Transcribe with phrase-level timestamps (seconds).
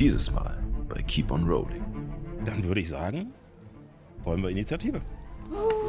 [0.00, 0.56] Dieses Mal
[0.88, 1.84] bei Keep on Rolling.
[2.46, 3.34] Dann würde ich sagen,
[4.24, 5.02] wollen wir Initiative.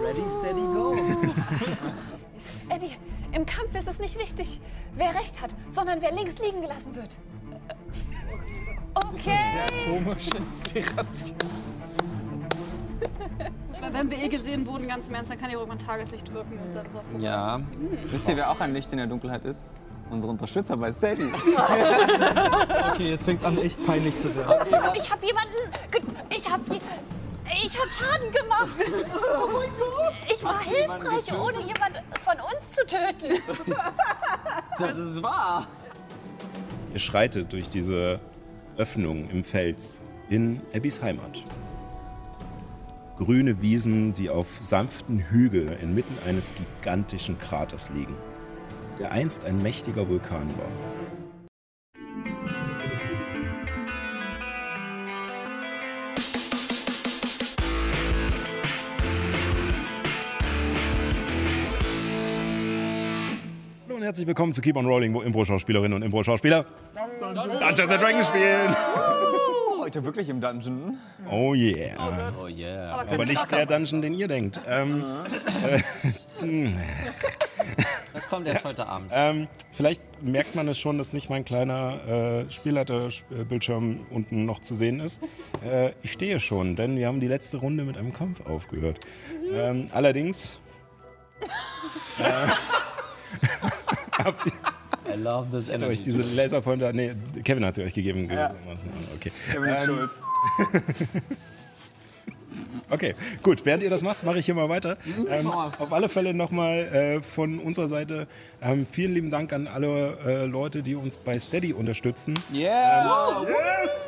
[0.04, 0.92] Ready, steady, go.
[2.69, 2.92] Abby,
[3.32, 4.59] im Kampf ist es nicht wichtig,
[4.95, 7.17] wer recht hat, sondern wer links liegen gelassen wird.
[8.95, 9.39] Okay.
[9.88, 11.38] Komische Inspiration.
[13.93, 16.75] Wenn wir eh gesehen wurden, ganz im Ernst, dann kann hier irgendwann Tageslicht wirken und
[16.75, 17.02] dann so.
[17.18, 17.62] Ja.
[18.07, 19.71] Wisst ihr, wer auch ein Licht in der Dunkelheit ist?
[20.12, 21.30] Unsere Unterstützer bei Steady.
[22.94, 24.68] Okay, jetzt fängt's an, echt peinlich zu werden.
[24.95, 25.55] Ich habe jemanden.
[26.30, 26.63] Ich habe.
[27.63, 28.70] Ich habe Schaden gemacht.
[29.34, 30.13] Oh mein Gott.
[30.31, 33.41] Ich war hilfreich, ohne jemand von uns zu töten.
[34.80, 35.67] Das ist wahr.
[36.94, 38.20] Ihr schreitet durch diese
[38.78, 41.44] Öffnung im Fels in Abbys Heimat.
[43.17, 48.16] Grüne Wiesen, die auf sanften Hügeln inmitten eines gigantischen Kraters liegen,
[49.02, 50.68] der einst ein mächtiger Vulkan war.
[63.88, 68.28] Hallo und herzlich willkommen zu Keep on Rolling, wo Impro-Schauspielerinnen und Impro-Schauspieler Dungeons and Dragons
[68.28, 68.75] spielen.
[69.92, 70.97] Heute wirklich im Dungeon.
[71.30, 72.34] Oh yeah.
[72.42, 72.94] Oh yeah.
[72.94, 74.61] Aber nicht der Dungeon, den ihr denkt.
[74.66, 75.03] Ähm,
[78.14, 79.12] Das kommt erst heute Abend.
[79.14, 84.75] ähm, vielleicht merkt man es schon, dass nicht mein kleiner äh, Spielleiterbildschirm unten noch zu
[84.75, 85.22] sehen ist.
[85.62, 89.02] Äh, ich stehe schon, denn wir haben die letzte Runde mit einem Kampf aufgehört.
[89.52, 90.58] Ähm, allerdings
[92.17, 92.47] äh,
[94.23, 94.53] habt ihr
[95.14, 96.04] I love this ihr euch energy.
[96.04, 96.94] diese Laserpointer.
[96.94, 97.12] Nee,
[97.44, 98.30] Kevin hat sie euch gegeben.
[98.31, 98.54] Ja.
[99.16, 99.31] Okay.
[99.52, 100.12] Kevin ist Ähm, schuld.
[102.90, 103.66] Okay, gut.
[103.66, 104.98] Während ihr das macht, mache ich hier mal weiter.
[105.30, 105.72] Ähm, mal.
[105.80, 108.28] auf alle Fälle nochmal äh, von unserer Seite
[108.62, 112.34] ähm, vielen lieben Dank an alle äh, Leute, die uns bei Steady unterstützen.
[112.53, 113.46] Yeah!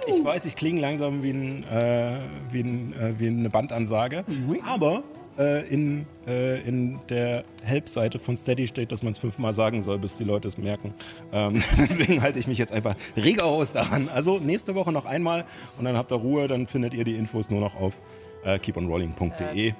[0.07, 2.19] Ich weiß, ich klinge langsam wie, ein, äh,
[2.51, 4.25] wie, ein, äh, wie eine Bandansage,
[4.65, 5.03] aber
[5.37, 9.99] äh, in, äh, in der Help-Seite von Steady steht, dass man es fünfmal sagen soll,
[9.99, 10.93] bis die Leute es merken.
[11.31, 14.09] Ähm, deswegen halte ich mich jetzt einfach rigoros daran.
[14.13, 15.45] Also nächste Woche noch einmal
[15.77, 17.93] und dann habt ihr Ruhe, dann findet ihr die Infos nur noch auf
[18.43, 19.73] äh, keeponrolling.de.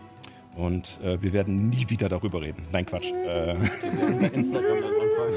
[0.55, 2.63] Und äh, wir werden nie wieder darüber reden.
[2.71, 3.11] Nein, Quatsch.
[3.11, 5.33] Äh, bei Instagram dann anfangen.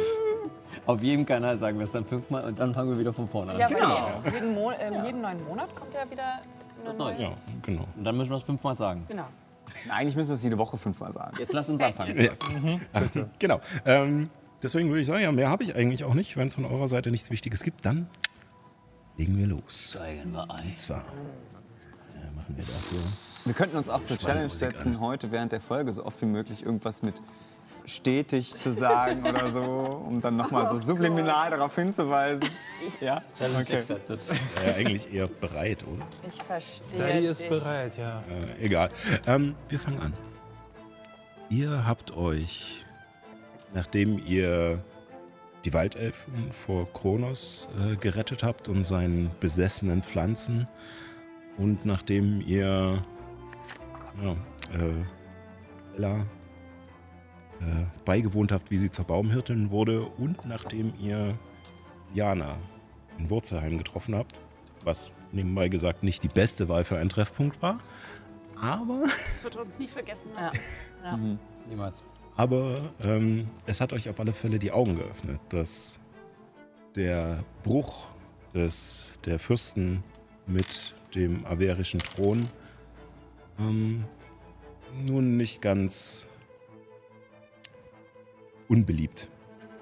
[0.86, 3.52] Auf jedem Kanal sagen wir es dann fünfmal und dann fangen wir wieder von vorne
[3.52, 3.58] an.
[3.58, 6.40] Ja, weil jeden, jeden, Mon ähm, jeden neuen Monat kommt ja wieder
[6.84, 7.18] Was Neues.
[7.18, 7.86] ja, genau.
[7.96, 9.04] Und dann müssen wir es fünfmal sagen.
[9.08, 9.24] Genau.
[9.90, 11.36] Eigentlich müssen wir es jede Woche fünfmal sagen.
[11.38, 12.16] Jetzt lass uns anfangen.
[12.20, 12.32] Ja.
[13.38, 13.60] Genau.
[13.84, 14.30] Ähm,
[14.62, 16.36] deswegen würde ich sagen, ja, mehr habe ich eigentlich auch nicht.
[16.36, 18.08] Wenn es von eurer Seite nichts Wichtiges gibt, dann
[19.16, 19.90] legen wir los.
[19.90, 20.68] Steigen wir ein.
[20.68, 23.00] Und zwar äh, machen wir dafür.
[23.44, 26.64] Wir könnten uns auch zur Challenge setzen, heute während der Folge so oft wie möglich
[26.64, 27.14] irgendwas mit
[27.86, 29.62] stetig zu sagen oder so,
[30.06, 32.44] um dann nochmal so subliminal darauf hinzuweisen.
[33.00, 33.22] Ja?
[33.38, 33.76] Challenge Okay.
[33.76, 34.20] accepted.
[34.66, 36.06] Äh, eigentlich eher bereit, oder?
[36.28, 36.98] Ich verstehe.
[36.98, 38.22] Daddy ist bereit, ja.
[38.60, 38.90] Äh, egal.
[39.26, 40.12] Ähm, wir fangen an.
[41.48, 42.84] Ihr habt euch,
[43.72, 44.82] nachdem ihr
[45.64, 50.68] die Waldelfen vor Kronos äh, gerettet habt und seinen besessenen Pflanzen
[51.56, 53.00] und nachdem ihr
[54.22, 54.32] ja,
[54.72, 56.26] äh, Ella
[57.60, 61.38] äh, beigewohnt habt, wie sie zur Baumhirtin wurde und nachdem ihr
[62.14, 62.56] Jana
[63.18, 64.38] in Wurzelheim getroffen habt,
[64.84, 67.78] was nebenbei gesagt nicht die beste Wahl für einen Treffpunkt war,
[68.60, 70.58] aber, Das wird uns nie vergessen lassen.
[71.04, 71.18] Ja.
[71.68, 72.02] Niemals.
[72.36, 76.00] aber ähm, es hat euch auf alle Fälle die Augen geöffnet, dass
[76.94, 78.08] der Bruch
[78.54, 80.02] des, der Fürsten
[80.46, 82.48] mit dem averischen Thron
[83.58, 84.04] ähm,
[85.06, 86.26] nun nicht ganz
[88.68, 89.28] unbeliebt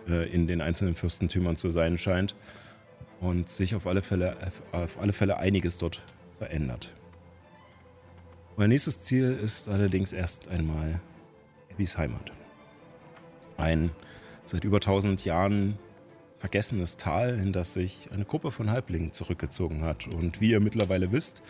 [0.09, 2.37] äh, in den einzelnen Fürstentümern zu sein scheint
[3.21, 4.37] und sich auf alle Fälle,
[4.72, 6.03] auf alle Fälle einiges dort
[6.39, 6.93] verändert.
[8.56, 11.00] Euer nächstes Ziel ist allerdings erst einmal
[11.72, 12.33] Abbys Heimat.
[13.56, 13.91] Ein
[14.47, 15.78] seit über 1000 Jahren
[16.39, 20.06] vergessenes Tal, in das sich eine Gruppe von Halblingen zurückgezogen hat.
[20.06, 21.42] Und wie ihr mittlerweile wisst,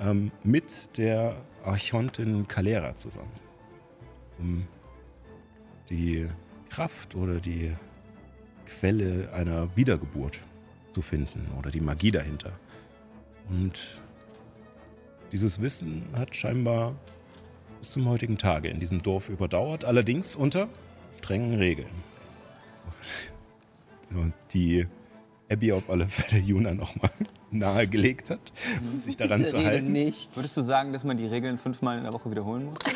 [0.00, 3.30] ähm, mit der Archontin Kalera zusammen.
[4.38, 4.66] Um
[5.88, 6.26] die
[6.72, 7.70] Kraft oder die
[8.64, 10.38] Quelle einer Wiedergeburt
[10.92, 12.52] zu finden oder die Magie dahinter.
[13.50, 14.00] Und
[15.32, 16.94] dieses Wissen hat scheinbar
[17.78, 20.68] bis zum heutigen Tage in diesem Dorf überdauert, allerdings unter
[21.18, 21.90] strengen Regeln.
[24.14, 24.86] Und die
[25.52, 27.10] Abby auf alle Fälle Juna nochmal
[27.50, 28.40] nahegelegt hat,
[28.98, 29.92] sich daran zu halten.
[29.92, 30.34] nicht.
[30.36, 32.78] Würdest du sagen, dass man die Regeln fünfmal in der Woche wiederholen muss?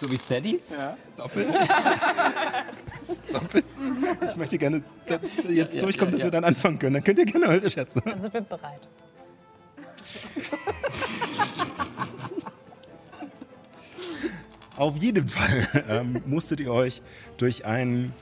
[0.00, 0.60] So wie Steady?
[0.68, 0.96] Ja.
[1.16, 1.48] Doppelt.
[3.54, 3.64] It.
[4.28, 6.26] Ich möchte gerne da, da jetzt Ja, durchkommen, ja, dass ja.
[6.26, 6.94] wir dann anfangen können.
[6.94, 8.00] Dann könnt ihr gerne eure Schätze.
[8.04, 8.80] Dann sind wir bereit.
[14.76, 17.00] Auf jeden Fall ähm, musstet ihr euch
[17.36, 18.12] durch einen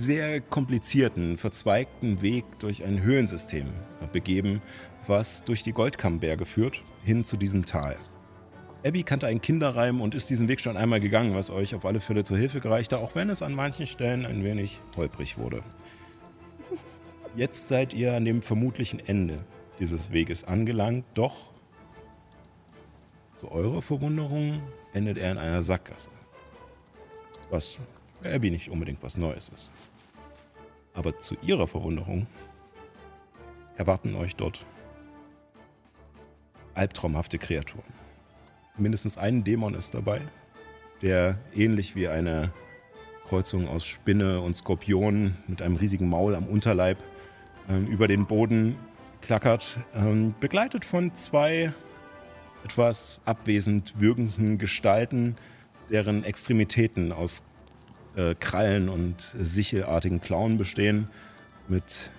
[0.00, 3.66] sehr komplizierten, verzweigten Weg durch ein Höhlensystem
[4.12, 4.62] begeben,
[5.06, 7.96] was durch die Goldkammberge führt, hin zu diesem Tal.
[8.84, 12.00] Abby kannte einen Kinderreim und ist diesen Weg schon einmal gegangen, was euch auf alle
[12.00, 15.62] Fälle zur Hilfe gereichte, auch wenn es an manchen Stellen ein wenig holprig wurde.
[17.36, 19.38] Jetzt seid ihr an dem vermutlichen Ende
[19.78, 21.50] dieses Weges angelangt, doch
[23.38, 24.62] zu eurer Verwunderung
[24.94, 26.10] endet er in einer Sackgasse.
[27.50, 27.78] Was
[28.22, 29.70] für Abby nicht unbedingt was Neues ist.
[30.94, 32.26] Aber zu ihrer Verwunderung
[33.76, 34.66] erwarten euch dort
[36.74, 37.92] albtraumhafte Kreaturen.
[38.76, 40.22] Mindestens ein Dämon ist dabei,
[41.02, 42.52] der ähnlich wie eine
[43.26, 46.98] Kreuzung aus Spinne und Skorpion mit einem riesigen Maul am Unterleib
[47.68, 48.76] ähm, über den Boden
[49.20, 51.72] klackert, ähm, begleitet von zwei
[52.64, 55.36] etwas abwesend wirkenden Gestalten,
[55.90, 57.42] deren Extremitäten aus
[58.16, 61.08] äh, Krallen und sichelartigen Klauen bestehen,
[61.68, 62.10] mit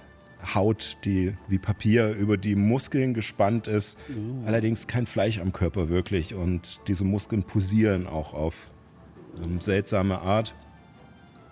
[0.56, 3.98] Haut, die wie Papier über die Muskeln gespannt ist,
[4.46, 8.56] allerdings kein Fleisch am Körper wirklich und diese Muskeln posieren auch auf
[9.44, 10.56] ähm, seltsame Art.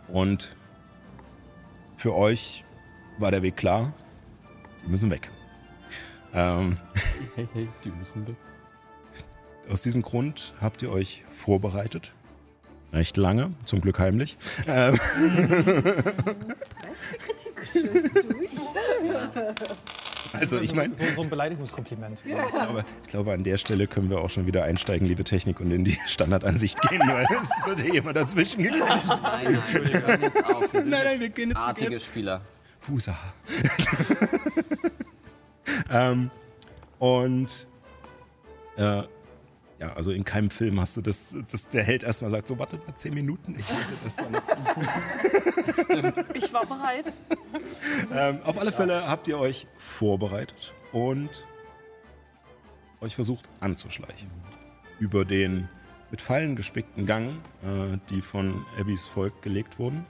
[0.08, 0.56] Und
[1.98, 2.64] für euch
[3.20, 3.94] war der Weg klar,
[4.84, 5.30] die müssen weg.
[6.34, 6.78] Ähm,
[7.36, 8.36] Hey, hey, die müssen weg.
[9.70, 12.14] Aus diesem Grund habt ihr euch vorbereitet.
[12.92, 14.38] Recht lange, zum Glück heimlich.
[14.68, 14.98] Ähm,
[20.34, 22.22] also ich meine, So, so ein Beleidigungskompliment.
[22.26, 25.60] ich glaube, ich glaube, an der Stelle können wir auch schon wieder einsteigen, liebe Technik,
[25.60, 29.08] und in die Standardansicht gehen, weil es wird hier immer dazwischen gequatscht.
[29.22, 30.74] Nein, nein, wir hören jetzt auf.
[30.74, 32.42] Wir Nein, nein, wir gehen jetzt, wir artige jetzt Spieler.
[32.88, 33.16] Husa.
[35.92, 36.32] ähm,
[36.98, 37.68] und
[38.78, 39.04] äh,
[39.80, 42.86] ja, also in keinem Film hast du das, dass der Held erstmal sagt, so wartet
[42.86, 44.42] mal zehn Minuten, ich muss jetzt erstmal.
[46.34, 47.14] Ich war bereit.
[48.14, 51.46] ähm, auf alle Fälle habt ihr euch vorbereitet und
[53.02, 54.30] euch versucht anzuschleichen.
[55.00, 55.70] Über den
[56.12, 60.06] mit Pfeilen gespickten Gang, äh, die von Abbys Volk gelegt wurden.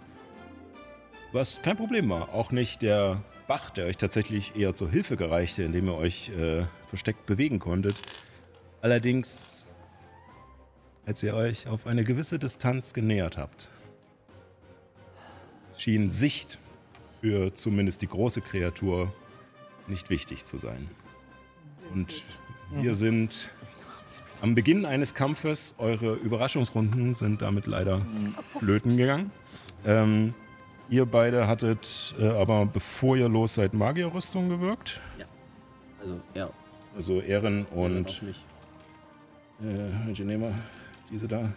[1.31, 2.29] Was kein Problem war.
[2.33, 6.63] Auch nicht der Bach, der euch tatsächlich eher zur Hilfe gereichte, indem ihr euch äh,
[6.87, 7.95] versteckt bewegen konntet.
[8.81, 9.67] Allerdings,
[11.05, 13.69] als ihr euch auf eine gewisse Distanz genähert habt,
[15.77, 16.59] schien Sicht
[17.21, 19.13] für zumindest die große Kreatur
[19.87, 20.89] nicht wichtig zu sein.
[21.93, 22.23] Und
[22.71, 23.49] wir sind
[24.41, 28.05] am Beginn eines Kampfes, eure Überraschungsrunden sind damit leider
[28.57, 29.31] flöten gegangen.
[29.85, 30.33] Ähm,
[30.89, 35.01] ihr beide hattet äh, aber, bevor ihr los seid, Magierrüstung gewirkt.
[36.01, 36.49] Also, ja.
[36.95, 38.45] Also Ehren und mich.
[39.61, 40.55] Äh, welche nehmen wir?
[41.11, 41.51] Diese da.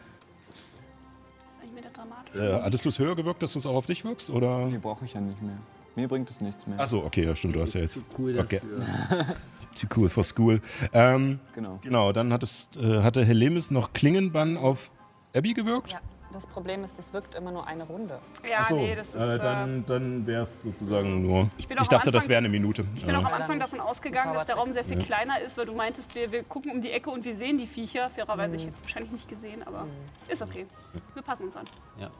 [2.34, 4.31] Äh, hattest du es höher gewirkt, dass du es auch auf dich wirkst?
[4.31, 4.66] Oder?
[4.66, 5.58] Nee, brauche ich ja nicht mehr.
[5.94, 6.81] Mir bringt es nichts mehr.
[6.81, 7.93] Achso, okay, ja, stimmt, du hast ja jetzt.
[7.94, 8.60] Zu cool Okay.
[9.08, 9.26] dafür.
[9.78, 10.60] Too cool for school.
[10.93, 11.78] Ähm, Genau.
[11.82, 14.90] genau, dann hattest, äh, hatte Helemis noch Klingenbann auf
[15.34, 15.93] Abby gewirkt.
[15.93, 16.00] Ja,
[16.32, 18.19] das Problem ist, das wirkt immer nur eine Runde.
[18.49, 19.14] Ja, Achso, nee, das ist.
[19.14, 21.49] äh, äh, dann, dann wäre es sozusagen nur.
[21.58, 22.84] Ich am dachte, das Anfang- wäre eine Minute.
[22.96, 25.05] Ich bin auch am Anfang davon Das ausgegangen, dass der Raum sehr viel Ja.
[25.05, 27.67] kleiner ist, weil du meintest, wir, wir gucken um die Ecke und wir sehen die
[27.67, 28.10] Viecher.
[28.10, 29.86] Fairerweise ich jetzt wahrscheinlich nicht gesehen, aber
[30.29, 30.67] ist okay.
[31.15, 31.65] Wir passen uns an.
[32.01, 32.10] Ja.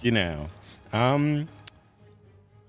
[0.00, 0.46] Genau.
[0.92, 1.48] Ähm,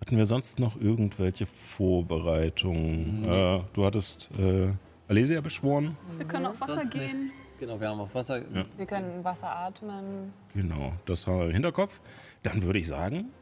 [0.02, 3.24] hatten wir sonst noch irgendwelche Vorbereitungen?
[3.26, 4.72] Äh, du hattest äh,
[5.08, 5.96] Alesia beschworen.
[6.18, 7.20] Wir können auf Wasser Sonst gehen.
[7.20, 7.39] nichts.
[7.60, 8.38] Genau, wir haben auf Wasser.
[8.38, 8.66] Ja.
[8.78, 10.34] Wir können Wasser atmen.
[10.54, 12.00] Genau, das haben wir im Hinterkopf.
[12.44, 13.34] Dann würde ich sagen,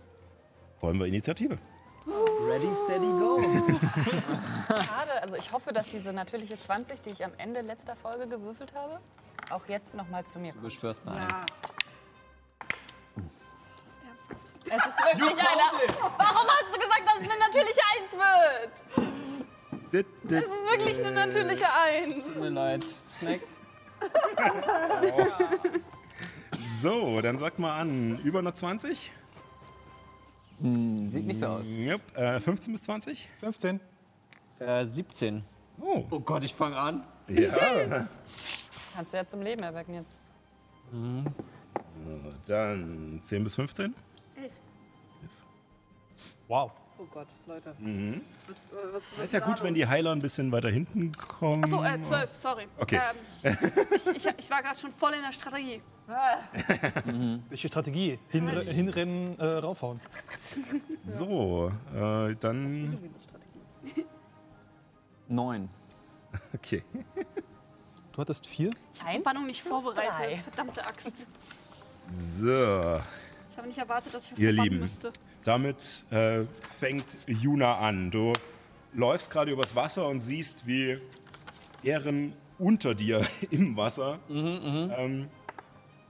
[0.81, 1.57] wollen wir Initiative.
[2.49, 3.39] Ready, steady, go.
[4.69, 8.73] Schade, also ich hoffe, dass diese natürliche 20, die ich am Ende letzter Folge gewürfelt
[8.73, 8.99] habe,
[9.51, 10.63] auch jetzt nochmal zu mir Du kommt.
[10.63, 11.27] beschwörst eine Ja.
[11.27, 11.45] Eins.
[14.69, 15.71] Es ist wirklich einer.
[16.17, 18.17] Warum hast du gesagt, dass es eine natürliche 1
[19.93, 20.03] wird?
[20.31, 22.23] Es ist wirklich eine natürliche 1.
[22.25, 22.85] Tut mir leid.
[23.09, 23.41] Snack.
[26.81, 29.11] So, dann sag mal an, über eine 20?
[30.59, 31.65] Sieht nicht so aus.
[31.67, 32.15] Yep.
[32.15, 33.27] Äh, 15 bis 20?
[33.39, 33.79] 15.
[34.59, 35.43] Äh, 17.
[35.81, 36.03] Oh.
[36.11, 37.03] Oh Gott, ich fange an.
[37.27, 38.07] Ja.
[38.95, 40.13] Kannst du ja zum Leben erwecken jetzt.
[42.45, 43.95] Dann 10 bis 15?
[46.47, 46.71] Wow.
[46.99, 47.75] Oh Gott, Leute.
[48.91, 51.63] Was, was, Ist ja gut, wenn die Heiler ein bisschen weiter hinten kommen.
[51.63, 52.67] Achso, äh, 12, sorry.
[52.79, 52.99] Okay.
[53.43, 53.57] Ähm,
[53.95, 55.81] ich, ich, ich war gerade schon voll in der Strategie.
[57.49, 58.17] Welche Strategie?
[58.29, 59.99] Hinre hinrennen, äh, raufhauen.
[61.03, 62.97] So, äh, dann.
[65.27, 65.69] Neun.
[66.55, 66.83] Okay.
[68.11, 68.71] Du hattest vier?
[68.93, 70.43] Ich war noch nicht vorbereitet.
[70.43, 71.27] Verdammte Axt.
[72.07, 72.99] So,
[73.57, 74.79] Ich habe nicht erwartet, dass ich was Ihr Lieben.
[74.79, 75.11] müsste.
[75.43, 76.41] damit äh,
[76.79, 78.11] fängt Juna an.
[78.11, 78.31] Du
[78.93, 80.99] läufst gerade übers Wasser und siehst, wie
[81.81, 84.19] Ehren unter dir im Wasser.
[84.29, 85.27] ähm,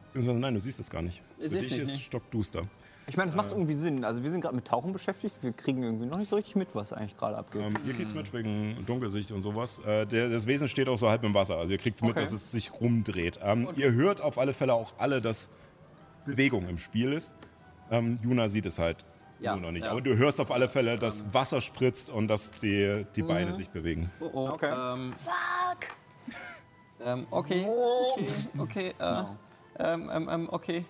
[0.08, 1.22] beziehungsweise, nein, du siehst es gar nicht.
[1.39, 2.00] Ich Für dich nicht, ist nee.
[2.01, 2.63] stockduster.
[3.10, 4.04] Ich meine, es macht irgendwie Sinn.
[4.04, 5.34] Also wir sind gerade mit Tauchen beschäftigt.
[5.42, 7.62] Wir kriegen irgendwie noch nicht so richtig mit, was eigentlich gerade abgeht.
[7.62, 9.80] Ähm, ihr kriegt es mit wegen Dunkelsicht und sowas.
[9.86, 11.56] Äh, der, das Wesen steht auch so halb im Wasser.
[11.56, 12.20] Also ihr kriegt mit, Okay.
[12.20, 13.39] dass es sich rumdreht.
[13.42, 15.48] Ähm, ihr hört auf alle Fälle auch alle, dass
[16.27, 17.34] Bewegung im Spiel ist.
[17.89, 19.05] Ähm, Juna sieht es halt
[19.39, 19.86] Ja, nur noch nicht.
[19.86, 19.91] ja.
[19.91, 23.27] Aber du hörst auf alle Fälle, dass Wasser spritzt und dass die, die Mhm.
[23.27, 24.12] Beine sich bewegen.
[24.19, 24.50] Oh, oh.
[24.50, 24.72] Okay.
[24.74, 25.96] Ähm, Fuck!
[27.05, 27.65] ähm, okay.
[27.67, 28.25] Okay.
[28.57, 28.93] Okay.
[29.00, 29.24] Äh,
[29.79, 30.86] ähm, ähm, ähm, okay.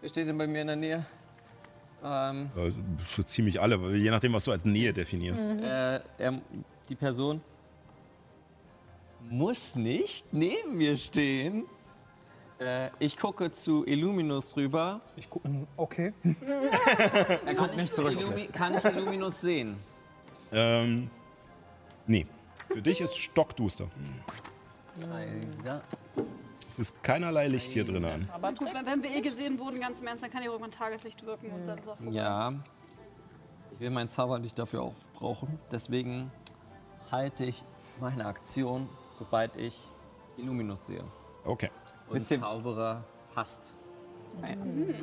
[0.00, 1.06] Wer steht denn bei mir in der Nähe?
[2.04, 2.72] Ähm, Äh,
[3.06, 5.50] so ziemlich alle, weil je nachdem, was du als Nähe definierst.
[5.62, 6.40] äh, er,
[6.88, 7.40] die Person
[9.30, 11.64] muss nicht neben mir stehen.
[12.62, 15.00] Äh, ich gucke zu Illuminus rüber.
[15.16, 16.12] Ich guck, mm, okay.
[17.46, 18.12] er guckt nicht zurück.
[18.12, 19.76] Illumi kann ich Illuminus sehen?
[20.52, 21.10] Ähm,
[22.06, 22.26] nee.
[22.68, 23.88] Für dich ist stockduster.
[25.64, 25.80] Ja.
[26.68, 28.28] Es ist keinerlei Licht hier drin an.
[28.32, 30.70] Aber Gut, wenn, wenn wir eh gesehen wurden, ganz im Ernst, dann kann ja irgendwann
[30.70, 32.10] Tageslicht wirken und dann vorbei.
[32.10, 32.54] Ja.
[33.72, 35.58] Ich will mein Zauber nicht dafür aufbrauchen.
[35.70, 36.30] Deswegen
[37.10, 37.62] halte ich
[38.00, 38.88] meine Aktion,
[39.18, 39.88] sobald ich
[40.36, 41.04] Illuminus sehe.
[41.44, 41.70] Okay.
[42.12, 43.04] Und Zauberer
[43.34, 43.72] hasst.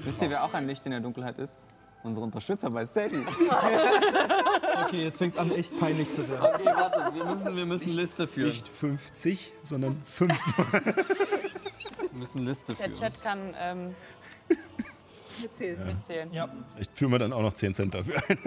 [0.03, 1.53] Wisst ihr, wer auch ein Licht in der Dunkelheit ist?
[2.03, 3.21] Unsere Unterstützer bei Steady.
[4.85, 6.55] Okay, jetzt fängt es an, echt peinlich zu werden.
[6.55, 8.47] Okay, warte, wir müssen, wir müssen Liste führen.
[8.47, 10.33] Nicht 50, sondern 5.
[11.99, 12.93] Wir müssen Liste der führen.
[12.93, 13.95] Chat kann ähm,
[15.85, 16.33] mitzählen.
[16.33, 16.49] Ja,
[16.79, 18.37] Ich führe mir dann auch noch 10 Cent dafür ein.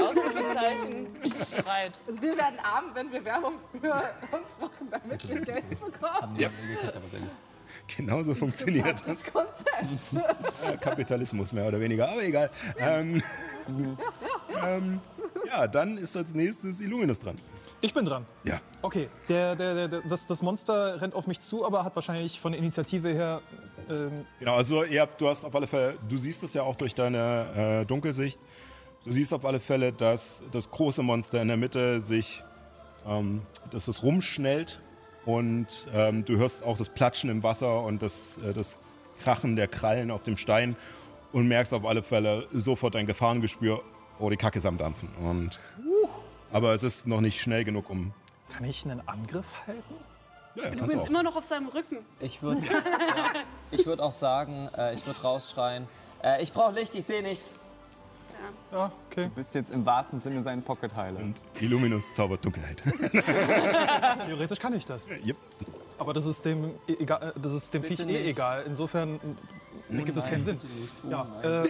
[0.00, 1.08] Ausrufezeichen,
[1.56, 2.00] bereit.
[2.06, 6.36] Also wir werden arm, wenn wir Werbung für uns machen, damit wir Geld bekommen.
[6.38, 6.50] Ja.
[7.96, 9.24] Genauso funktioniert das.
[9.24, 10.80] Das Konzept.
[10.80, 12.50] Kapitalismus mehr oder weniger, aber egal.
[12.78, 13.22] Ähm,
[14.64, 15.00] ähm,
[15.46, 17.38] ja, dann ist als nächstes Illuminus dran.
[17.80, 18.26] ich bin dran.
[18.44, 18.60] Ja.
[18.82, 22.40] Okay, der, der, der, der, das, das Monster rennt auf mich zu, aber hat wahrscheinlich
[22.40, 23.40] von der Initiative her.
[23.88, 26.76] Ähm, Genau, also ihr habt, du hast auf alle Fälle, du siehst es ja auch
[26.76, 28.40] durch deine äh, Dunkelsicht.
[29.04, 32.42] Du siehst auf alle Fälle, dass das große Monster in der Mitte sich,
[33.06, 34.80] ähm, dass es rumschnellt
[35.28, 38.78] und ähm, du hörst auch das Platschen im Wasser und das, äh, das
[39.20, 40.74] Krachen der Krallen auf dem Stein
[41.32, 43.82] und merkst auf alle Fälle sofort ein Gefahrengespür,
[44.18, 45.10] oh, die Kacke ist am Dampfen.
[45.22, 45.60] Und,
[46.50, 48.14] aber es ist noch nicht schnell genug, um...
[48.50, 49.94] kann ich einen Angriff halten?
[50.54, 51.10] Ja, Ich bin kannst du übrigens auch.
[51.10, 51.98] immer noch auf seinem Rücken.
[52.20, 52.72] Ich würde ja,
[53.70, 55.86] ich würd auch sagen, äh, ich würde rausschreien.
[56.24, 57.54] Äh, ich brauche Licht, ich sehe nichts.
[58.72, 59.24] Ja, okay.
[59.24, 61.20] Du bist jetzt im wahrsten Sinne sein Pocket-Heiler.
[61.20, 62.82] Und Illuminus zaubert Dunkelheit.
[64.26, 65.08] Theoretisch kann ich das.
[65.08, 65.36] Yep.
[65.98, 68.64] Aber das ist dem, e- egal, äh, das ist dem Viech eh egal.
[68.66, 69.18] Insofern
[69.90, 70.58] äh, gibt es keinen Sinn.
[71.10, 71.68] Ja, äh,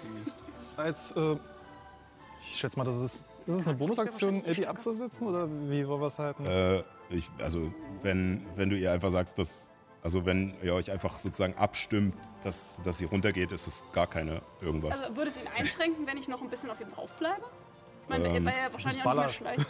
[0.77, 1.13] als.
[1.13, 1.37] Äh,
[2.43, 3.25] ich schätze mal, das ist.
[3.47, 6.45] Ist es eine Bonusaktion, Abby abzusetzen oder wie wollen wir es halten?
[6.45, 7.73] Äh, ich, also,
[8.03, 9.71] wenn, wenn du ihr einfach sagst, dass.
[10.03, 14.43] Also, wenn ihr euch einfach sozusagen abstimmt, dass, dass sie runtergeht, ist es gar keine
[14.61, 15.03] irgendwas.
[15.03, 17.43] Also würde es ihn einschränken, wenn ich noch ein bisschen auf ihm drauf bleibe?
[18.05, 19.67] Ich meine, Ähm, weil er wahrscheinlich auch nicht mehr schleicht.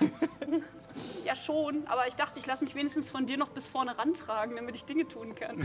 [1.24, 4.56] ja schon, aber ich dachte, ich lasse mich wenigstens von dir noch bis vorne rantragen,
[4.56, 5.56] damit ich Dinge tun kann.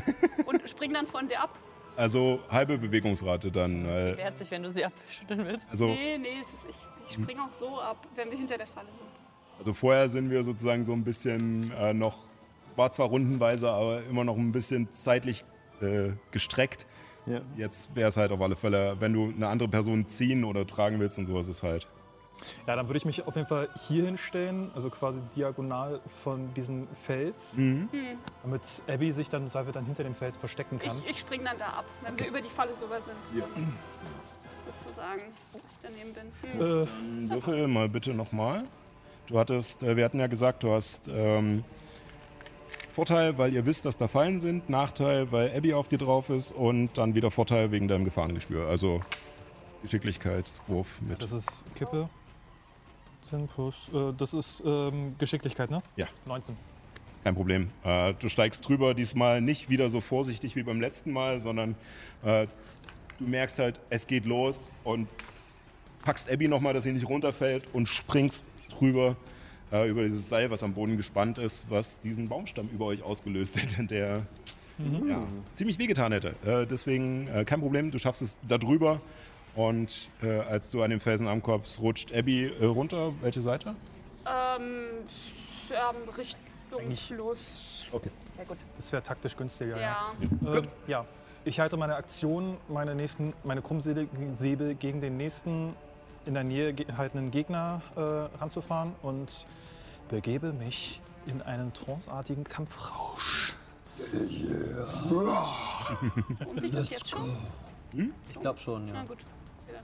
[0.45, 1.57] Und spring dann von dir ab.
[1.97, 3.83] Also, halbe Bewegungsrate dann.
[3.83, 5.69] Sie wehrt sich, wenn du sie abschütteln willst.
[5.71, 6.75] also, Nee, nee, es ist, ich,
[7.07, 9.09] ich springe auch so ab, wenn wir hinter der Falle sind.
[9.59, 12.17] also, vorher sind wir sozusagen so ein bisschen äh, noch.
[12.75, 15.45] War zwar rundenweise, aber immer noch ein bisschen zeitlich
[15.81, 16.85] äh, gestreckt.
[17.25, 17.41] Ja.
[17.57, 20.99] Jetzt wäre es halt auf alle Fälle, wenn du eine andere Person ziehen oder tragen
[20.99, 21.87] willst und sowas, ist halt.
[22.67, 26.85] Ja, dann würde ich mich auf jeden Fall hier hinstellen, also quasi diagonal von diesem
[27.03, 27.87] Fels, Mhm.
[28.43, 30.97] damit Abby sich dann, Seife dann hinter dem Fels verstecken kann.
[31.05, 33.41] Ich, ich spring dann da ab, wenn wir über die Falle drüber sind.
[33.41, 33.73] Dann
[34.83, 35.21] sozusagen,
[35.53, 36.59] wo ich daneben bin.
[36.59, 37.27] Hm.
[37.27, 38.65] Äh, Würfel mal bitte nochmal.
[39.27, 41.63] Du hattest, äh, wir hatten ja gesagt, du hast ähm,
[42.95, 46.53] Vorteil, weil ihr wisst, dass da Fallen sind, Nachteil, weil Abby auf dir drauf ist
[46.53, 48.69] und dann wieder Vorteil wegen deinem Gefahrengespür.
[48.69, 49.01] Also
[49.83, 51.21] Geschicklichkeitswurf mit.
[51.21, 52.07] das ist Kippe.
[53.23, 55.83] 10 plus, äh, das ist ähm, Geschicklichkeit, ne?
[55.97, 56.07] Ja.
[56.25, 56.55] 19.
[57.25, 57.69] Kein Problem.
[57.83, 61.75] Äh, du steigst drüber, diesmal nicht wieder so vorsichtig wie beim letzten Mal, sondern
[62.23, 62.47] äh,
[63.17, 65.09] du merkst halt, es geht los und
[66.01, 69.17] packst Abby nochmal, dass sie nicht runterfällt und springst drüber
[69.83, 73.61] äh, über dieses Seil, was am Boden gespannt ist, was diesen Baumstamm über euch ausgelöst
[73.61, 74.25] hätte, der
[75.07, 75.23] ja,
[75.55, 76.35] ziemlich wehgetan hätte.
[76.45, 79.01] Äh, deswegen äh, kein Problem, du schaffst es da drüber.
[79.55, 83.13] Und äh, als du an dem Felsen ankommst, rutscht Abby äh, runter.
[83.21, 83.73] Welche Seite?
[84.27, 84.85] Ähm,
[85.71, 87.87] ähm, Richtung Fluss.
[87.91, 88.09] Okay.
[88.35, 88.57] Sehr gut.
[88.75, 89.79] Das wäre taktisch günstiger.
[89.79, 90.13] Ja.
[90.43, 90.55] Ja.
[90.57, 91.05] Ähm, ja.
[91.45, 95.75] Ich halte meine Aktion, meine, nächsten, meine Krummsäbel Säbel gegen den nächsten
[96.25, 97.99] in der Nähe gehaltenen Gegner äh,
[98.39, 99.45] ranzufahren und
[100.09, 103.55] begebe mich in einen tranceartigen Kampfrausch.
[106.45, 107.29] Und sich das jetzt schon?
[108.29, 109.03] Ich glaube schon, Na ja.
[109.03, 109.19] gut.
[109.65, 109.75] Sehr.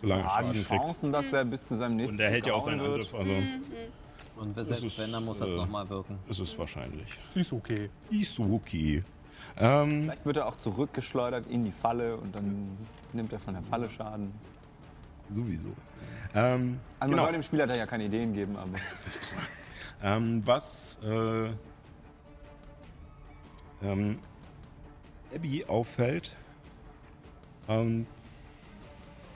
[0.00, 0.68] Solange Schaden die kriegt.
[0.82, 2.80] Chancen, dass er bis zu seinem nächsten Und er hält ja auch seinen.
[2.80, 3.14] Angriff.
[3.14, 3.32] Also
[4.36, 6.18] Und Das selbst ist, wenn, dann muss das äh, nochmal wirken.
[6.28, 7.18] ist es wahrscheinlich.
[7.34, 7.90] Ist okay.
[8.10, 9.02] Isuki.
[9.58, 12.70] Ähm, Vielleicht wird er auch zurückgeschleudert in die Falle und dann
[13.12, 14.32] nimmt er von der Falle Schaden.
[15.32, 15.68] Sowieso.
[16.34, 17.22] Ähm, Also man genau.
[17.24, 18.70] soll dem Spieler da ja keine Ideen geben, aber
[20.04, 21.50] Ähm, was äh,
[23.82, 24.18] ähm,
[25.34, 26.36] Abby auffällt,
[27.68, 28.06] ähm,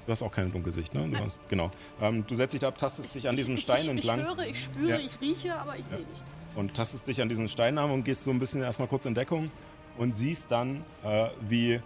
[0.06, 1.08] du hast auch keine Dunkelsicht, ne?
[1.08, 1.70] Du hast, genau.
[2.00, 4.64] Ähm, du setzt dich ab, tastest dich an diesem Stein ich, entlang Ich höre, ich
[4.64, 4.98] spüre, Ja.
[4.98, 6.24] ich rieche, aber ich sehe nicht.
[6.56, 9.14] und tastest dich an diesen Stein an und gehst so ein bisschen erstmal kurz in
[9.14, 9.50] Deckung
[9.98, 11.80] und siehst dann, äh, wie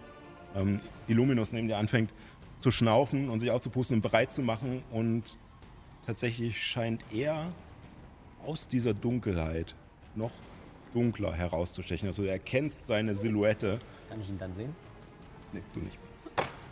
[0.55, 2.11] ähm, Illuminus neben dir anfängt
[2.61, 5.37] zu schnaufen und sich aufzupusten und bereit zu machen und
[6.05, 7.51] tatsächlich scheint er
[8.45, 9.75] aus dieser Dunkelheit
[10.15, 10.31] noch
[10.93, 12.07] dunkler herauszustechen.
[12.07, 13.79] Also du erkennst seine Silhouette.
[14.09, 14.75] Kann ich ihn dann sehen?
[15.53, 15.97] Nee, du nicht.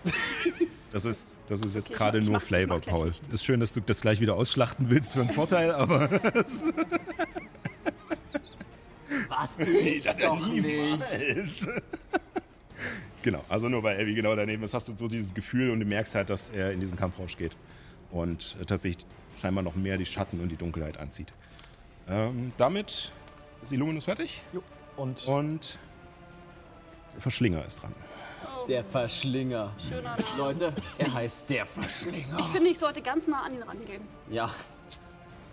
[0.91, 3.13] Das ist, das ist jetzt Okay, gerade nur mach- Flavor, Paul.
[3.31, 6.09] Ist schön, dass du das gleich wieder ausschlachten willst für einen Vorteil, aber
[9.29, 9.57] Was?
[9.59, 11.69] Ich doch nicht.
[13.21, 15.85] Genau, also nur weil Abby genau daneben ist, hast du so dieses Gefühl und du
[15.85, 17.55] merkst halt, dass er in diesen Kampfrausch geht.
[18.11, 19.05] Und äh, tatsächlich
[19.39, 21.33] scheinbar noch mehr die Schatten und die Dunkelheit anzieht.
[22.07, 23.11] Ähm, damit
[23.61, 24.41] ist Illuminus fertig
[24.97, 25.77] Und und
[27.13, 27.93] der Verschlinger ist dran.
[28.67, 29.73] Der Verschlinger.
[29.89, 30.23] schöner Name.
[30.37, 32.39] Leute, er heißt der Verschlinger.
[32.39, 34.03] Ich finde, ich sollte ganz nah an ihn rangehen.
[34.29, 34.49] Ja,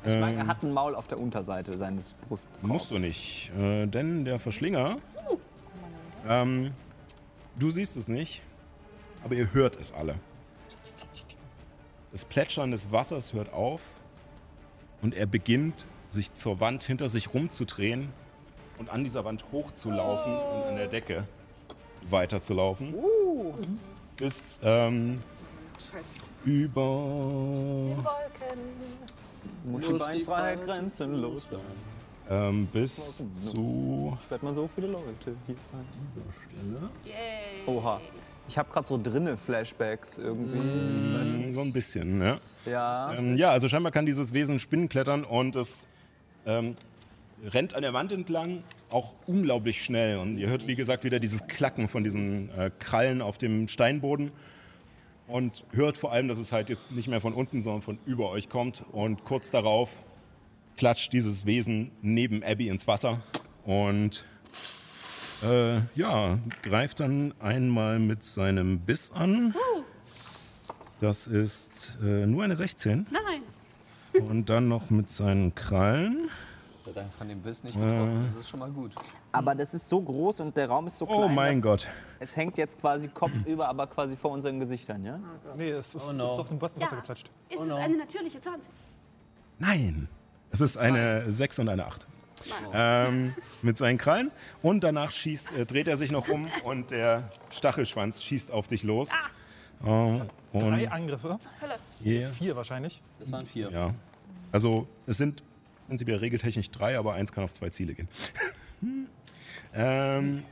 [0.05, 2.63] ich meine, er hat ein Maul auf der Unterseite seines Brustkorbs.
[2.63, 4.99] Musst du nicht, äh, denn der Verschlinger,
[6.29, 6.73] ähm,
[7.59, 8.43] du siehst es nicht,
[9.25, 10.17] aber ihr hört es alle.
[12.13, 13.81] Das Plätschern des Wassers hört auf
[15.03, 18.13] und er beginnt, sich zur Wand hinter sich rumzudrehen
[18.79, 21.27] und an dieser Wand hochzulaufen und an der Decke
[22.09, 22.95] weiterzulaufen.
[24.17, 25.23] Bis ähm,
[26.45, 28.07] über Wolken.
[29.65, 31.61] Muss die die Beinfreiheit Freiheit grenzenlos sein.
[32.29, 36.91] Ähm, bis zu Sperrt man so viele Leute hier rein.
[37.05, 37.67] Yay.
[37.67, 38.01] Oha.
[38.49, 41.53] Ich habe gerade so drinne Flashbacks irgendwie.
[41.53, 42.39] so ein bisschen, ja.
[42.65, 43.15] Ja.
[43.15, 45.89] Ähm, ja, also scheinbar kann dieses Wesen Spinnen klettern und es
[46.47, 46.77] ähm,
[47.45, 50.19] rennt an der Wand entlang, auch unglaublich schnell.
[50.19, 54.31] Und ihr hört, wie gesagt, wieder dieses Klacken von diesen äh, Krallen auf dem Steinboden.
[55.27, 58.31] Und hört vor allem, dass es halt jetzt nicht mehr von unten, sondern von über
[58.31, 58.85] euch kommt.
[58.93, 59.91] Und kurz darauf
[60.77, 63.21] klatscht dieses Wesen neben Abby ins Wasser
[63.65, 64.25] und
[65.43, 69.55] äh, ja, greift dann einmal mit seinem Biss an.
[71.01, 73.07] Das ist äh, nur eine 16.
[73.11, 74.23] Nein.
[74.25, 76.31] Und dann noch mit seinen Krallen.
[76.87, 78.31] sei Dank von dem Biss nicht getroffen.
[78.35, 78.93] Das ist schon mal gut.
[79.33, 81.19] Aber das ist so groß und der Raum ist so klein.
[81.23, 81.87] Oh mein Gott.
[82.19, 85.21] Es hängt jetzt quasi kopfüber, aber quasi vor unseren Gesichtern, ja?
[85.55, 86.25] nee, es ist, Oh no.
[86.25, 86.89] es ist auf dem Wasser Ja.
[86.89, 87.31] geplatscht.
[87.51, 87.75] Ist Oh es no.
[87.77, 88.63] eine natürliche 20?
[89.59, 90.09] Nein.
[90.51, 92.07] Es ist eine 6 und eine 8.
[92.73, 94.31] Ähm, mit seinen Krallen.
[94.63, 98.83] Und danach schießt, äh, dreht er sich noch um und der Stachelschwanz schießt auf dich
[98.85, 99.11] los.
[99.81, 101.79] Und, Drei Angriffe, Hölle.
[102.05, 103.03] yeah, vier wahrscheinlich.
[103.19, 103.71] Das waren vier.
[103.71, 103.95] ja.
[104.53, 105.43] Also es sind
[105.87, 108.09] prinzipiell regeltechnisch drei, aber eins kann auf zwei Ziele gehen.
[109.75, 110.45] ähm,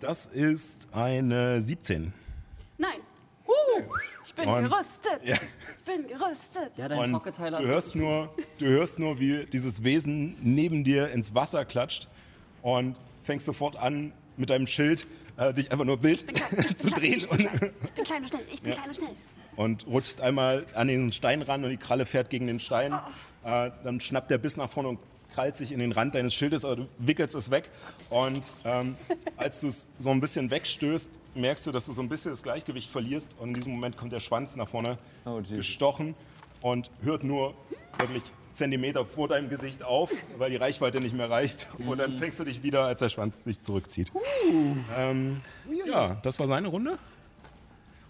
[0.00, 2.12] das ist eine 17.
[2.78, 3.00] Nein.
[4.34, 5.20] Ich bin Und- gerüstet.
[5.24, 5.34] Ja.
[5.34, 6.72] Ich bin gerüstet.
[6.76, 11.34] Ja, dein Und du hörst, nur, du hörst nur, wie dieses Wesen neben dir ins
[11.34, 12.08] Wasser klatscht
[12.62, 16.24] und fängst sofort an, mit deinem Schild äh, dich einfach nur Bild
[16.78, 17.40] zu drehen und,
[17.84, 18.42] Ich bin klein und schnell.
[18.50, 19.08] Ich bin klein und schnell.
[19.56, 22.92] und rutschst einmal an den Stein ran und die Kralle fährt gegen den Stein.
[23.44, 24.98] Äh, dann schnappt der Biss nach vorne und
[25.32, 27.70] krallt sich in den Rand deines Schildes, aber du wickelst es weg.
[28.10, 28.96] Und ähm,
[29.36, 32.42] als du es so ein bisschen wegstößt, merkst du, dass du so ein bisschen das
[32.42, 33.36] Gleichgewicht verlierst.
[33.38, 36.14] Und in diesem Moment kommt der Schwanz nach vorne Oh, gestochen
[36.60, 37.54] und hört nur
[37.98, 41.68] wirklich Zentimeter vor deinem Gesicht auf, weil die Reichweite nicht mehr reicht.
[41.78, 44.12] Und dann fängst du dich wieder, als der Schwanz sich zurückzieht.
[44.96, 45.40] Ähm,
[45.86, 46.98] ja, das war seine Runde.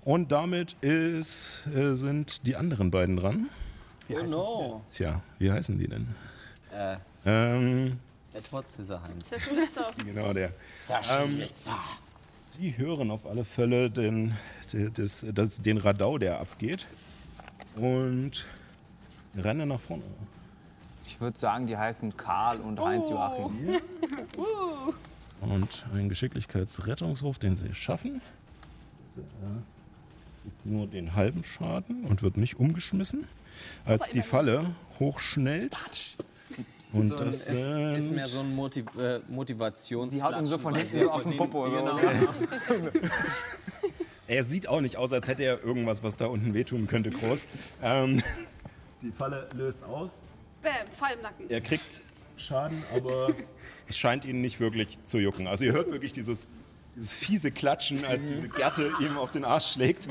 [0.05, 3.51] Und damit ist, äh, sind die anderen beiden dran.
[4.11, 4.83] Oh no.
[4.93, 6.09] Tja, wie heißen die denn?
[6.73, 7.99] Äh, Ähm,
[8.33, 9.29] der Edwards, dieser Heinz.
[9.31, 9.91] Der Schulster.
[10.05, 10.53] Genau der.
[11.11, 11.43] Ähm,
[12.59, 14.37] die hören auf alle Fälle den,
[14.73, 16.87] den, das, das, den Radau, der abgeht.
[17.77, 18.47] Und
[19.37, 20.03] rennen nach vorne.
[21.07, 23.13] Ich würde sagen, die heißen Karl und Heinz Oh.
[23.13, 23.81] Joachim.
[24.37, 24.93] Uh,
[25.43, 28.23] Und ein Geschicklichkeitsrettungswurf, den sie schaffen.
[30.45, 33.27] Gibt nur den halben Schaden und wird nicht umgeschmissen.
[33.85, 35.77] Als die Falle hochschnellt.
[36.93, 40.13] Und So ein- das ist, ist mehr so ein Motiv äh, Motivations.
[40.13, 41.65] Die haut ihm so von hinten auf den Popo.
[41.65, 41.99] Genau.
[44.29, 47.45] Er sieht auch nicht aus, als hätte er irgendwas, was da unten wehtun könnte, groß.
[47.83, 48.23] Ähm,
[49.03, 50.23] die Falle löst aus.
[50.63, 51.51] bam, Fall im Nacken.
[51.51, 52.01] Er kriegt
[52.37, 53.35] Schaden, aber
[53.89, 55.47] es scheint ihn nicht wirklich zu jucken.
[55.49, 56.47] Also ihr hört wirklich dieses,
[56.97, 60.09] dieses fiese Klatschen, als diese Gerte ihm auf den Arsch schlägt.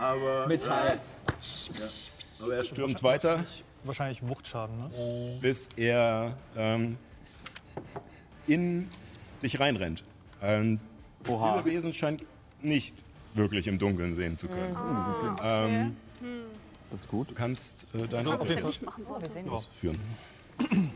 [0.00, 1.70] Aber, Mit Hals.
[2.42, 3.44] aber er stürmt weiter,
[3.84, 5.38] Wahrscheinlich Wuchtschaden, ne?
[5.40, 6.96] bis er ähm,
[8.46, 8.88] in
[9.42, 10.04] dich reinrennt.
[10.42, 10.80] Ähm,
[11.28, 11.58] Oha.
[11.62, 12.24] dieser Wesen scheint
[12.62, 14.76] nicht wirklich im Dunkeln sehen zu können.
[15.42, 15.96] Ähm,
[16.90, 17.30] Das ist gut.
[17.30, 18.92] du kannst äh, deine auf jeden Fall.
[19.48, 20.00] Oh, ausführen.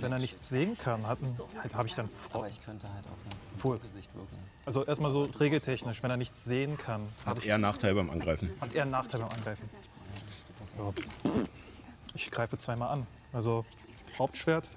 [0.00, 1.26] Wenn er nichts sehen kann, habe
[1.74, 2.42] hab ich dann vor.
[2.42, 4.36] Aber ich könnte halt auch ein Obwohl, Gesicht wirken.
[4.66, 8.50] also erstmal so regeltechnisch, wenn er nichts sehen kann, Hat er Nachteil beim Angreifen.
[8.60, 9.68] hat er einen Nachteil beim Angreifen.
[10.78, 10.92] Ja.
[12.14, 13.06] Ich greife zweimal an.
[13.32, 13.64] Also
[14.18, 14.68] Hauptschwert,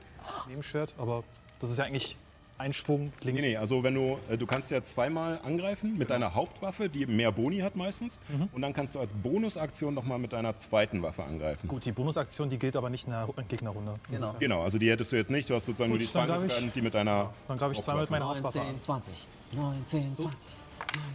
[0.47, 1.23] Nebenschwert, aber
[1.59, 2.17] das ist ja eigentlich
[2.57, 3.41] ein Schwung links.
[3.41, 7.07] Nee, nee, also wenn du, äh, du kannst ja zweimal angreifen mit deiner Hauptwaffe, die
[7.07, 8.19] mehr Boni hat meistens.
[8.51, 11.67] Und dann kannst du als Bonusaktion nochmal mit deiner zweiten Waffe angreifen.
[11.67, 13.95] Gut, die Bonusaktion, die gilt aber nicht in der Ru- Gegnerrunde.
[14.11, 14.35] Genau.
[14.39, 15.49] Genau, also die hättest du jetzt nicht.
[15.49, 17.33] Du hast sozusagen nur Gut, die zwei Möglichkeiten, die mit deiner.
[17.47, 18.79] Dann greife ich zweimal mit meiner Hauptwaffe 19, an.
[18.79, 19.13] 20.
[19.53, 20.39] 19, 20.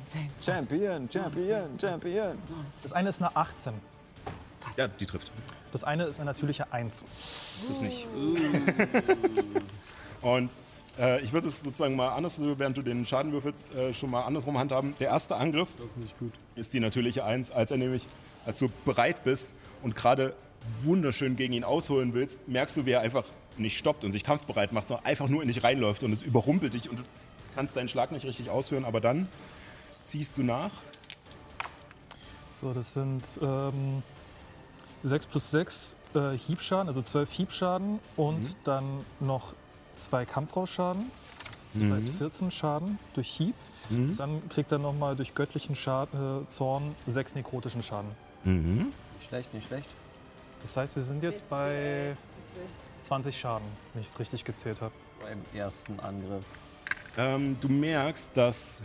[0.04, 0.44] 19, 20.
[0.44, 2.38] Champion, Champion, Champion.
[2.82, 3.72] Das eine ist eine 18.
[4.76, 5.30] Ja, die trifft.
[5.72, 7.04] Das eine ist eine natürliche 1.
[7.04, 8.06] Das trifft nicht.
[10.22, 10.50] Und
[10.98, 14.22] äh, ich würde es sozusagen mal anders, während du den Schaden würfelst, äh, schon mal
[14.22, 14.94] andersrum handhaben.
[14.98, 15.68] Der erste Angriff
[16.54, 18.06] ist die natürliche Eins, als er nämlich,
[18.44, 19.52] als du bereit bist
[19.82, 20.34] und gerade
[20.80, 23.24] wunderschön gegen ihn ausholen willst, merkst du, wie er einfach
[23.56, 26.74] nicht stoppt und sich kampfbereit macht, sondern einfach nur in dich reinläuft und es überrumpelt
[26.74, 27.02] dich und du
[27.54, 29.28] kannst deinen Schlag nicht richtig ausführen, aber dann
[30.04, 30.72] ziehst du nach.
[32.60, 34.02] So, das sind ähm,
[35.06, 39.54] 6 plus 6 äh, Hiebschaden, also 12 Hiebschaden und dann noch
[39.96, 41.10] zwei Kampfrausschaden.
[41.74, 43.54] Das heißt 14 Schaden durch Hieb.
[44.16, 48.10] Dann kriegt er nochmal durch göttlichen Schaden, äh, Zorn 6 nekrotischen Schaden.
[48.44, 48.92] Mhm.
[49.14, 49.88] Nicht schlecht, nicht schlecht.
[50.62, 52.16] Das heißt, wir sind jetzt bei
[53.00, 54.92] 20 Schaden, wenn ich es richtig gezählt habe.
[55.22, 56.44] Beim ersten Angriff.
[57.16, 58.82] Ähm, du merkst, dass.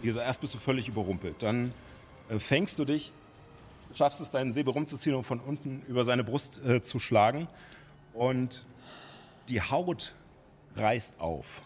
[0.00, 1.42] Wie gesagt, erst bist du völlig überrumpelt.
[1.42, 1.74] Dann
[2.28, 3.12] äh, fängst du dich,
[3.94, 7.48] schaffst es, deinen Säbel rumzuziehen und von unten über seine Brust äh, zu schlagen.
[8.14, 8.66] Und
[9.48, 10.14] die Haut
[10.74, 11.62] reißt auf.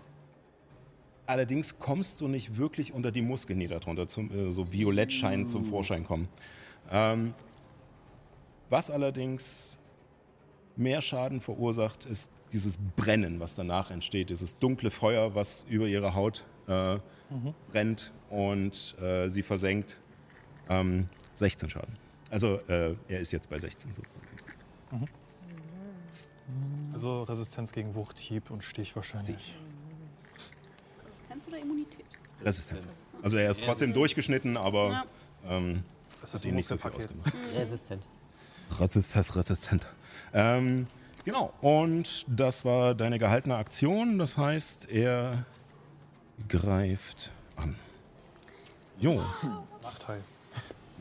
[1.27, 5.49] Allerdings kommst du nicht wirklich unter die Muskeln, die darunter zum, äh, so violett scheinen,
[5.49, 6.29] zum Vorschein kommen.
[6.91, 7.35] Ähm,
[8.69, 9.79] was allerdings
[10.77, 16.15] mehr Schaden verursacht, ist dieses Brennen, was danach entsteht, dieses dunkle Feuer, was über ihre
[16.15, 16.99] Haut äh,
[17.71, 19.99] brennt und äh, sie versenkt.
[20.69, 21.95] Ähm, 16 Schaden.
[22.33, 24.27] Also äh, er ist jetzt bei 16 sozusagen.
[26.95, 29.59] Also Resistenz gegen Wucht, Hieb und Stich wahrscheinlich.
[31.07, 32.07] Resistenz oder Immunität?
[32.43, 32.89] Resistenz.
[33.23, 35.05] Also er ist trotzdem durchgeschnitten, aber Ja.
[35.47, 35.85] ähm,
[36.23, 37.33] Das hat ihn ein nicht so viel ausgemacht.
[37.55, 38.03] Resistent.
[38.81, 39.87] Resistent, resistent.
[40.33, 40.87] Ähm,
[41.27, 44.19] genau, und das war deine gehaltene Aktion.
[44.19, 45.45] Das heißt, er
[46.49, 47.77] greift an.
[48.99, 49.23] Jo,
[49.83, 50.23] Nachteil.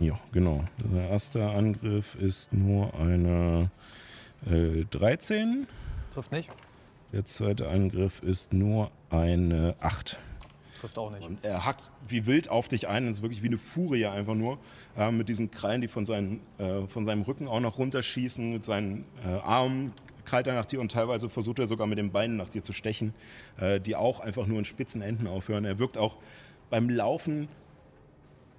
[0.02, 0.64] Ja, genau.
[0.84, 3.70] Der erste Angriff ist nur eine
[4.50, 5.68] äh, 13.
[6.12, 6.50] Trifft nicht?
[7.14, 10.18] Der zweite Angriff ist nur eine 8.
[10.80, 11.24] Trifft auch nicht.
[11.24, 13.06] Und er hackt wie wild auf dich ein.
[13.06, 14.58] Das ist wirklich wie eine Furie einfach nur.
[14.98, 18.54] Äh, mit diesen Krallen, die von, seinen, äh, von seinem Rücken auch noch runterschießen.
[18.54, 19.94] Mit seinen äh, Armen
[20.26, 22.74] krallt er nach dir und teilweise versucht er sogar mit den Beinen nach dir zu
[22.74, 23.14] stechen,
[23.60, 25.64] äh, die auch einfach nur in spitzen Enden aufhören.
[25.64, 26.18] Er wirkt auch
[26.72, 27.50] beim Laufen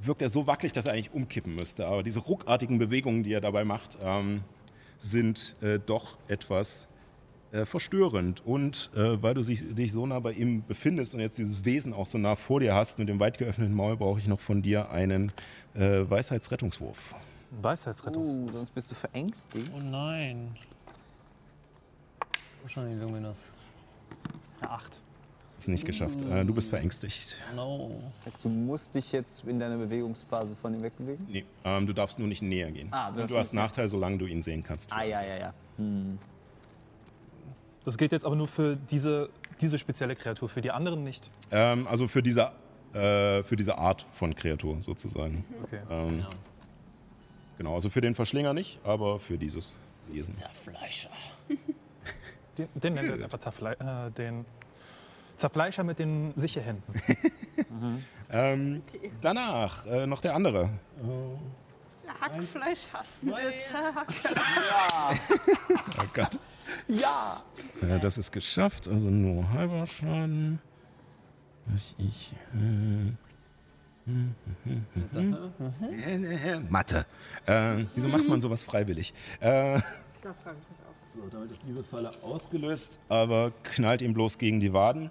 [0.06, 1.86] wirkt er so wackelig, dass er eigentlich umkippen müsste.
[1.86, 4.42] Aber diese ruckartigen Bewegungen, die er dabei macht, ähm,
[4.98, 6.86] sind äh, doch etwas
[7.52, 8.44] äh, verstörend.
[8.46, 11.92] Und äh, weil du sich, dich so nah bei ihm befindest und jetzt dieses Wesen
[11.92, 14.62] auch so nah vor dir hast mit dem weit geöffneten Maul, brauche ich noch von
[14.62, 15.32] dir einen
[15.74, 17.14] äh, Weisheitsrettungswurf.
[17.60, 18.24] Weisheitsrettung.
[18.26, 19.70] Uh, sonst bist du verängstigt.
[19.74, 20.56] Oh nein.
[22.62, 23.46] Wo schon die Luminous?
[24.60, 25.02] Eine 8.
[25.62, 26.22] Ist nicht geschafft.
[26.22, 27.36] Äh, du bist verängstigt.
[27.54, 28.02] No.
[28.42, 31.24] Du musst dich jetzt in deiner Bewegungsphase von ihm wegbewegen?
[31.30, 32.88] Nee, ähm, du darfst nur nicht näher gehen.
[32.90, 33.54] Ah, du hast.
[33.54, 34.92] Nachteil, solange du ihn sehen kannst.
[34.92, 35.54] Ah, ja, ja, ja.
[35.76, 36.18] Hm.
[37.84, 41.30] Das gilt jetzt aber nur für diese, diese spezielle Kreatur, für die anderen nicht.
[41.52, 42.50] Ähm, also für diese,
[42.92, 45.44] äh, für diese Art von Kreatur sozusagen.
[45.62, 45.78] Okay.
[45.88, 46.30] Ähm, Ja.
[47.58, 49.74] Genau, also für den Verschlinger nicht, aber für dieses
[50.08, 50.34] Wesen.
[50.34, 51.10] Zerfleischer.
[52.58, 54.44] Den, den nennen wir jetzt einfach Zerfle äh, den
[55.46, 56.84] Zerfleischer mit den Sicherhänden.
[58.30, 58.82] Ähm,
[59.20, 60.70] Danach äh, noch der andere.
[62.20, 64.06] Hackfleisch hast mit der Zack.
[65.98, 66.38] Oh Gott.
[66.88, 67.42] Ja!
[67.82, 70.60] Äh, das ist geschafft, also nur halber Schaden.
[71.66, 72.32] Was ich.
[72.54, 73.12] Äh,
[76.70, 77.04] Mathe.
[77.46, 79.12] Äh, wieso macht man sowas freiwillig?
[79.40, 79.80] Äh,
[80.22, 80.94] Das frage ich mich auch.
[81.24, 85.10] so, damit ist diese Falle ausgelöst, aber knallt ihm bloß gegen die Waden.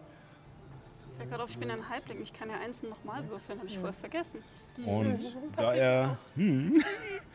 [1.21, 2.19] Ich sag gerade auf, ich bin ein Halbling.
[2.23, 4.43] Ich kann ja einzeln nochmal würfeln, habe ich voll vergessen.
[4.83, 6.17] Und da er.
[6.35, 6.81] Hm,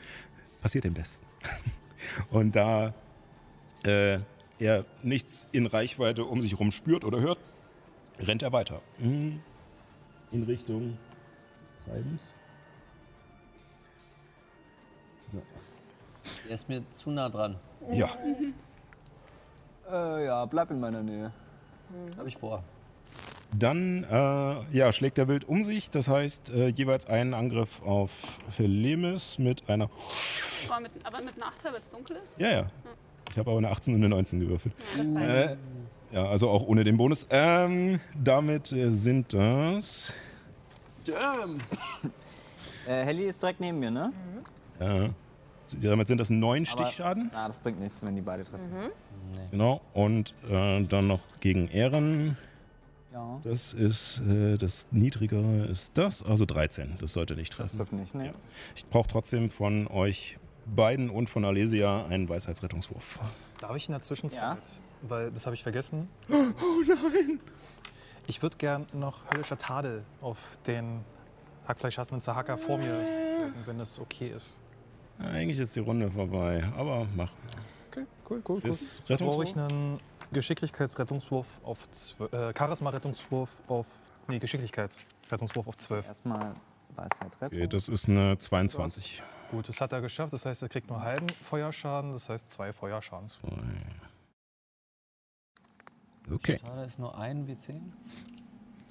[0.61, 1.25] passiert dem Besten.
[2.31, 2.95] Und da
[3.85, 4.19] äh,
[4.59, 7.39] er nichts in Reichweite um sich herum spürt oder hört,
[8.19, 8.83] rennt er weiter.
[8.99, 9.41] Hm,
[10.33, 10.99] In Richtung
[11.63, 12.35] des Treibens.
[16.45, 17.57] Der ist mir zu nah dran.
[17.93, 18.09] Ja,
[19.89, 21.33] Äh, ja, bleib in meiner Nähe.
[22.19, 22.65] Habe ich vor.
[23.53, 25.91] Dann äh, ja, schlägt der Wild um sich.
[25.91, 28.11] Das heißt, äh, jeweils einen Angriff auf
[28.59, 29.89] Lemis mit einer.
[30.71, 32.35] Aber mit, aber mit Nachteil, weil es dunkel ist.
[32.39, 32.67] Ja, ja.
[33.31, 34.75] Ich habe aber eine 18 und eine 19 gewürfelt.
[34.99, 35.57] Äh,
[36.13, 37.27] ja, also auch ohne den Bonus.
[37.31, 40.13] Ähm, damit äh, sind das.
[42.89, 44.13] Äh, Helly ist direkt neben mir, ne?
[44.79, 45.09] Äh,
[45.83, 47.33] damit sind das neun Aber- Stichschaden.
[47.35, 48.71] Ah, das bringt nichts, wenn die beide treffen.
[49.51, 49.81] Genau.
[49.93, 52.37] Und äh, dann noch gegen Ehren.
[53.17, 53.41] Ja.
[53.45, 56.99] Das ist äh, das niedrigere ist das, also 13.
[57.01, 57.77] Das sollte nicht Das treffen.
[57.79, 58.27] trifft nicht, ne?
[58.27, 58.33] Ja.
[58.75, 63.19] Ich brauche trotzdem von euch beiden und von Alesia einen Weisheitsrettungswurf.
[63.59, 65.09] Darf ich in der Zwischenzeit, Ja.
[65.09, 66.09] weil das habe ich vergessen.
[66.29, 66.35] Oh
[66.87, 67.41] nein!
[68.27, 71.01] Ich würde gern noch höllischer Tadel auf den
[71.67, 72.99] hackfleischhassenden Zahacker vor mir
[73.65, 74.61] wenn das okay ist.
[75.19, 77.33] Eigentlich ist die Runde vorbei, aber mach.
[77.91, 78.61] Okay, cool, cool.
[78.65, 79.49] Ist Brauche Rettungswurf?
[79.49, 80.01] ich einen
[80.33, 83.87] Geschicklichkeitsrettungswurf auf 12, äh, Charisma-Rettungswurf auf,
[84.29, 86.07] nee, Geschicklichkeitsrettungswurf auf 12.
[86.07, 86.55] Erstmal
[86.95, 87.57] Weisheit retten.
[87.57, 89.23] Okay, das ist eine 22.
[89.51, 90.33] Gut, das hat er geschafft.
[90.33, 92.13] Das heißt, er kriegt nur halben Feuerschaden.
[92.13, 93.31] Das heißt, zwei Feuerschaden.
[96.33, 96.59] Okay.
[96.61, 97.81] Schade, ist nur ein W10?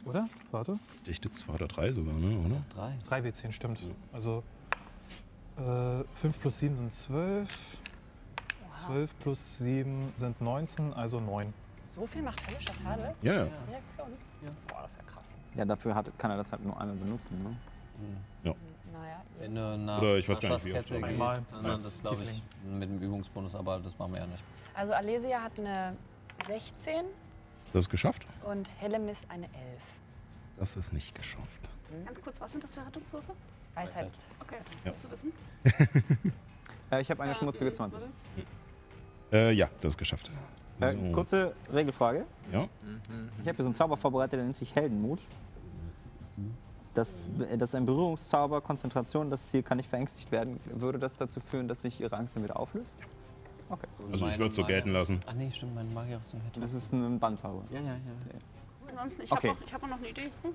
[0.05, 0.29] Oder?
[0.51, 0.79] Warte.
[1.05, 2.37] Ich dachte zwei oder drei sogar, ne?
[2.45, 2.61] oder?
[2.73, 2.97] Drei.
[3.07, 3.79] 3 W10, stimmt.
[4.13, 4.43] Also
[5.57, 7.77] äh, 5 plus 7 sind 12.
[8.85, 11.53] 12 plus 7 sind 19, also 9.
[11.95, 13.15] So viel macht höllischer Tadel?
[13.21, 13.41] Ja, ja.
[13.43, 14.07] als Reaktion?
[14.67, 15.37] Boah, das ist ja krass.
[15.55, 17.55] Ja, dafür hat, kann er das halt nur einmal benutzen, ne?
[18.43, 20.91] Naja, Wenn du nach Oder ich weiß gar nicht, wie oft.
[20.91, 24.43] Einmal als das, glaube ich, mit dem Übungsbonus, aber das machen wir ja nicht.
[24.73, 25.95] Also Alesia hat eine
[26.47, 27.05] 16
[27.73, 28.25] Das ist geschafft?
[28.45, 29.53] und Hellemis eine 11.
[30.57, 31.69] Das ist nicht geschafft.
[32.05, 33.33] Ganz kurz, was sind das für Rettungswürfe?
[33.73, 34.27] Weisheits.
[34.41, 34.91] Okay, das ist Ja.
[34.91, 35.33] gut zu wissen.
[36.91, 37.99] Äh, ich habe eine schmutzige 20.
[39.31, 40.31] Äh, ja, das ist geschafft.
[40.79, 41.11] Äh, So.
[41.13, 42.25] kurze Regelfrage.
[42.51, 42.67] Ja.
[43.41, 45.19] Ich habe hier so einen Zauber vorbereitet, der nennt sich Heldenmut.
[46.93, 50.59] Das, äh, das ist ein Berührungszauber, Konzentration, das Ziel kann nicht verängstigt werden.
[50.65, 52.95] Würde das dazu führen, dass sich ihre Angst dann wieder auflöst?
[53.69, 53.87] Okay.
[54.11, 55.19] Also ich Meine würde es so gelten Magier- lassen.
[55.27, 56.59] Ach nee, stimmt, meine Magierrüstung hätte.
[56.59, 57.63] Das ist ein Bandzauber.
[57.71, 57.97] ja, ja, ja.
[58.87, 59.49] Ansonsten, ich Okay.
[59.49, 60.29] habe noch, ich hab auch noch eine Idee.
[60.43, 60.53] Hm?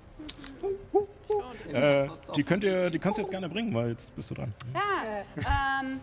[1.72, 4.35] Ja, Äh, die, könnt ihr, die kannst du jetzt gerne bringen, weil jetzt bist du
[4.35, 4.54] dran.
[4.72, 5.24] Ja,
[5.83, 6.00] ähm,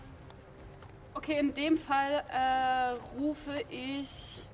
[1.17, 4.47] okay, in dem Fall äh, rufe ich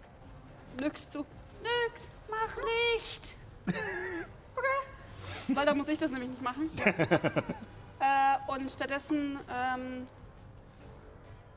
[0.82, 1.20] Nyx zu.
[1.62, 3.38] Nyx, mach nicht!
[4.56, 5.56] Okay.
[5.56, 6.70] Weil da muss ich das nämlich nicht machen.
[8.00, 10.06] äh, und stattdessen, ähm,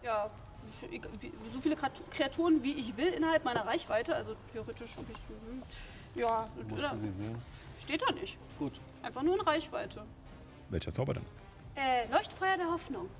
[0.02, 0.30] ja,
[1.52, 5.62] so viele Kreat- Kreaturen wie ich will innerhalb meiner Reichweite, also theoretisch, ob ich, hm,
[6.14, 7.36] ja, Musst du sie sehen?
[7.84, 8.38] steht da nicht.
[8.58, 8.80] Gut.
[9.02, 10.06] Einfach nur in Reichweite.
[10.70, 11.26] Welcher Zauber denn?
[11.74, 13.10] Äh, Leuchtfeuer der Hoffnung.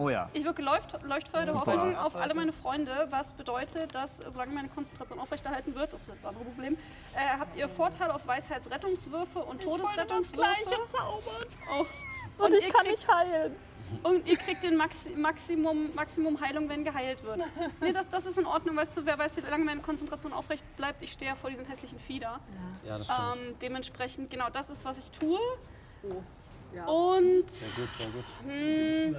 [0.00, 0.30] Oh ja.
[0.32, 1.74] Ich wirke Leucht Leuchtfeuer der Super.
[1.74, 6.10] Hoffnung auf alle meine Freunde, was bedeutet, dass solange meine Konzentration aufrechterhalten wird, das ist
[6.10, 6.78] das andere Problem,
[7.14, 10.84] äh, habt ihr Vorteil auf Weisheitsrettungswürfe und Todesrettungswürfe.
[10.86, 11.46] zaubern.
[11.78, 12.44] Oh.
[12.44, 13.54] Und, ich ihr kann nicht heilen.
[14.02, 17.40] Und ihr kriegt den Maxi Maximum, Maximum Heilung, wenn geheilt wird.
[17.80, 20.64] Nee, das, das ist in Ordnung, weißt du, wer weiß, wie lange meine Konzentration aufrecht
[20.76, 21.02] bleibt.
[21.02, 22.40] Ich stehe ja vor diesem hässlichen Fieder.
[22.86, 23.20] Ja, das stimmt.
[23.36, 25.38] Ähm, dementsprechend, genau das ist, was ich tue.
[26.74, 26.86] Ja.
[26.86, 28.24] Und sehr gut, sehr gut.
[28.46, 29.16] hm,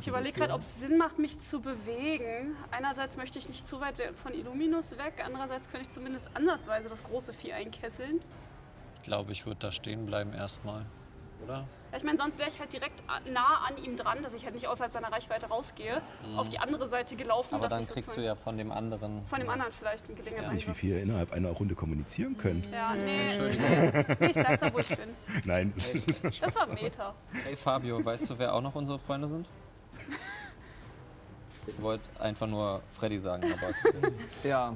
[0.00, 2.56] ich überlege gerade, ob es Sinn macht, mich zu bewegen.
[2.76, 6.88] Einerseits möchte ich nicht zu weit we- von Illuminus weg, andererseits könnte ich zumindest ansatzweise
[6.88, 8.20] das große Vieh einkesseln.
[8.96, 10.84] Ich glaube, ich würde da stehen bleiben erstmal.
[11.44, 11.66] oder?
[11.90, 14.54] Ja, ich meine, sonst wäre ich halt direkt nah an ihm dran, dass ich halt
[14.54, 16.00] nicht außerhalb seiner Reichweite rausgehe,
[16.36, 17.54] auf die andere Seite gelaufen.
[17.54, 19.26] Aber dass dann ich kriegst du ja von dem anderen.
[19.26, 22.66] von dem anderen vielleicht einen Gelegenheit Nicht, wie viel ihr innerhalb einer Runde kommunizieren könnt.
[22.72, 23.66] Ja, nee, Entschuldigung.
[24.20, 25.08] nee, ich bleib da, wo ich bin.
[25.44, 27.14] Nein, das ist nur Das war Meta.
[27.44, 29.48] Hey Fabio, weißt du, wer auch noch unsere Freunde sind?
[31.66, 33.84] Ich wollte einfach nur Freddy sagen, aber ist.
[34.44, 34.74] Ja.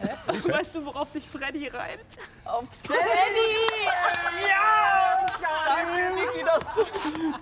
[0.48, 2.00] Weißt du, worauf sich Freddy reimt?
[2.44, 2.82] Aufs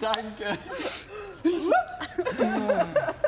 [0.00, 0.58] Danke.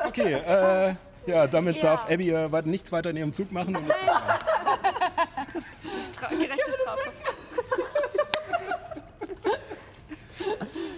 [0.07, 0.95] Okay, äh,
[1.27, 1.83] ja, damit Ja.
[1.83, 3.77] darf Abby äh, nichts weiter in ihrem Zug machen.
[3.77, 4.03] Und jetzt
[6.13, 7.13] Stra gerechte Strafe.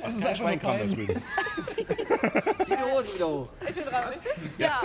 [0.03, 1.23] das ist ein Schweinkram da drüben.
[2.65, 3.49] Zieh die Hose wieder hoch.
[3.69, 4.33] Ich bin dran, richtig?
[4.59, 4.81] Ja,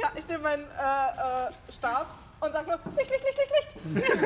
[0.00, 2.06] Ja, ich nehme meinen äh, äh, Stab
[2.40, 4.16] und sag nur Licht, Licht, Licht, Licht, Licht.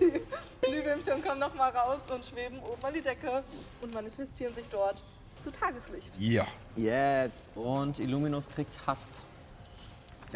[0.00, 0.22] die
[0.66, 3.42] Glühwürmchen kommen nochmal raus und schweben oben an die Decke
[3.80, 5.02] und manifestieren sich dort
[5.40, 6.12] zu Tageslicht.
[6.18, 6.46] Ja.
[6.76, 7.50] Yes.
[7.54, 9.22] Und Illuminus kriegt Hast.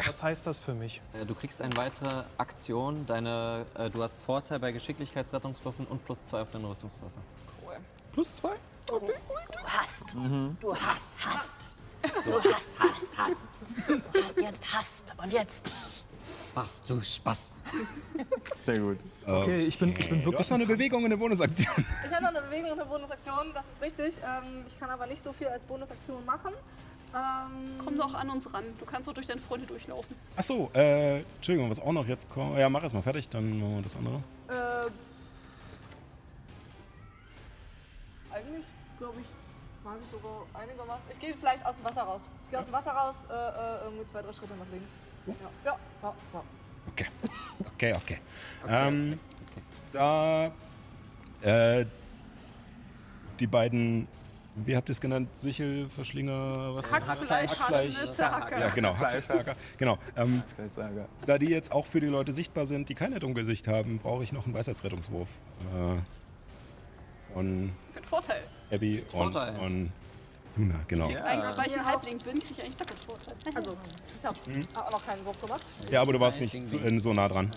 [0.05, 1.01] Was heißt das für mich?
[1.13, 3.05] Äh, Du kriegst eine weitere Aktion.
[3.05, 7.17] Deine, äh, du hast Vorteil bei Geschicklichkeitsrettungswürfen und plus zwei auf deine Rüstungsklasse.
[8.13, 8.55] Plus zwei?
[8.85, 9.01] Du
[9.65, 10.15] hast.
[10.59, 11.66] Du hast, hast.
[12.25, 13.49] Du hast, hast, hast.
[13.87, 15.13] Du hast jetzt hast.
[15.17, 15.71] Und jetzt.
[16.55, 17.51] Machst du Spaß.
[18.65, 18.97] Sehr gut.
[19.25, 20.39] Okay, ich bin, ich bin Du wirklich.
[20.39, 21.85] hast noch eine Bewegung in der Bonusaktion.
[22.05, 24.15] Ich habe noch eine Bewegung und eine Bonusaktion, das ist richtig.
[24.23, 26.53] Ähm, ich kann aber nicht so viel als Bonusaktion machen.
[27.15, 28.63] Ähm, komm doch an uns ran.
[28.79, 30.15] Du kannst doch durch deine Freunde durchlaufen.
[30.35, 32.57] Achso, äh, Entschuldigung, was auch noch jetzt kommt.
[32.57, 34.15] Ja, mach erst mal fertig, dann machen wir das andere.
[34.49, 34.89] Äh,
[38.33, 38.65] eigentlich,
[38.97, 39.27] glaube ich,
[39.87, 41.03] mag ich sogar einigermaßen.
[41.09, 42.21] Ich gehe vielleicht aus dem Wasser raus.
[42.43, 44.91] Ich gehe aus dem Wasser raus, äh, äh, irgendwie zwei, drei Schritte nach links.
[45.25, 45.33] Ja,
[45.65, 46.13] ja, ja.
[46.33, 46.43] ja.
[46.89, 47.07] Okay.
[47.73, 48.17] Okay, okay.
[48.67, 49.19] ähm,
[49.91, 50.51] Da,
[51.41, 51.85] äh,
[53.37, 54.07] die beiden,
[54.55, 55.35] wie habt ihr es genannt?
[55.37, 56.91] Sichel, Verschlinger, was?
[56.91, 58.11] Hackfleisch, Hackfleisch.
[58.13, 58.57] Zahacker.
[58.57, 59.55] Ja, genau, Hackfleischzacker.
[59.77, 59.97] Genau.
[60.15, 60.43] Ähm,
[61.25, 64.31] da die jetzt auch für die Leute sichtbar sind, die kein Dunkelsicht haben, brauche ich
[64.31, 65.29] noch einen Weisheitsrettungswurf.
[65.75, 68.43] Äh, von Mit Vorteil.
[68.71, 69.91] Abby und von
[70.57, 71.09] Luna, genau.
[71.09, 73.35] Ja, Eigentlich, weil ich ein Halbling bin, kriege ich eigentlich doppelt Vorteil.
[73.55, 73.77] Also,
[74.17, 74.61] ich habe Mhm.
[74.75, 75.63] auch noch keinen Wurf gemacht.
[75.95, 77.51] aber du warst nicht zu, äh, so nah dran.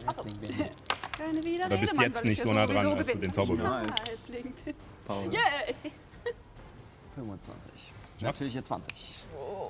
[1.17, 3.57] Keine Widerrede, Oder bist Mann, jetzt nicht ja so nah dran, als du den Zauber
[3.59, 4.75] Halbling bin.
[5.07, 5.33] Paul.
[5.33, 5.75] Yay!
[7.15, 7.73] 25.
[8.21, 9.25] Natürliche 20.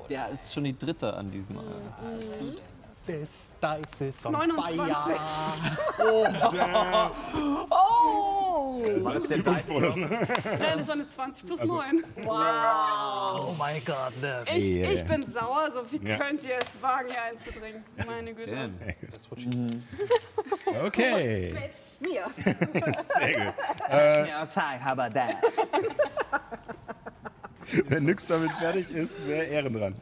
[0.09, 1.65] Der ist schon die dritte an diesem Mal.
[2.01, 2.63] Das ist gut.
[3.07, 4.35] This dice is on
[8.81, 9.05] 29.
[9.05, 10.09] War das der Übungsbonus, ne?
[10.45, 12.05] Nein, das war eine 20 plus Also- 9.
[12.27, 14.49] Oh my godness.
[14.57, 14.91] Ich, Yeah.
[14.93, 16.17] ich bin sauer, so wie Ja.
[16.19, 17.85] könnt ihr es wagen, hier einzudringen?
[18.07, 18.51] Meine Güte.
[18.51, 18.75] Damn.
[20.85, 22.25] Okay, Mit mir.
[23.19, 23.55] sehr gut.
[24.41, 25.37] Outside, how about that?
[27.89, 29.95] Wenn nix damit fertig ist, wäre Ehren dran.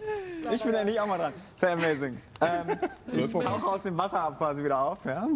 [0.52, 1.32] Ich bin endlich auch mal dran.
[1.56, 2.20] Sehr amazing.
[2.40, 2.78] Ähm,
[3.14, 5.26] ich tauche aus dem Wasser ab quasi wieder auf, ja.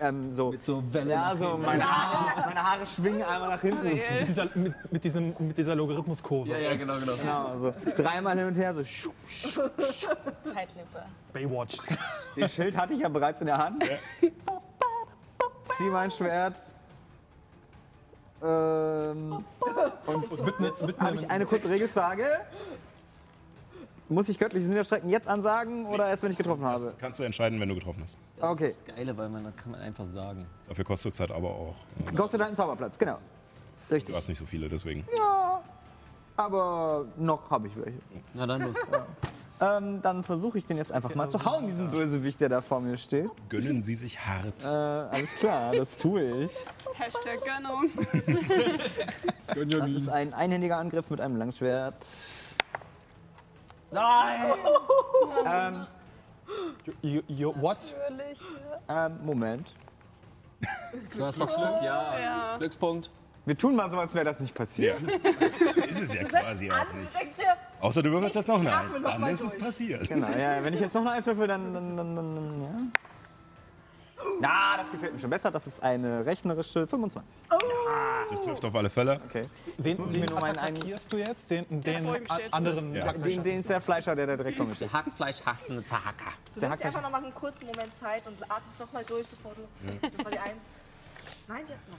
[0.00, 0.50] Ähm, so.
[0.50, 1.10] Mit so Wellen.
[1.10, 3.86] Ja, so meine Haare, meine Haare schwingen einmal nach hinten.
[3.86, 4.02] Ariel.
[4.26, 6.50] Dieser, mit, mit, diesem, mit dieser Logarithmuskurve.
[6.50, 7.16] Ja, ja, genau, genau.
[7.16, 8.82] Genau, so dreimal hin und her, so.
[8.82, 11.02] Zeitlupe.
[11.34, 11.76] Baywatch.
[12.34, 13.84] Den Schild hatte ich ja bereits in der Hand.
[15.76, 16.56] Zieh mein Schwert.
[18.42, 19.44] Ähm,
[20.06, 22.26] und Mitten, mitten habe ich eine kurze Regelfrage.
[24.10, 26.80] Muss ich göttliches Niederstrecken jetzt ansagen oder erst, wenn ich getroffen habe?
[26.80, 28.18] Das kannst du entscheiden, wenn du getroffen hast.
[28.40, 28.74] Okay.
[28.84, 30.46] Das Geile, weil man, da kann man einfach sagen.
[30.68, 31.76] Dafür kostet es halt aber auch.
[32.08, 33.18] äh, Ghost einen Zauberplatz, genau.
[33.88, 34.16] Du Richtig.
[34.16, 35.04] hast nicht so viele, deswegen.
[36.36, 38.00] Aber noch habe ich welche.
[38.34, 38.76] Na dann los.
[39.60, 42.80] Ähm, dann versuche ich den jetzt einfach mal zu hauen, diesen Bösewicht, der da vor
[42.80, 43.30] mir steht.
[43.48, 44.64] Gönnen sie sich hart.
[44.64, 46.50] Äh, alles klar, das tue ich.
[46.94, 47.90] Hashtag Gönnung.
[49.80, 51.94] Das ist ein einhändiger Angriff mit einem Langschwert.
[53.92, 54.52] Nein!
[55.46, 55.86] ähm,
[57.02, 57.94] You, you, what?
[58.88, 59.72] ähm, Moment.
[61.16, 62.18] Du hast doch Glück, ja.
[62.18, 62.56] Ja.
[62.58, 63.10] Glückspunkt.
[63.46, 64.96] Wir tun mal so, als wäre das nicht passiert.
[65.88, 67.12] Ist es ja quasi auch nicht.
[67.80, 70.08] Außer du würfelst jetzt noch eine Eins, dann ist es passiert.
[70.08, 73.00] Genau, ja, wenn ich jetzt noch eine Eins würfel, dann, dann, dann, dann, dann ja.
[74.40, 75.50] Ja, das gefällt mir schon besser.
[75.50, 77.36] Das ist eine rechnerische 25.
[78.30, 79.20] Das trifft auf alle Fälle.
[79.28, 79.48] Okay.
[79.78, 81.50] Wen, muss ich mir wen attackierst du jetzt?
[81.50, 82.52] Den, den steht.
[82.52, 83.12] anderen Ja.
[83.12, 84.92] Den, den ist der Fleischer, der da direkt vor mir steht.
[84.92, 86.32] Hackfleisch hassende Zahaka.
[86.54, 89.52] du dir einfach noch mal einen kurzen Moment Zeit und atmest noch mal durch, bevor
[89.54, 90.08] du.
[90.16, 90.62] Das war die Eins.
[91.48, 91.98] Nein, ja, nein.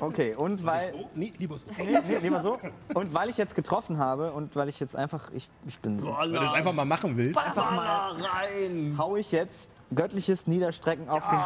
[0.00, 0.90] Okay, und weil.
[0.90, 1.10] So?
[1.14, 1.66] Nee, lieber so.
[1.76, 2.58] Nee, nee, lieber so.
[2.94, 5.30] Und weil ich jetzt getroffen habe und weil ich jetzt einfach.
[5.32, 6.02] Ich, ich bin.
[6.02, 7.38] Weil du es einfach mal machen willst.
[7.38, 8.94] Einfach mal rein.
[8.98, 11.38] Hau ich jetzt göttliches Niederstrecken auf den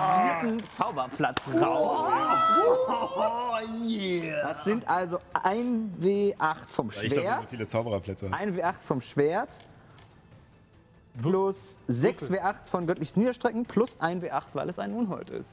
[0.59, 2.11] vierten Zauberplatz raus.
[4.43, 7.51] Das sind also 1W8 vom Weil ich, wir so Schwert.
[7.51, 8.51] viele Zaubererplätze haben.
[8.55, 9.64] 1W8 vom Schwert.
[11.20, 15.51] Plus 6W8 von göttliches Niederstrecken plus 1W8, weil es ein Unhold ist.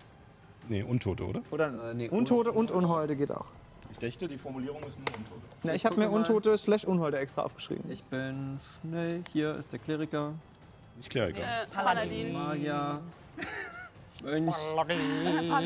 [0.69, 1.41] Nee, Untote, oder?
[1.51, 3.47] Oder Äh, nee, Untote und Unholde geht auch.
[3.91, 5.41] Ich dachte, die Formulierung ist nur Untote.
[5.63, 6.09] Ja, ich Ich habe mir.
[6.11, 7.89] Untote slash Unholde extra aufgeschrieben.
[7.91, 9.23] Ich bin schnell.
[9.33, 10.33] Hier ist der Kleriker.
[10.99, 11.41] Nicht egal.
[11.41, 12.33] Äh, Paladin.
[12.33, 13.01] Magier.
[14.23, 14.55] Mönch.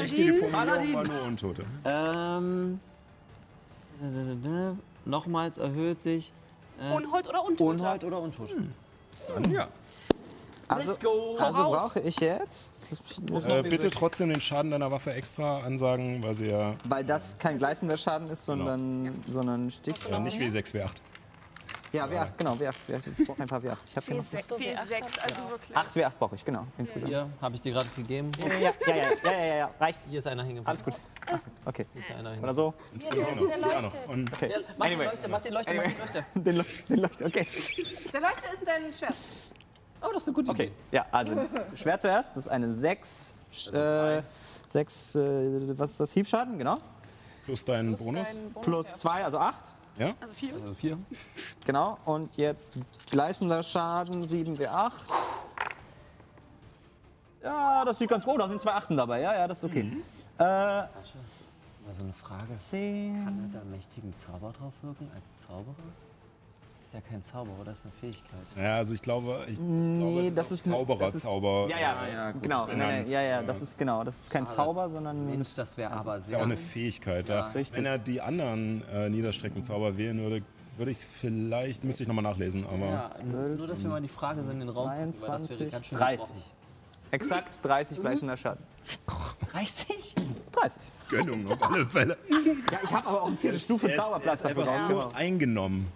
[0.06, 1.66] Stehe die Formulierung war nur Untote.
[1.86, 2.80] Ähm.
[4.00, 4.78] da, da, da, da.
[5.06, 6.32] Nochmals erhöht sich.
[6.80, 7.72] Äh, Unhold oder Untoter?
[7.72, 8.50] Unhold oder Untot?
[9.28, 9.68] Dann ja.
[10.68, 11.36] Also, go!
[11.38, 12.72] also brauche ich jetzt,
[13.30, 17.38] muss Äh, bitte trotzdem den Schaden deiner Waffe extra ansagen, weil sie ja weil das
[17.38, 19.96] kein gleißender Schaden ist, sondern, sondern Stich.
[20.10, 20.96] äh, nicht wie 6 W8.
[21.94, 22.74] Ja, W8, genau, W8.
[22.90, 23.02] W8.
[23.20, 23.78] Ich brauche einfach W8.
[23.88, 25.50] Ich habe hier noch Sechs, so wie viel acht sechs, hast, also ja.
[25.52, 25.78] wirklich.
[25.78, 27.08] 8 W8 brauche ich, genau, insgesamt.
[27.08, 28.32] Hier habe ich dir gerade gegeben.
[28.40, 30.00] Ja, ja, ja, ja, ja, ja, ja, reicht.
[30.10, 30.66] Hier ist einer hängen.
[30.66, 30.96] Alles gut.
[31.32, 31.86] Achso, okay.
[31.94, 32.44] Hier ist einer hängen.
[32.44, 32.74] Oder so.
[33.00, 34.08] Hier, der, ist- der Ja, leuchtet.
[34.10, 34.50] Und Okay.
[34.52, 34.98] Ja, mach Anyway.
[35.04, 36.26] den Leuchter, mach den Leuchter, mach den Leuchter.
[36.42, 37.48] Den Leucht, den Leucht, okay.
[38.12, 39.14] Der Leuchter ist dein Schwert.
[40.02, 40.74] Oh, das ist eine gute Okay, Idee.
[40.92, 41.34] ja, also
[41.76, 43.34] Schwert zuerst, das ist eine 6.
[43.72, 44.24] Äh,
[44.70, 46.12] 6, äh, was ist das?
[46.14, 46.76] Hiebschaden, genau.
[47.46, 48.34] plus deinen Bonus.
[48.36, 48.94] Dein Bonus, Plus ja.
[48.96, 49.56] 2, also 8.
[49.98, 50.14] Ja?
[50.20, 50.54] Also vier.
[50.54, 50.98] Also vier.
[51.66, 51.98] Genau.
[52.06, 52.80] Und jetzt
[53.10, 54.94] gleißender Schaden, 7 W8.
[57.44, 58.46] Ja, das sieht ganz gut aus.
[58.46, 59.22] Da sind zwei Achten dabei.
[59.22, 59.82] Ja, ja, das ist okay.
[60.38, 61.20] Äh, Sascha,
[61.86, 62.58] mal so eine Frage.
[62.58, 63.24] 10.
[63.24, 65.76] Kann er da mächtigen Zauber drauf wirken als Zauberer?
[66.94, 68.40] Ist ja kein Zauberer, das ist eine Fähigkeit.
[68.56, 71.06] Ja, also ich glaube, ich, ich Nee, glaube, es das ist ist auch ne- Zauberer,
[71.08, 71.68] das ist- Zauber.
[71.68, 72.44] Ja, ja, Ja, ja, gut.
[72.44, 72.66] genau.
[72.68, 73.10] Nee, nee, Benannt.
[73.10, 74.04] ja, ja, Äh, das ist genau.
[74.04, 74.56] Das ist kein Schade.
[74.58, 75.26] Zauber, sondern.
[75.26, 76.38] Mensch, das wäre aber ist ja sehr.
[76.38, 77.30] auch eine Fähigkeit.
[77.30, 77.36] Ja.
[77.36, 77.48] Ja.
[77.48, 77.76] Richtig.
[77.76, 80.44] Wenn er die anderen äh, Niederstreckenzauber wählen würde,
[80.78, 83.10] würde ich es vielleicht, müsste ich nochmal nachlesen, aber ja,
[83.58, 85.72] nur, dass wir mal die Frage so in den Raum packen, weil das wäre 22,
[85.72, 86.28] ganz schön 30.
[86.28, 86.44] gebrochen.
[87.10, 88.64] Exakt 30 gleißender Schaden.
[89.52, 90.14] 30?
[90.52, 90.82] 30.
[91.10, 92.18] Gönnung auf alle Fälle.
[92.30, 95.16] Ja, ich habe aber auch eine vierte Stufe Er Zauberplatz er dafür rausgehauen.
[95.16, 95.88] eingenommen.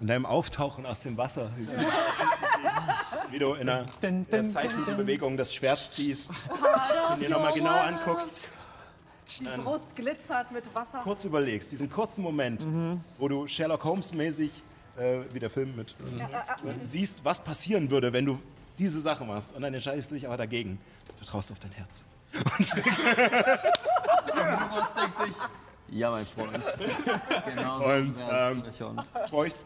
[0.00, 1.50] In deinem Auftauchen aus dem Wasser.
[3.30, 6.30] Wie du in einer, in der Zeitlupenbewegung das Schwert ziehst
[7.12, 8.42] und dir nochmal genau anguckst.
[9.40, 11.00] Die Brust glitzert mit Wasser.
[11.02, 12.66] kurz überlegst, diesen kurzen Moment,
[13.18, 14.62] wo du Sherlock Holmes-mäßig,
[14.98, 18.38] äh, wie der Film mit, äh, siehst, was passieren würde, wenn du
[18.78, 19.54] diese Sache machst.
[19.54, 20.78] Und dann entscheidest du dich aber dagegen.
[21.16, 22.04] Vertraust auf dein Herz.
[25.90, 26.50] Ja, mein Freund.
[27.54, 28.62] Genau so Und, ähm,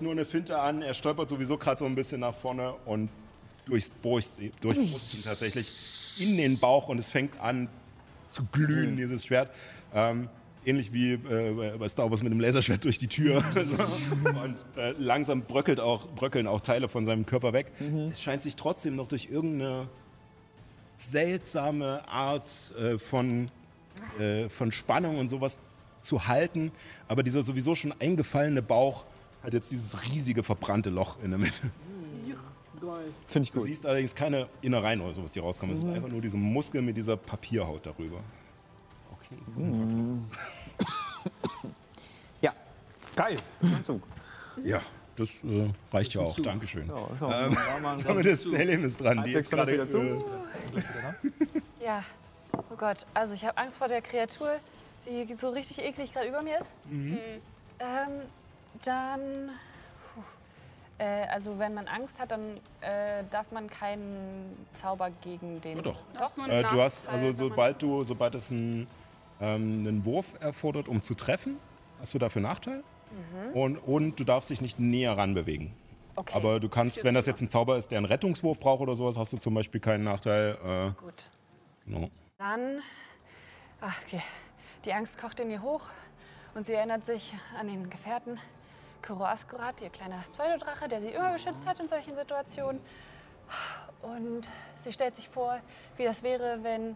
[0.00, 3.08] nur eine Finte an, er stolpert sowieso gerade so ein bisschen nach vorne und
[3.66, 4.52] durchbrust ihn,
[5.24, 7.68] tatsächlich in den Bauch und es fängt an
[8.28, 9.50] zu glühen, dieses Schwert.
[9.94, 10.28] Ähm,
[10.64, 13.42] ähnlich wie äh, bei Star Wars mit dem Laserschwert durch die Tür.
[13.64, 13.82] so.
[14.40, 17.72] Und äh, langsam bröckelt auch, bröckeln auch Teile von seinem Körper weg.
[18.10, 19.88] Es scheint sich trotzdem noch durch irgendeine
[20.96, 23.46] seltsame Art äh, von,
[24.18, 25.60] äh, von Spannung und sowas
[26.01, 26.72] zu halten.
[27.09, 29.05] Aber dieser sowieso schon eingefallene Bauch
[29.42, 31.70] hat jetzt dieses riesige verbrannte Loch in der Mitte.
[33.28, 33.66] Finde ich Du gut.
[33.66, 35.74] siehst allerdings keine Innereien oder sowas, die rauskommen.
[35.74, 38.20] Es ist einfach nur diese Muskel mit dieser Papierhaut darüber.
[39.12, 39.36] Okay.
[42.40, 42.53] Ja,
[43.16, 43.36] Geil.
[43.82, 44.03] Zug.
[44.64, 44.80] Ja,
[45.16, 46.38] das äh, reicht ja auch.
[46.40, 46.86] Dankeschön.
[46.88, 49.22] Ja, so, Ähm, war mal ein Damit ist Selim ist dran.
[49.24, 50.26] Die jetzt gerade, vernünftiger Zug.
[51.80, 52.03] äh, Ja.
[52.57, 54.57] Oh Gott, also ich habe Angst vor der Kreatur,
[55.07, 56.74] die so richtig eklig gerade über mir ist.
[56.88, 57.18] Mhm.
[57.80, 58.22] Ähm,
[58.84, 59.51] dann.
[60.14, 60.22] Puh,
[60.99, 65.76] äh, also wenn man Angst hat, dann äh, darf man keinen Zauber gegen den.
[65.76, 66.03] Ja, doch.
[66.12, 68.86] Du hast nur einen Äh, du hast, also sobald du, sobald es einen,
[69.40, 71.59] ähm, einen Wurf erfordert, um zu treffen,
[72.01, 72.82] hast du dafür Nachteil.
[73.55, 75.72] Und, und du darfst dich nicht näher ranbewegen.
[76.14, 78.94] Okay, Aber du kannst, wenn das jetzt ein Zauber ist, der einen Rettungswurf braucht oder
[78.94, 80.59] sowas, hast du zum Beispiel keinen Nachteil.
[80.64, 81.30] Äh, gut.
[81.86, 82.11] genau.
[82.38, 82.80] Dann.
[83.80, 84.20] Ach, okay.
[84.84, 85.88] Die Angst kocht in ihr hoch
[86.54, 88.38] und sie erinnert sich an den Gefährten
[89.02, 92.80] Kuro Askurat, ihr kleiner Pseudodrache, der sie immer beschützt hat in solchen Situationen.
[94.02, 95.60] Und sie stellt sich vor,
[95.96, 96.94] wie das wäre, wenn,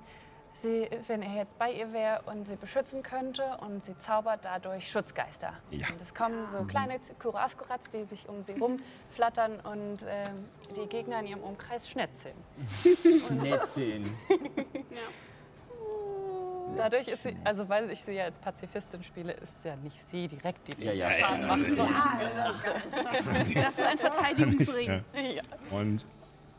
[0.54, 4.90] sie, wenn er jetzt bei ihr wäre und sie beschützen könnte und sie zaubert dadurch
[4.90, 5.52] Schutzgeister.
[5.70, 5.88] Ja.
[5.90, 10.86] Und es kommen so kleine Kuro Askurats, die sich um sie rumflattern und ähm, die
[10.86, 12.36] Gegner in ihrem Umkreis schnetzeln.
[13.26, 14.16] Schnetzeln.
[16.76, 20.28] Dadurch ist sie, also weil ich sie ja als Pazifistin spiele, ist ja nicht sie
[20.28, 21.74] direkt, die den Ja, ja, Schaden ja, macht, ja,
[22.90, 24.88] sondern Das ist ein Verteidigungsring.
[25.36, 25.42] ja.
[25.70, 26.06] Und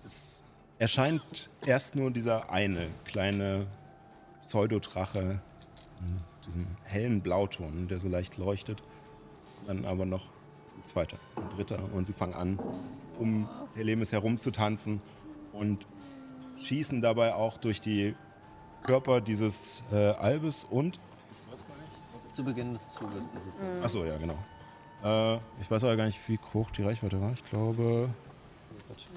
[0.05, 0.43] es
[0.79, 3.67] erscheint erst nur dieser eine kleine
[4.45, 5.39] Pseudodrache
[5.99, 8.83] in diesem hellen Blauton, der so leicht leuchtet.
[9.67, 10.25] Dann aber noch
[10.77, 11.79] ein zweiter, ein dritter.
[11.93, 12.59] Und sie fangen an,
[13.17, 15.01] um Helemis herumzutanzen
[15.53, 15.87] und
[16.57, 18.15] schießen dabei auch durch die
[18.83, 20.99] Körper dieses äh, Albes und.
[22.31, 23.83] Zu Beginn des Zuges ist es dann.
[23.83, 24.37] Achso, ja, genau.
[25.03, 27.31] Äh, ich weiß aber gar nicht, wie hoch die Reichweite war.
[27.33, 28.09] Ich glaube.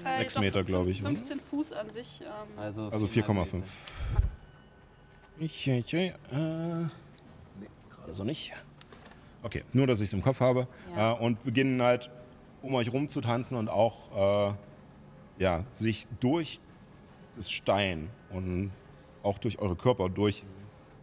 [0.05, 1.11] Äh, Meter, glaube ich, oder?
[1.11, 2.21] 15 Fuß an sich.
[2.21, 2.27] Ähm,
[2.59, 3.53] Also, Also viermal 4,5.
[3.53, 3.65] Meter.
[5.39, 8.53] Ich, ich, äh, nee, gerade so nicht.
[9.43, 10.67] Okay, nur, dass ich es im Kopf habe.
[10.95, 11.13] Ja.
[11.13, 12.09] Äh, und beginnen halt,
[12.61, 14.53] um euch rumzutanzen und auch, äh,
[15.37, 16.59] ja, sich durch
[17.35, 18.71] das Stein und
[19.23, 20.43] auch durch eure Körper durch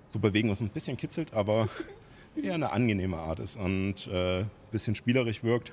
[0.08, 1.68] zu bewegen, was ein bisschen kitzelt, aber
[2.42, 5.72] eher eine angenehme Art ist und äh, ein bisschen spielerisch wirkt.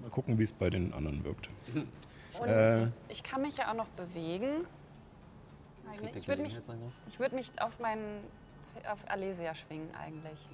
[0.00, 1.48] Mal gucken, wie es bei den anderen wirkt.
[1.74, 2.88] Und Äh.
[3.08, 4.64] ich kann mich ja auch noch bewegen.
[5.88, 6.02] Eigentlich.
[6.02, 6.58] Kriegt Ich würde mich,
[7.08, 8.20] ich würd mich auf meinen
[8.92, 10.46] auf Alesia schwingen eigentlich.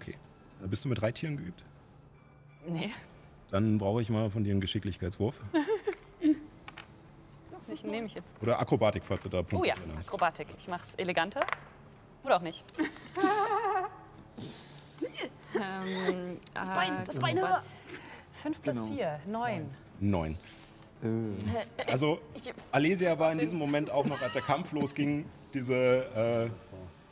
[0.00, 0.14] Okay.
[0.66, 1.64] Bist du mit Reittieren geübt?
[2.66, 2.90] Nee,
[3.50, 5.40] Dann brauche ich mal von dir einen Geschicklichkeitswurf.
[7.72, 8.26] ich nehme ich jetzt.
[8.42, 10.08] Oder Akrobatik, falls du da Punkte Oh ja, hast.
[10.08, 10.46] Akrobatik.
[10.58, 11.40] Ich mach's eleganter.
[12.24, 12.64] Oder auch nicht.
[15.54, 17.62] ähm, das Bein, das Bein höher.
[18.32, 18.92] 5 plus Genau.
[18.92, 19.70] 4, 9.
[20.00, 20.38] Neun.
[21.02, 21.06] Äh,
[21.90, 26.50] Also Ich, Alesia war in diesem Moment auch noch, als der Kampf losging, diese, äh,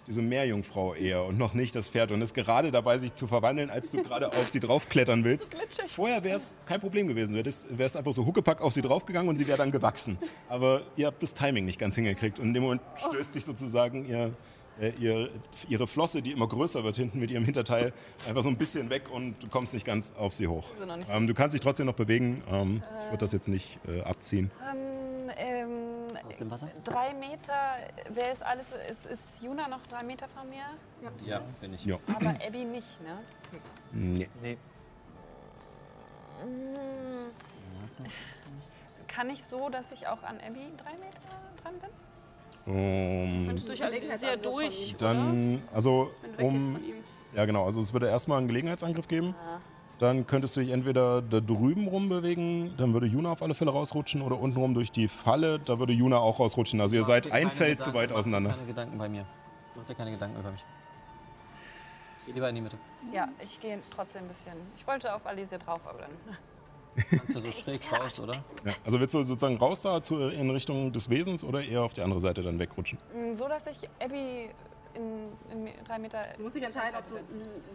[0.09, 3.69] diese Meerjungfrau eher und noch nicht das Pferd und ist gerade dabei, sich zu verwandeln,
[3.71, 5.51] als du gerade auf sie draufklettern willst.
[5.89, 7.35] Vorher wäre es kein Problem gewesen.
[7.35, 7.45] Du
[7.79, 10.19] wärst einfach so huckepack auf sie draufgegangen und sie wäre dann gewachsen.
[10.49, 14.07] Aber ihr habt das Timing nicht ganz hingekriegt und in dem Moment stößt sich sozusagen
[14.09, 14.33] ihr,
[14.81, 15.29] äh, ihr,
[15.69, 17.93] ihre Flosse, die immer größer wird hinten mit ihrem Hinterteil,
[18.29, 20.69] einfach so ein bisschen weg und du kommst nicht ganz auf sie hoch.
[20.79, 22.43] So- Ähm, du kannst dich trotzdem noch bewegen.
[22.51, 24.51] Ähm, ich würde das jetzt nicht äh, abziehen.
[24.73, 25.69] ähm, ähm,
[26.27, 26.69] Aus dem Wasser?
[26.85, 27.55] drei Meter,
[28.11, 28.73] wer ist alles?
[28.89, 30.65] Ist, ist Juna noch drei Meter von mir?
[31.25, 31.85] Ja, bin ich.
[31.85, 31.99] Ja.
[32.15, 33.19] Aber Abby nicht, ne?
[33.93, 34.29] Nee.
[34.43, 34.59] nee.
[36.45, 37.31] Mm.
[39.09, 41.21] Kann ich so, dass ich auch an Abby drei Meter
[41.63, 41.91] dran bin?
[42.67, 46.79] Um, Könntest du durch Alesia Gelegenheitsangriff von durch, dann, also, um,
[47.35, 49.35] ja genau, also es würde erstmal einen Gelegenheitsangriff geben.
[49.41, 49.59] Ah.
[49.99, 54.23] Dann könntest du dich entweder da drüben rumbewegen, dann würde Juna auf alle Fälle rausrutschen,
[54.23, 56.81] oder unten rum durch die Falle, da würde Juna auch rausrutschen.
[56.81, 58.51] Also ihr seid ein Feld zu Gedanken, weit mach dir auseinander.
[58.51, 59.27] Keine Gedanken bei mir.
[59.75, 60.65] Mach dir keine Gedanken über mich.
[62.27, 62.79] Geh lieber in die Mitte.
[63.13, 64.53] Ja, ich gehe trotzdem ein bisschen.
[64.77, 66.11] Ich wollte auf Alesia drauf, aber dann.
[67.11, 68.45] Kannst du so schräg raus, oder?
[68.65, 71.93] Ja, also willst du sozusagen raus da zu, in Richtung des Wesens oder eher auf
[71.93, 72.99] die andere Seite dann wegrutschen?
[73.15, 74.51] Mm, So, dass ich Abby
[74.95, 76.19] in, in drei Meter.
[76.37, 77.17] Du musst dich entscheiden, ob du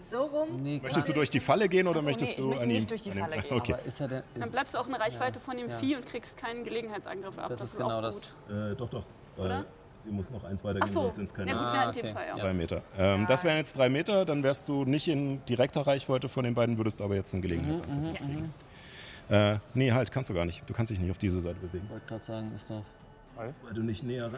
[0.09, 0.61] so rum.
[0.61, 2.69] Nee, Möchtest du durch die Falle gehen oder so, möchtest nee, ich du möchte an
[2.69, 2.75] ihm?
[2.75, 3.57] nicht durch die Falle gehen.
[3.57, 3.73] Okay.
[3.73, 4.23] Aber ist er denn.
[4.35, 5.77] Dann Ist, bleibst du auch in Reichweite von dem ja.
[5.77, 7.49] Vieh und kriegst keinen Gelegenheitsangriff ab.
[7.49, 8.03] das ist auch genau gut.
[8.05, 8.35] das.
[8.49, 9.05] Äh, doch, doch.
[9.37, 9.65] Oder?
[9.99, 12.13] sie muss noch eins weiter Ach so, ja gut, keine na, Ah, in dem okay.
[12.13, 12.35] Fall, ja.
[12.37, 12.43] Ja.
[12.43, 12.81] drei Meter.
[12.97, 16.53] Ähm, Das wären jetzt drei Meter, dann wärst du nicht in direkter Reichweite von den
[16.55, 18.49] beiden, würdest aber jetzt einen Gelegenheitsangriff Mhm, mhm.
[19.29, 20.61] Äh, nee, halt, kannst du gar nicht.
[20.67, 21.85] Du kannst dich nicht auf diese Seite bewegen.
[21.85, 22.83] Ich wollte gerade sagen, ist doch.
[23.35, 24.29] Weil du nicht näher.
[24.29, 24.33] Das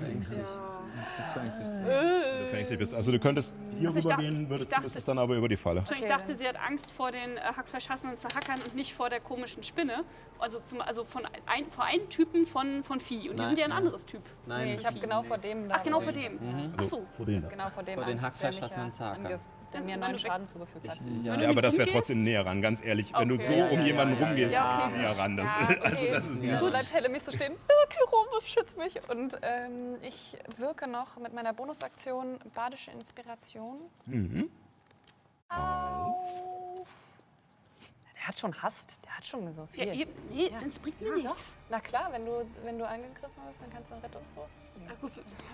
[1.35, 2.93] war eigentlich Du fängst bist.
[2.93, 5.83] Also du könntest hier Also rüber gehen, würdest, dachte- müsstest dann aber über die Falle.
[5.85, 8.93] Schon, ich Okay, dachte, dann- sie hat Angst vor den äh, hackfleischhassenden Zahackern und nicht
[8.93, 10.03] vor der komischen Spinne.
[10.39, 13.29] Also, zum, also von ein, vor einem Typen von, von Vieh.
[13.29, 13.79] Und die Nein, sind ja ein nein.
[13.79, 14.21] anderes Typ.
[14.45, 15.67] Nein, Nee, ich habe genau vor dem.
[15.69, 16.33] da, Ach, genau vor dem.
[16.33, 16.73] Mhm.
[16.77, 17.05] Ach so.
[17.15, 17.49] Vor da.
[17.49, 17.95] Genau vor dem.
[17.95, 19.39] Vor den Angst, ja hackfleischhassenden Zahackern.
[19.75, 20.99] Der mir neuen Schaden zugefügt hat.
[21.21, 21.35] Ja.
[21.39, 23.11] Ja, aber das wäre trotzdem näher ran, ganz ehrlich.
[23.13, 23.43] Wenn du Okay.
[23.43, 24.77] so Ja, um jemanden ja, ja, rumgehst, ja.
[24.77, 25.37] ist es näher ran.
[25.37, 26.11] Das, Ja, Also okay.
[26.13, 26.51] das ist Ja.
[26.53, 26.59] nicht.
[26.61, 27.53] So leid Helle mich zu stehen.
[27.67, 28.97] Ah, Kyro, schützt mich.
[29.09, 33.77] Und ähm, ich wirke noch mit meiner Bonusaktion Badische Inspiration.
[34.05, 34.49] Mhm.
[35.49, 36.87] Auf.
[38.15, 40.01] Der hat schon Hast, der hat schon so Ja, viel.
[40.01, 40.59] eben, nee, Ja.
[40.63, 41.51] das bringt mir nichts.
[41.69, 44.49] Na klar, wenn du, wenn du angegriffen wirst, dann kannst du einen Rettungswurf.
[45.01, 45.11] Gut.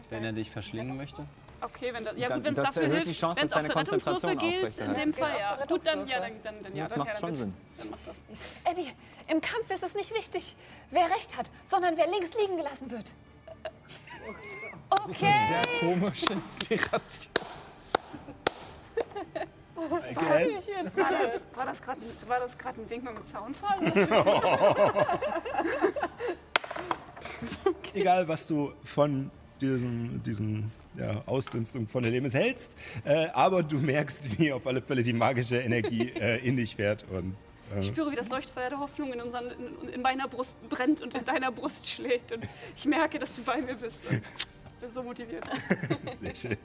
[0.09, 1.25] Wenn er dich verschlingen möchte.
[1.63, 3.69] Okay, wenn das, ja gut, wenn es das dafür erhöht hilft, die Chance, dass deine
[3.69, 5.63] Konzentration gilt, in dem Fall, ja.
[5.67, 7.35] Gut, dann, ja, dann, dann, dann ja, Das dann macht schon.
[7.35, 7.53] Sinn.
[7.77, 8.17] Dann macht das.
[8.65, 8.91] Abby,
[9.27, 10.55] im Kampf ist es nicht wichtig,
[10.89, 13.13] wer recht hat, sondern wer links liegen gelassen wird.
[14.89, 15.13] Okay.
[15.13, 17.31] Sehr komische Inspiration.
[19.81, 20.69] I guess.
[20.95, 23.79] War das, war das gerade war das grad ein Wink mit dem Zaunfall?
[27.93, 33.79] Egal, was du von diesem, diesen ja, Ausdünstung von der Lebens hältst, äh, aber du
[33.79, 37.35] merkst, wie auf alle Fälle die magische Energie äh, in dich fährt und
[37.79, 41.15] Ich spüre, wie das Leuchtfeuer der Hoffnung in, unseren, in, in meiner Brust brennt und
[41.15, 42.31] in deiner Brust schlägt.
[42.33, 44.05] Und ich merke, dass du bei mir bist.
[44.09, 45.45] Und ich bin so motiviert.
[46.19, 46.57] Sehr schön.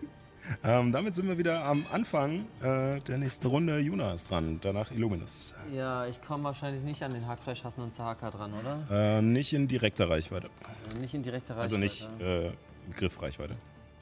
[0.65, 3.79] Ähm, damit sind wir wieder am Anfang äh, der nächsten Runde.
[3.79, 5.55] Juna ist dran, danach Illuminus.
[5.75, 9.19] Ja, ich komme wahrscheinlich nicht an den hackfleischhassenden Zahacker dran, oder?
[9.19, 10.49] Äh, nicht in direkter Reichweite.
[10.87, 11.63] Also nicht in direkter Reichweite.
[11.63, 12.51] Also nicht äh,
[12.97, 13.57] Griffreichweite.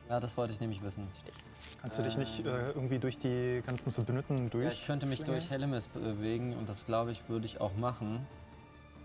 [0.08, 1.08] Ja, das wollte ich nämlich wissen.
[1.80, 4.64] Kannst du dich nicht äh, irgendwie durch die ganzen Verbündeten durch?
[4.64, 8.26] Ja, ich könnte mich durch Hellemis bewegen und das glaube ich würde ich auch machen.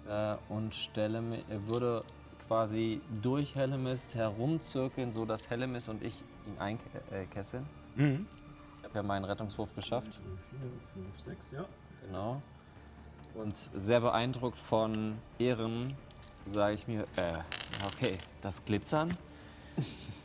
[0.10, 2.04] Äh, und stelle mi- äh, würde
[2.50, 7.64] quasi durch Hellemis herumzirkeln, so dass Hellemis und ich ihn einkesseln.
[7.96, 8.26] Mhm.
[8.80, 10.20] Ich habe ja meinen Rettungswurf geschafft.
[10.60, 11.66] 4, 5, 6, ja.
[12.08, 12.42] Genau.
[13.36, 15.96] Und sehr beeindruckt von Ehren
[16.48, 17.38] sage ich mir, äh,
[17.86, 19.16] okay, das Glitzern.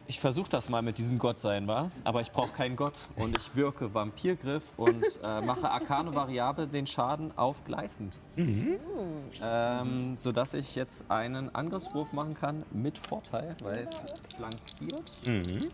[0.06, 3.56] Ich versuche das mal mit diesem Gottsein, war, aber ich brauche keinen Gott und ich
[3.56, 8.18] wirke Vampirgriff und äh, mache arkane Variable den Schaden aufgleißend.
[8.36, 13.88] Ähm, sodass ich jetzt einen Angriffswurf machen kann mit Vorteil, weil
[14.36, 15.26] flankiert.
[15.26, 15.68] Mhm.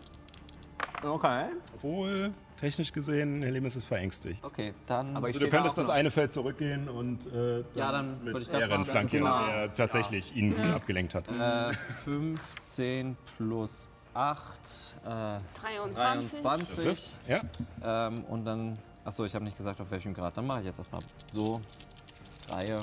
[1.03, 1.47] Okay.
[1.75, 4.43] Obwohl, technisch gesehen, Helemis ist verängstigt.
[4.45, 5.17] Okay, dann.
[5.17, 8.33] Aber ich Also du könntest da das eine Feld zurückgehen und äh, Ja, dann mit
[8.33, 8.85] würde ich das Ehren machen.
[8.91, 11.27] flankieren, der tatsächlich ihn abgelenkt hat.
[11.27, 11.73] Äh,
[12.05, 14.47] 15 plus 8,
[15.05, 15.07] äh,
[15.61, 16.41] 23.
[16.41, 16.41] 23.
[16.41, 17.09] Das trifft.
[17.27, 17.41] Ja.
[18.07, 20.35] Ähm, und dann, achso, ich habe nicht gesagt, auf welchem Grad.
[20.37, 21.61] Dann mache ich jetzt erstmal so.
[22.49, 22.75] Reihe.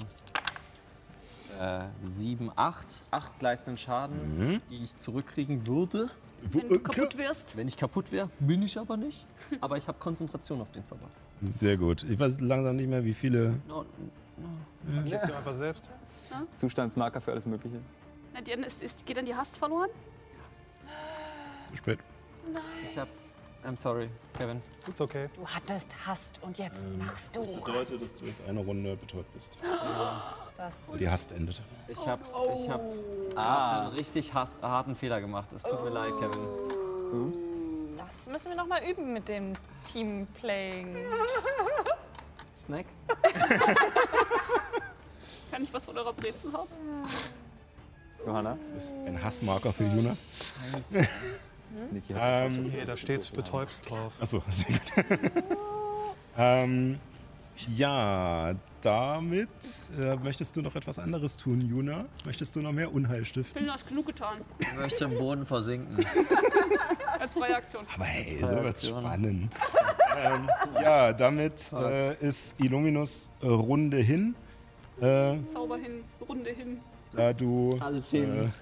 [1.60, 3.02] Äh, 7, 8.
[3.10, 4.60] 8 gleißenden Schaden, Mhm.
[4.70, 6.08] die ich zurückkriegen würde.
[6.42, 7.56] Wenn du kaputt wirst.
[7.56, 9.26] Wenn ich kaputt wäre, bin ich aber nicht.
[9.60, 11.08] Aber ich habe Konzentration auf den Zauber.
[11.42, 12.04] Sehr gut.
[12.04, 13.54] Ich weiß langsam nicht mehr, wie viele.
[13.66, 13.84] No,
[14.86, 15.90] Markierst du einfach selbst.
[16.54, 17.80] Zustandsmarker für alles Mögliche.
[18.34, 19.88] Na, die, ist, ist, geht dann die Hast verloren?
[21.68, 21.98] Zu spät.
[22.84, 23.10] ich habe.
[23.64, 24.08] I'm sorry,
[24.38, 24.62] Kevin.
[24.88, 25.28] Ist okay.
[25.34, 27.92] Du hattest Hast und jetzt machst du Das bedeutet, Rast.
[28.04, 29.58] dass du jetzt eine Runde betäubt bist.
[30.56, 31.60] Das Die Hast endet.
[31.88, 32.22] Ich habe
[32.54, 32.80] ich hab,
[33.34, 35.52] ah, einen richtig has- harten Fehler gemacht.
[35.52, 36.46] Es tut mir leid, Kevin.
[37.28, 37.38] Ups.
[37.98, 39.54] Das müssen wir noch mal üben mit dem
[39.84, 40.96] Teamplaying.
[42.56, 42.86] Snack?
[45.50, 46.68] Kann ich was von eurer Brezel haben?
[48.24, 48.56] Johanna?
[48.74, 50.16] Das ist ein Hassmarker für Juna.
[51.92, 54.14] Niki hat Ähm, Okay, da steht betäubst drauf.
[54.20, 55.04] achso, sehr gut.
[56.36, 56.98] ähm,
[57.74, 59.48] ja, damit
[60.00, 62.04] äh, möchtest du noch etwas anderes tun, Juna?
[62.24, 63.62] Möchtest du noch mehr Unheil stiften?
[63.62, 64.38] Phil hat genug getan.
[64.60, 65.96] Ich möchte im Boden versinken.
[67.18, 67.84] Als freie Aktion.
[67.94, 69.00] Aber hey, so wird's Reaktion.
[69.00, 69.58] spannend.
[70.16, 70.48] ähm,
[70.80, 74.36] ja, damit äh, ist Illuminus Runde hin.
[75.00, 76.78] Äh, Zauber hin, Runde hin.
[77.12, 78.52] da du Alles äh, hin.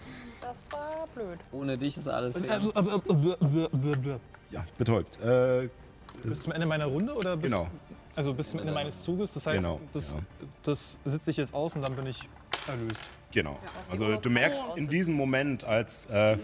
[0.41, 1.39] Das war blöd.
[1.53, 2.45] Ohne dich ist alles hin.
[4.51, 5.21] ja, betäubt.
[5.21, 5.69] Äh,
[6.23, 7.67] Bis zum Ende meiner Runde oder bis, Genau.
[8.15, 9.33] Also bis zum Ende meines Zuges.
[9.35, 10.19] Das heißt, Genau, das, ja.
[10.63, 12.29] das sitze ich jetzt aus und dann bin ich
[12.67, 13.01] erlöst.
[13.33, 13.59] Genau.
[13.91, 16.39] Also du merkst in diesem Moment, als, äh,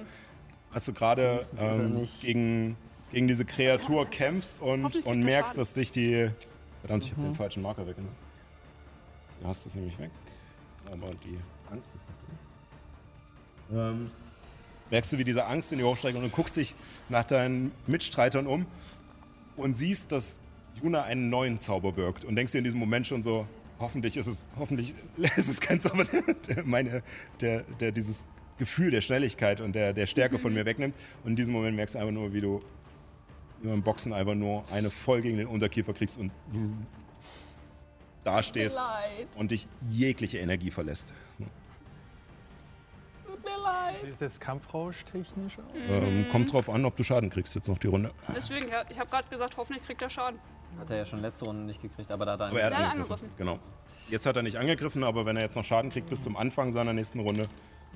[0.73, 2.77] als du gerade er ähm, gegen,
[3.13, 5.61] gegen diese Kreatur kämpfst und, und er merkst, Schaden.
[5.61, 6.31] dass dich die...
[6.81, 8.17] Verdammt, ich habe den falschen Marker weggenommen.
[9.43, 10.11] Du hast es nämlich weg.
[10.87, 11.37] Aber die
[11.71, 12.01] Angst ist
[13.71, 13.79] drin.
[13.79, 14.11] Ähm,
[14.91, 16.75] merkst du, wie diese Angst in dir hochsteigt und du guckst dich
[17.09, 18.67] nach deinen Mitstreitern um
[19.57, 20.41] und siehst, dass
[20.81, 23.47] Juna einen neuen Zauber wirkt und denkst dir in diesem Moment schon so,
[23.81, 24.95] hoffentlich ist es, hoffentlich
[25.37, 27.03] ist es kein Zauber, der, der, meine,
[27.41, 28.25] der, der dieses
[28.59, 30.95] Gefühl der Schnelligkeit und der, der Stärke von mir wegnimmt.
[31.25, 32.63] Und in diesem Moment merkst du einfach nur, wie du
[33.63, 36.31] beim Boxen einfach nur eine voll gegen den Unterkiefer kriegst und
[38.25, 38.79] da stehst
[39.37, 41.13] und dich jegliche Energie verlässt.
[43.27, 44.01] Tut mir leid.
[44.01, 45.65] Sieht es jetzt kampfrausch-technisch aus?
[45.89, 48.11] Ähm, kommt drauf an, ob du Schaden kriegst jetzt noch die Runde.
[48.35, 50.39] Deswegen, ich habe gerade gesagt, hoffentlich kriegt er Schaden.
[50.79, 52.73] Hat er ja schon letzte Runde nicht gekriegt, aber da hat er Aber er hat
[52.75, 53.13] angegriffen.
[53.13, 53.31] angegriffen.
[53.39, 53.59] Genau.
[54.09, 56.71] Jetzt hat er nicht angegriffen, aber wenn er jetzt noch Schaden kriegt bis zum Anfang
[56.71, 57.47] seiner nächsten Runde,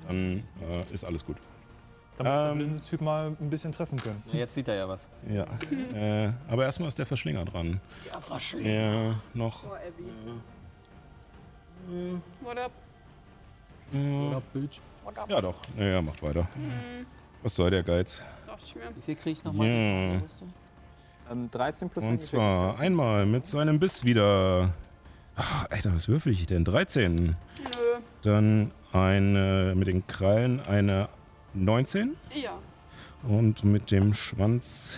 [0.07, 1.37] dann äh, ist alles gut.
[2.17, 2.57] Da muss der Ähm.
[2.57, 4.23] blinde Typ mal ein bisschen treffen können.
[4.31, 5.07] Ja, jetzt sieht er ja was.
[5.29, 5.45] Ja.
[5.95, 7.79] äh, aber erstmal ist der Verschlinger dran.
[8.11, 8.69] Der Verschlinger.
[8.69, 9.65] Der noch.
[9.65, 10.03] Oh, Abby.
[12.41, 12.71] What up?
[13.93, 14.31] Äh,
[15.29, 15.55] ja, doch.
[15.77, 16.47] Ja, ja, macht weiter.
[17.43, 18.23] Was soll der Geiz?
[18.45, 18.81] Dachte ich mir.
[18.95, 19.67] Wie viel kriege ich nochmal?
[19.67, 20.21] Ja.
[21.31, 24.73] Ähm, 13 plus Und zwar einmal mit seinem Biss wieder.
[25.35, 26.65] Ach, Alter, was würfel ich denn?
[26.65, 27.15] 13.
[27.15, 27.35] Nö.
[28.23, 31.09] Dann eine mit den Krallen eine
[31.53, 32.57] 19 Ja.
[33.23, 34.97] und mit dem Schwanz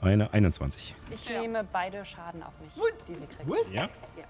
[0.00, 0.94] eine 21.
[1.10, 1.40] Ich Ja.
[1.40, 2.72] nehme beide Schaden auf mich,
[3.08, 3.48] die sie kriegt.
[3.72, 3.82] Ja?
[4.16, 4.24] Ja.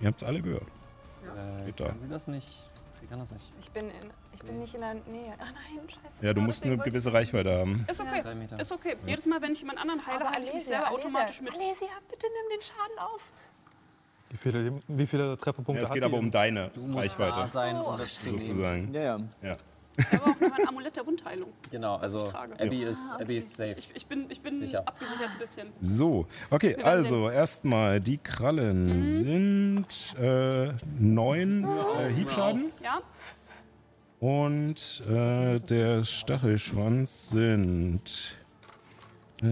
[0.00, 0.66] Ihr habt's alle gehört.
[1.22, 1.86] Äh, Steht da.
[1.88, 2.48] kann sie das nicht?
[3.00, 3.52] Sie kann das nicht.
[3.60, 5.34] Ich bin, in, ich bin nicht in der Nähe.
[5.38, 6.24] Ach nein, scheiße.
[6.24, 7.84] Ja, du musst eine gewisse ich- Reichweite haben.
[7.88, 8.34] Ist okay.
[8.34, 8.60] Meter.
[8.60, 8.96] Ist okay.
[9.06, 11.52] Jedes Mal, wenn ich jemand anderen heile, heile ich mich Alesia, selber Alesia, automatisch mit.
[11.54, 13.30] Alesia, bitte nimm den Schaden auf.
[14.30, 17.52] Wie viele, wie viele Trefferpunkte Ja, es geht aber um deine Du musst da Reichweite,
[17.52, 18.44] sein, um das zu nehmen.
[18.44, 18.94] sozusagen.
[18.94, 19.18] Ja, ja.
[19.42, 19.56] Ja.
[19.96, 21.50] Ich habe auch noch ein Amulett der Wundheilung.
[21.70, 22.30] Genau, also.
[22.58, 23.74] Abby ist, Ah, Abby ist safe.
[23.78, 24.86] Ich, ich bin, ich bin Sicher.
[24.86, 25.68] abgesichert ein bisschen.
[25.80, 29.86] So, okay, also erstmal die Krallen sind
[30.18, 33.00] äh, neun äh, Hiebschaden Ja?
[34.20, 38.36] und äh, der Stachelschwanz sind
[39.42, 39.46] äh,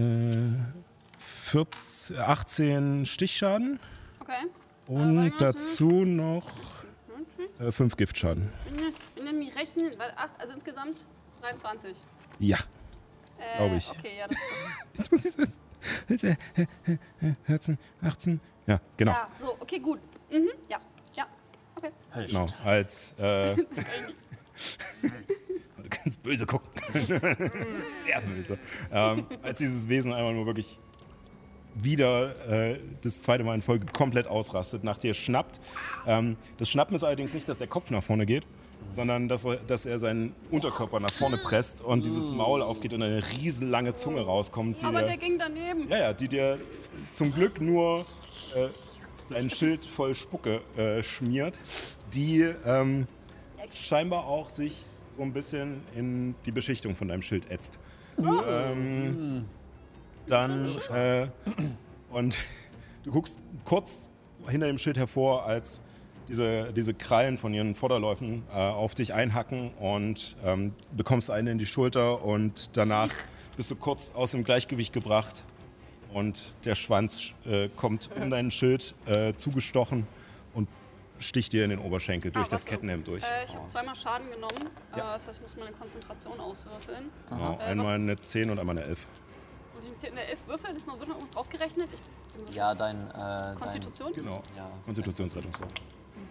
[1.19, 3.79] 14, 18 Stichschaden
[4.21, 4.33] Okay.
[4.87, 6.49] und irgendwas dazu noch
[7.61, 8.51] äh, fünf Giftschaden.
[9.15, 11.03] Wir nehmen mich rechnen, weil acht, also insgesamt
[11.41, 11.95] 23.
[12.39, 12.57] Ja,
[13.37, 13.89] Äh, Glaub ich.
[13.89, 14.37] Okay, ja, das
[14.97, 15.59] jetzt muss ich es.
[17.47, 18.39] 14, 18.
[18.67, 19.11] Ja, genau.
[19.13, 19.99] Ja, so, okay, gut.
[20.31, 20.79] Mhm, ja,
[21.15, 21.25] ja,
[21.75, 21.91] okay.
[22.27, 23.13] Genau, als.
[23.17, 23.55] Äh,
[25.01, 26.69] du kannst böse gucken.
[28.03, 28.59] Sehr böse.
[28.91, 30.77] Ähm, als dieses Wesen einfach nur wirklich
[31.75, 35.59] wieder äh, das zweite Mal in Folge komplett ausrastet, nach dir schnappt.
[36.05, 38.43] Ähm, das Schnappen ist allerdings nicht, dass der Kopf nach vorne geht,
[38.89, 43.03] sondern dass er, dass er seinen Unterkörper nach vorne presst und dieses Maul aufgeht und
[43.03, 45.87] eine riesenlange Zunge rauskommt, die Aber dir, der ging daneben.
[45.89, 46.57] ja, ja, die dir
[47.11, 48.05] zum Glück nur
[48.55, 51.59] äh, ein Schild voll Spucke äh, schmiert,
[52.13, 53.05] die ähm,
[53.73, 57.79] scheinbar auch sich so ein bisschen in die Beschichtung von deinem Schild ätzt.
[58.17, 59.45] Ähm,
[60.31, 61.27] dann äh,
[62.09, 62.39] und
[63.03, 64.09] du guckst kurz
[64.47, 65.81] hinter dem Schild hervor, als
[66.27, 71.57] diese, diese Krallen von ihren Vorderläufen äh, auf dich einhacken und ähm, bekommst eine in
[71.57, 73.09] die Schulter und danach
[73.57, 75.43] bist du kurz aus dem Gleichgewicht gebracht
[76.13, 80.07] und der Schwanz äh, kommt um dein Schild äh, zugestochen
[80.53, 80.67] und
[81.19, 83.23] sticht dir in den Oberschenkel durch Ah, das was- Kettenhemd durch.
[83.23, 84.69] Äh, ich habe zweimal Schaden genommen.
[84.95, 85.09] Ja.
[85.11, 87.09] Äh, das heißt, ich muss meine Konzentration auswürfeln.
[87.29, 89.05] Genau, Äh, einmal eine 10 und einmal eine 11.
[89.89, 90.75] Muss ich in der 11 würfeln?
[90.75, 91.89] Ist noch, wird noch irgendwas draufgerechnet?
[92.45, 93.09] So Ja, dein.
[93.09, 94.13] Äh, dein Konstitution?
[94.13, 94.43] Genau.
[94.55, 94.69] ja.
[94.85, 95.71] Konstitutionsrettungswurf.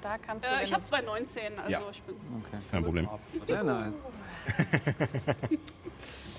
[0.02, 0.50] Da kannst du.
[0.50, 1.80] Äh, ich habe 219, also Ja.
[1.90, 2.14] ich bin.
[2.44, 2.58] Okay.
[2.70, 3.08] Kein Problem.
[3.42, 4.08] Sehr nice.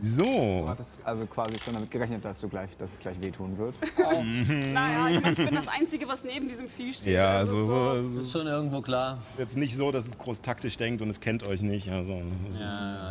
[0.00, 0.64] Du So.
[0.68, 3.74] hattest also quasi schon damit gerechnet, dass, du gleich, dass es gleich wehtun wird.
[4.72, 7.14] Naja, ich, mein, ich bin das Einzige, was neben diesem Vieh steht.
[7.14, 9.18] Ja, also so, Das es ist ist schon irgendwo klar.
[9.38, 11.88] jetzt nicht so, dass es groß taktisch denkt und es kennt euch nicht.
[11.90, 12.20] Also,
[12.50, 12.66] ist, Ja,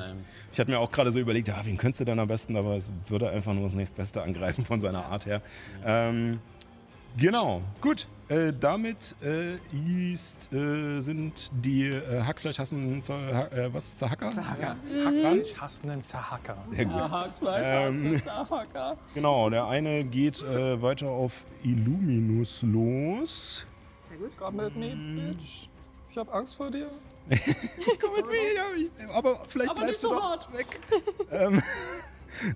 [0.08, 0.14] ja.
[0.52, 2.76] ich hatte mir auch gerade so überlegt, ja, wen könntest du denn am besten, aber
[2.76, 5.42] es würde einfach nur das nächstbeste angreifen von seiner Art her.
[5.86, 6.40] Ähm,
[7.18, 8.08] genau, gut.
[8.34, 9.56] Äh, damit äh,
[10.12, 14.32] ist, äh, sind die äh, Hackfleischhassen, Zer- Ha- äh, was, Zahacker?
[14.32, 14.76] Zahacker.
[15.42, 16.58] Ich hasse einen Zahacker.
[16.72, 17.02] Sehr gut.
[17.46, 18.22] Ähm,
[19.14, 23.66] genau, der eine geht äh, weiter auf Illuminus los.
[24.38, 25.68] Komm mit mir, Bitch.
[26.10, 26.90] Ich hab Angst vor dir.
[27.30, 30.80] Komm mit mir, ja, ich- aber vielleicht bleibst du doch weg.
[31.32, 31.62] ähm,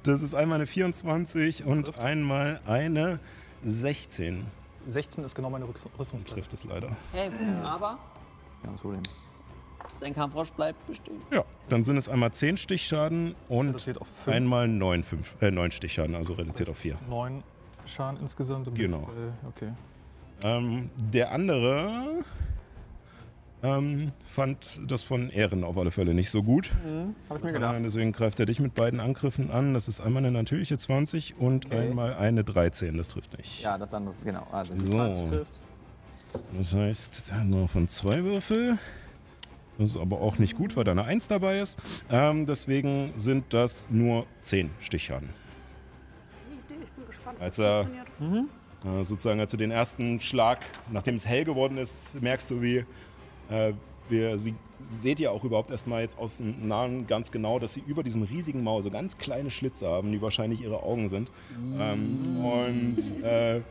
[0.04, 3.20] das ist einmal eine 24 und einmal eine
[3.64, 4.46] 16.
[4.88, 6.34] 16 ist genau meine Rüst- Rüstungsklasse.
[6.42, 6.90] Trifft es leider.
[7.12, 7.30] Hey,
[7.64, 7.98] aber
[8.44, 9.02] Das ist kein Problem.
[10.00, 11.20] dein Kampfrausch bleibt bestehen.
[11.32, 13.76] Ja, dann sind es einmal 10 Stichschaden und
[14.26, 16.98] einmal 9, 5, äh, 9 Stichschaden, also reduziert auf 4.
[17.10, 17.44] 9
[17.86, 18.68] Schaden insgesamt.
[18.68, 19.04] Und Genau.
[19.04, 19.74] Äh, okay.
[20.44, 22.24] Ähm, der andere
[23.64, 26.70] ähm, fand das von Ehren auf alle Fälle nicht so gut.
[27.30, 27.76] Hab ich mir gedacht.
[27.84, 29.74] Deswegen greift er dich mit beiden Angriffen an.
[29.74, 31.80] Das ist einmal eine natürliche 20 und Okay.
[31.90, 32.98] einmal eine 13.
[32.98, 33.62] Das trifft nicht.
[33.64, 34.46] Ja, das andere, genau.
[34.52, 34.92] Also die So.
[34.92, 35.60] 20 trifft.
[36.58, 38.78] Das heißt, nur von zwei Würfel.
[39.80, 41.80] Das ist aber auch nicht gut, weil da eine 1 dabei ist.
[42.10, 45.30] Ähm, deswegen sind das nur 10 Stichschaden.
[46.84, 47.82] Ich bin gespannt, Als er-
[48.20, 48.50] funktioniert.
[48.86, 50.60] Äh, sozusagen, als du den ersten Schlag,
[50.92, 52.86] nachdem es hell geworden ist, merkst du, wie äh,
[54.10, 54.56] wir, sie
[54.90, 58.24] seht ihr auch überhaupt erstmal jetzt aus dem Nahen ganz genau, dass sie über diesem
[58.24, 61.30] riesigen Maul so ganz kleine Schlitze haben, die wahrscheinlich ihre Augen sind.
[61.80, 63.62] Ähm, und, äh,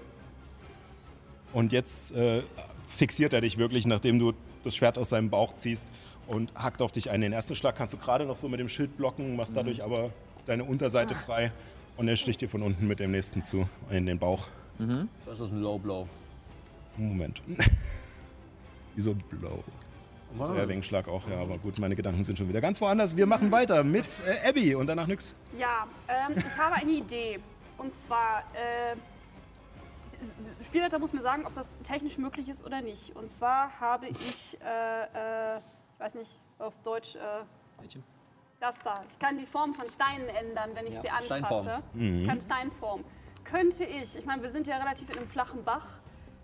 [1.53, 2.43] und jetzt äh,
[2.89, 5.91] fixiert er dich wirklich, nachdem du das Schwert aus seinem Bauch ziehst
[6.27, 7.21] und hackt auf dich ein.
[7.21, 10.11] Den ersten Schlag kannst du gerade noch so mit dem Schild blocken, machst dadurch aber
[10.45, 11.53] deine Unterseite frei
[11.97, 14.49] und er sticht dir von unten mit dem nächsten zu in den Bauch.
[15.25, 16.07] Das ist ein Low Blow.
[16.97, 17.43] Moment.
[18.97, 19.63] Wieso Blow?
[20.39, 23.17] Das wäre wegen Schlag auch, ja, aber gut, meine Gedanken sind schon wieder ganz woanders.
[23.17, 25.37] Wir machen weiter mit äh, Abby und danach nix.
[25.59, 27.39] Ja, ähm, ich habe eine Idee.
[27.79, 28.97] Und zwar, äh,
[30.59, 33.15] der Spielleiter muss mir sagen, ob das technisch möglich ist oder nicht.
[33.17, 37.19] Und zwar habe ich, äh, äh, ich weiß nicht, auf Deutsch, äh,
[37.81, 38.01] Welche?
[38.61, 39.05] das da.
[39.11, 41.83] Ich kann die Form von Steinen ändern, wenn ich Ja, sie anfasse.
[41.95, 42.17] Steinform.
[42.17, 43.05] Ich kann Steinform.
[43.45, 45.87] Könnte ich, ich meine, wir sind ja relativ in einem flachen Bach,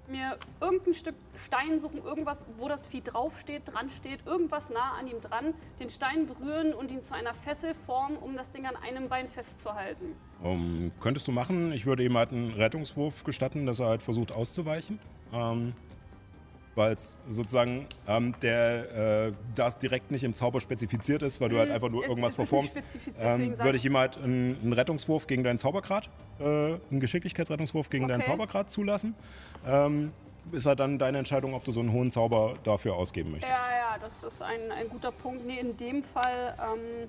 [0.09, 5.07] mir irgendein Stück Stein suchen, irgendwas, wo das Vieh draufsteht, dran steht, irgendwas nah an
[5.07, 8.77] ihm dran, den Stein berühren und ihn zu einer Fessel formen, um das Ding an
[8.77, 10.15] einem Bein festzuhalten.
[10.43, 11.73] Um, könntest du machen.
[11.73, 14.99] Ich würde ihm halt einen Rettungswurf gestatten, dass er halt versucht auszuweichen.
[15.33, 15.75] Ähm,
[16.75, 21.51] weil es sozusagen ähm, der, äh, da es direkt nicht im Zauber spezifiziert ist, weil
[21.51, 22.79] du halt einfach nur irgendwas verformst,
[23.21, 26.09] ähm, würde ich ihm halt einen, einen Rettungswurf gegen deinen Zaubergrad,
[26.41, 28.31] äh, einen Geschicklichkeitsrettungswurf gegen deinen Okay.
[28.31, 29.15] Zaubergrad zulassen.
[29.67, 30.11] Ähm,
[30.51, 33.53] ist halt dann deine Entscheidung, ob du so einen hohen Zauber dafür ausgeben möchtest.
[33.53, 35.47] Ja, ja, das ist ein, ein guter Punkt.
[35.47, 37.09] Nee, in dem Fall, ähm,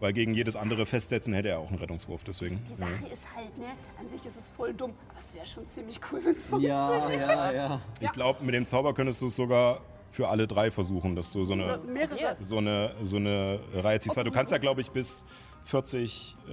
[0.00, 2.62] Weil gegen jedes andere Festsetzen hätte er auch einen Rettungswurf, deswegen.
[2.64, 2.88] die ja.
[2.88, 3.66] Sache ist halt, ne,
[3.98, 6.86] an sich ist es voll dumm, aber es wäre schon ziemlich cool, wenn es Ja,
[6.88, 7.28] funktioniert.
[7.28, 7.80] ja, ja.
[8.00, 9.80] Ich glaube, mit dem Zauber könntest du es sogar
[10.10, 12.36] für alle drei versuchen, dass du so eine, Mehrere.
[12.36, 14.16] so eine, so eine Reihe ziehst.
[14.16, 15.24] Weil du kannst ja, glaube ich, bis
[15.66, 16.36] 40.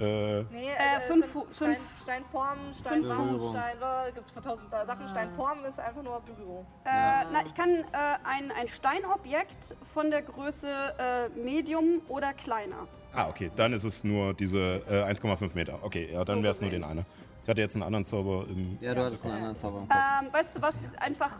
[0.50, 3.54] Nee, Äh, es fünf Stein, fünf- Steinformen, Steinformen, Berührung.
[3.54, 3.76] Stein,
[4.08, 5.08] äh, gibt tausend Sachen.
[5.08, 6.66] Steinformen ist einfach nur Berührung.
[6.84, 7.84] Äh, na, ich kann äh,
[8.24, 10.68] ein, ein Steinobjekt von der Größe
[10.98, 12.88] äh, Medium oder kleiner.
[13.14, 15.78] Ah, okay, dann ist es nur diese äh, 1,5 Meter.
[15.82, 17.04] Okay, ja, dann wäre es nur den einer.
[17.42, 18.78] Ich hatte jetzt einen anderen Zauber im.
[18.80, 19.98] Ja, du hattest einen anderen Zauber im Kopf.
[20.22, 21.30] Ähm, weißt du was, ist einfach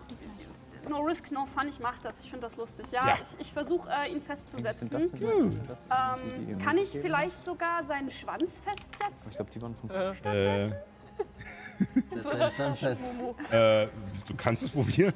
[0.88, 2.86] no risk, no fun, ich mach das, ich finde das lustig.
[2.90, 3.18] Ja, Ja.
[3.22, 4.90] ich, ich versuche äh, ihn festzusetzen.
[4.90, 9.32] das denn das Ähm, die kann ich vielleicht sogar seinen Schwanz Ich festsetzen?
[9.36, 10.70] glaube, die waren von Äh,
[12.14, 13.00] Das ist ein Standfest.
[13.52, 13.86] äh,
[14.28, 15.12] du kannst es probieren.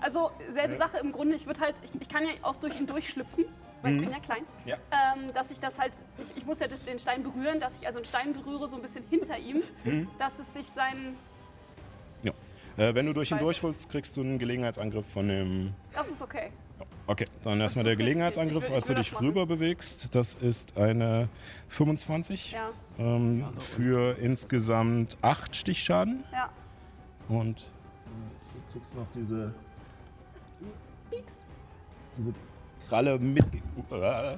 [0.00, 2.86] Also selbe Sache im Grunde, ich würde halt, ich, ich kann ja auch durch ihn
[2.86, 3.44] durchschlüpfen,
[3.82, 4.42] weil ich bin ja klein.
[4.64, 4.76] Ja.
[4.90, 7.98] Ähm, dass ich das halt, ich, ich muss ja den Stein berühren, dass ich also
[7.98, 9.62] einen Stein berühre, so ein bisschen hinter ihm,
[10.18, 11.14] dass es sich sein,
[12.22, 12.32] Ja.
[12.76, 15.74] Äh, wenn du durch ihn durchholst, kriegst du einen Gelegenheitsangriff von dem.
[15.94, 16.50] das ist okay.
[17.08, 17.94] Okay, dann erstmal der.
[17.96, 19.26] Gelegenheitsangriff, Ich will- ich als du dich machen.
[19.28, 20.12] rüber bewegst.
[20.14, 21.28] Das ist eine
[21.68, 26.24] 25 Ja, ähm, für insgesamt 8 Stichschaden.
[26.32, 26.50] ja.
[27.28, 29.54] Und du kriegst noch diese.
[32.18, 32.32] Diese
[32.88, 33.66] Kralle mitgegeben.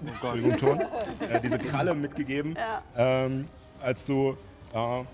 [0.07, 0.81] Entschuldigung, Ton.
[1.21, 2.57] Äh, diese Kralle mitgegeben.
[2.57, 2.83] Ja.
[2.97, 3.49] Ähm,
[3.81, 4.37] als du
[4.75, 5.05] äh,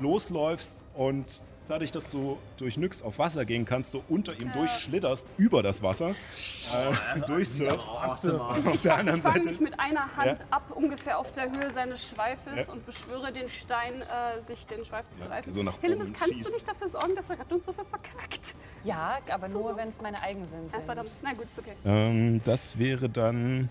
[0.00, 5.28] losläufst und dadurch, dass du durch Nyx auf Wasser gehen kannst, du unter ihm durchschlitterst
[5.36, 7.88] über das Wasser, äh, durchsurfst.
[7.90, 8.40] Auf der
[8.74, 9.48] Ich anderen fange Seite.
[9.48, 10.46] mich mit einer Hand Ja.
[10.50, 12.72] ab, ungefähr auf der Höhe seines Schweifes Ja.
[12.72, 15.52] und beschwöre den Stein, äh, sich den Schweif zu greifen.
[15.52, 16.48] so nach Hillemis, oben kannst schießt.
[16.50, 18.54] du nicht dafür sorgen, dass der Rettungswürfel verkackt?
[18.84, 20.82] Ja, aber nur, wenn es meine eigenen Ja, sind.
[20.84, 21.10] verdammt.
[21.22, 21.72] Na gut, ist okay.
[21.84, 23.68] Ähm, das wäre dann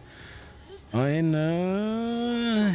[0.91, 2.73] eine.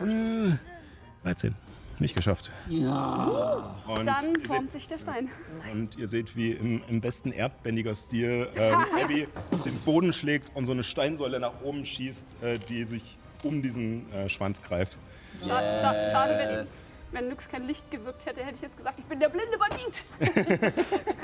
[0.00, 1.54] Äh, 13.
[2.00, 2.50] Nicht geschafft.
[2.68, 3.76] Ja.
[3.86, 5.28] Und, Dann ihr seht, formt sich der Stein.
[5.72, 9.28] und ihr seht, wie im, im besten Erdbändiger-Stil ähm, Abby
[9.64, 14.10] den Boden schlägt und so eine Steinsäule nach oben schießt, äh, die sich um diesen
[14.12, 14.98] äh, Schwanz greift.
[15.46, 16.70] Schade, schade, schade wenn, Yes.
[17.12, 20.04] wenn Nyx kein Licht gewirkt hätte, hätte ich jetzt gesagt, ich bin der blinde Bandit.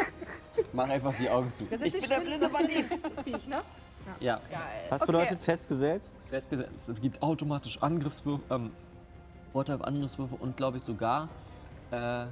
[0.72, 1.64] Mach einfach die Augen zu.
[1.82, 3.62] Ich bin der blinde Bandit-Viech, ne?
[4.20, 4.40] Ja,
[4.88, 5.12] Was Okay.
[5.12, 6.16] bedeutet festgesetzt?
[6.30, 6.88] festgesetzt.
[6.88, 8.70] Es gibt automatisch Angriffswürfe, ähm,
[9.56, 11.30] Vorteil auf Angriffswürfe und glaube ich sogar
[11.90, 12.30] äh, eine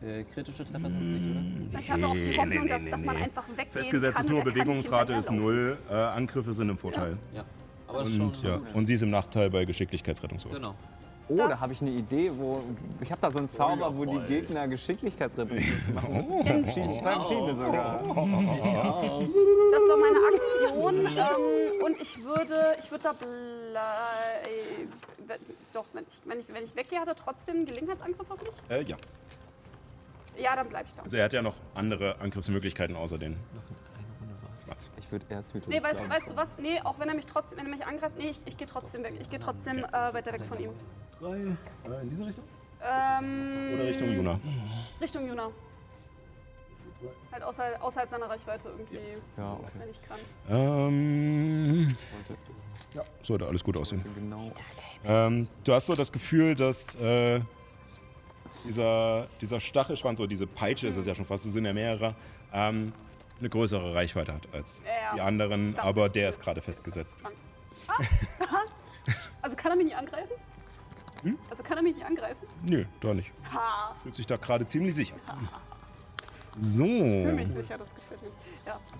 [0.00, 1.80] äh, kritische Treffer sind es nicht, oder?
[1.80, 3.22] Ich hatte auch die Hoffnung, nee, dass, nee, dass man nee.
[3.24, 4.24] einfach weggehen Festgesetzt kann.
[4.24, 7.18] ist nur Bewegungsrate ist null, äh, Angriffe sind im Vorteil.
[7.34, 7.44] Ja.
[7.86, 8.74] Aber es ist Und, schon ja, gut.
[8.74, 10.54] und sie ist im Nachteil bei Geschicklichkeitsrettungswurf.
[10.54, 10.74] Genau.
[11.28, 12.60] Oh, Das- da habe ich eine Idee, wo
[13.00, 15.48] ich habe da so einen Zauber, wo die Gegner Geschicklichkeit machen.
[16.64, 18.00] Verschiedene- Zwei verschiedene sogar.
[19.72, 24.86] Das war meine Aktion ähm, und ich würde, ich würde da blei-
[25.72, 28.52] doch, wenn ich, wenn, ich, wenn ich weggehe, hat er trotzdem einen Gelegenheitsangriff auf mich?
[28.68, 28.96] Äh, ja.
[30.38, 31.02] Ja, dann bleibe ich da.
[31.02, 33.36] Also er hat ja noch andere Angriffsmöglichkeiten außer den
[34.64, 34.90] Schwarz.
[34.98, 36.50] Ich würde erst mit Nee, weißt, weißt du was?
[36.58, 39.02] Nee, auch wenn er mich trotzdem, wenn er mich angreift, nee, ich, ich gehe trotzdem
[39.04, 39.14] weg.
[39.20, 40.70] Ich gehe trotzdem äh, weiter weg von ihm.
[41.20, 41.36] Drei.
[41.36, 42.44] Äh, in diese Richtung?
[42.82, 44.40] Ähm, Oder Richtung Juna?
[45.00, 45.50] Richtung Juna.
[47.32, 48.98] Halt außerhalb, außerhalb seiner Reichweite irgendwie,
[49.36, 49.70] Ja, okay.
[49.78, 50.18] wenn ich kann.
[50.48, 51.88] Ähm,
[52.94, 54.04] ja, sollte alles gut aussehen.
[54.14, 54.50] genau.
[55.04, 57.40] Ähm, du hast so das Gefühl, dass äh,
[58.64, 62.14] dieser, dieser Stachelschwanz oder diese Peitsche ist es ja schon fast, es sind ja mehrere,
[62.52, 62.92] ähm,
[63.38, 65.14] eine größere Reichweite hat als Ja, ja.
[65.14, 67.22] die anderen, aber der ist gerade festgesetzt.
[69.42, 70.32] Also kann er mich nicht angreifen?
[71.24, 71.38] Hm?
[71.50, 72.46] Also kann er mich nicht angreifen?
[72.62, 73.32] Nö, da nicht.
[73.52, 75.16] Ha, Fühlt sich da gerade ziemlich sicher.
[76.58, 76.84] So.
[76.84, 78.30] fühle mich sicher, das gefällt mir.
[78.66, 78.80] Ja.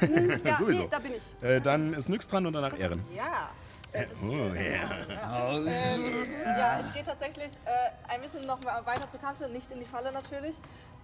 [0.00, 0.82] Hm, ja, Sowieso.
[0.82, 1.42] Nee, da bin ich.
[1.44, 3.02] Äh, dann ist Nyx dran und danach Ehren.
[3.14, 3.48] Ja.
[3.92, 4.90] Äh, Oh, ja.
[5.66, 9.84] Ähm, ja, ich gehe tatsächlich äh, ein bisschen noch weiter zur Kante, nicht in die
[9.86, 10.56] Falle natürlich.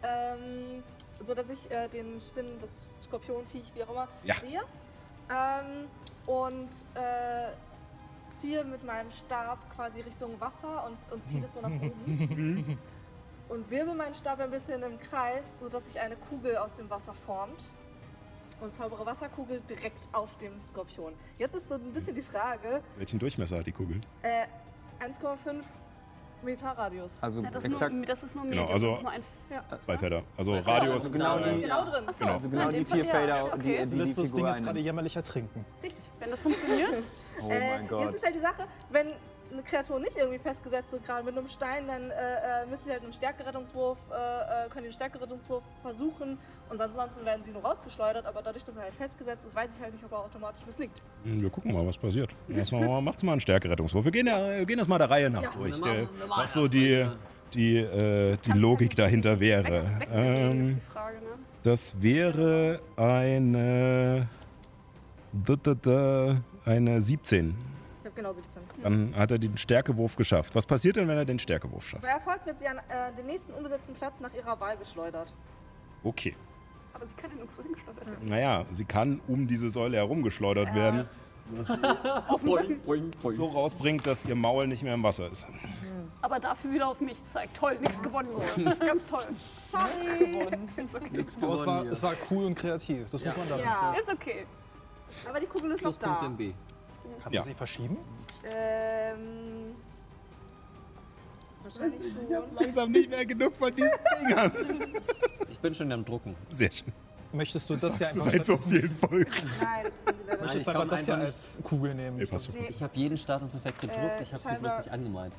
[0.03, 0.83] Ähm,
[1.27, 4.35] so dass ich äh, den Spinnen, das Skorpionviech, wie auch immer, Ja.
[4.37, 4.61] sehe.
[5.31, 5.89] Ähm,
[6.27, 7.49] und äh,
[8.41, 12.79] ziehe mit meinem Stab quasi Richtung Wasser und, und ziehe das so nach oben.
[13.49, 17.15] und wirbel meinen Stab ein bisschen im Kreis, sodass sich eine Kugel aus dem Wasser
[17.27, 17.69] formt.
[18.61, 21.13] Und zaubere Wasserkugel direkt auf dem Skorpion.
[21.39, 24.01] Jetzt ist so ein bisschen die Frage, Welchen Durchmesser hat die Kugel?
[24.23, 24.47] äh,
[25.05, 25.63] 1,5
[26.43, 27.13] Meter Radius.
[27.21, 29.13] Also Ja, das, exakt, ist nur, das ist nur Genau, Medium, also- das ist nur
[29.13, 29.23] ein...
[29.51, 29.79] Ja.
[29.79, 30.23] Zwei Felder.
[30.37, 30.93] Also Radius.
[30.93, 32.05] also genau äh, die- genau drin.
[32.09, 32.33] Achso, Genau.
[32.33, 33.57] also genau in die vier ja, Felder, okay.
[33.57, 35.65] die, Du die die lässt das Ding Figur jetzt gerade jämmerlich ertrinken.
[35.83, 36.05] Richtig.
[36.19, 36.91] Wenn das funktioniert,
[37.43, 38.05] Oh äh, mein Gott.
[38.07, 39.09] Jetzt ist halt die Sache, wenn
[39.57, 42.93] eine Kreatur nicht irgendwie festgesetzt ist, gerade mit einem Stein, dann äh, äh, müssen die
[42.93, 44.15] halt einen Stärkerettungswurf, äh,
[44.67, 46.39] äh, können den Stärkerettungswurf versuchen
[46.69, 49.81] und ansonsten werden sie nur rausgeschleudert, aber dadurch, dass er halt festgesetzt ist, weiß ich
[49.81, 50.93] halt nicht, ob er automatisch misslingt.
[51.25, 52.31] Wir gucken mal, was passiert.
[52.49, 54.05] Erstmal macht's mal einen Stärkerettungswurf.
[54.05, 55.51] Wir gehen, ja, wir gehen das mal der Reihe nach Ja.
[55.57, 55.81] durch.
[55.81, 57.07] Der, machen- machen was so die,
[57.55, 59.65] die, äh, die Logik dahinter wäre.
[59.65, 61.23] weg, wegnehmen ist Ähm, die Frage, ne?
[61.63, 64.29] Das wäre eine.
[66.65, 67.55] Eine 17.
[68.17, 68.63] Genau 17.
[68.83, 70.55] Dann hat er den Stärkewurf geschafft.
[70.55, 72.03] Was passiert denn, wenn er den Stärkewurf schafft?
[72.03, 75.33] Bei Erfolg wird sie an äh, den nächsten unbesetzten Platz nach ihrer Wahl geschleudert.
[76.03, 76.35] Okay.
[76.95, 78.27] Aber sie kann ja nirgendwo hingeschleudert werden.
[78.29, 81.07] Naja, sie kann um diese Säule herumgeschleudert werden,
[82.29, 83.11] Auf den Rücken.
[83.31, 85.47] so rausbringt, dass ihr Maul nicht mehr im Wasser ist.
[86.21, 87.57] Aber dafür wieder auf mich zeigt.
[87.57, 88.77] Toll, nichts gewonnen wurde.
[88.85, 89.21] Ganz toll.
[89.71, 90.49] Sorry.
[91.41, 93.63] Aber es war, es war cool und kreativ, das muss man lassen.
[93.65, 94.45] Ja, Ist okay.
[95.29, 96.27] aber die Kugel ist noch Pluspunkt da.
[96.27, 96.49] in B.
[97.23, 97.43] Kannst Ja.
[97.43, 97.97] du sie verschieben?
[98.45, 99.75] Ähm.
[101.63, 102.55] Wahrscheinlich schon.
[102.55, 103.91] Langsam nicht mehr genug von diesen
[104.29, 104.53] Dingern.
[105.51, 106.37] Ich bin schon am Drucken.
[106.47, 106.93] Sehr schön.
[107.33, 109.31] Möchtest du das, Sagst du einfach, seit so vielen Folgen.
[109.61, 112.17] Nein, das Nein, möchtest ich du einfach das hier einfach als Kugel nehmen?
[112.19, 112.29] Nee.
[112.31, 112.67] Nee.
[112.71, 115.33] Ich habe jeden Statuseffekt gedruckt, Äh, ich habe sie bloß nicht angemalt.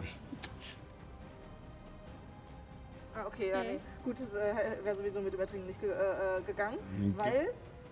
[3.15, 3.63] Ah, okay, ja, Mhm.
[3.67, 3.79] nee.
[4.03, 5.93] Gut, das äh, wäre sowieso mit Übertrinken nicht ge äh,
[6.37, 6.77] äh, gegangen,
[7.15, 7.47] weil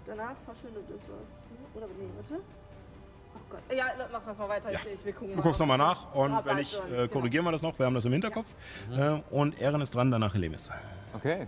[0.05, 1.43] danach verschwindet das was.
[1.73, 2.43] Oder, nee, warte.
[3.67, 3.77] Gott.
[3.77, 4.71] Ja, mach das mal weiter.
[4.71, 4.79] Ja.
[4.79, 5.65] Ich, ich, wir gucken Du guckst mal.
[5.77, 7.07] nochmal nach und Ah, wenn ich, so, äh, genau.
[7.07, 8.47] korrigieren wir das noch, wir haben das im Hinterkopf.
[8.91, 10.69] Äh, und Ehren ist dran, danach Helemis.
[11.13, 11.47] Okay.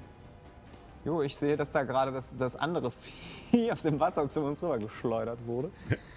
[1.05, 4.61] Jo, ich sehe, dass da gerade das, das andere Vieh aus dem Wasser zu uns
[4.61, 5.71] rüber geschleudert wurde.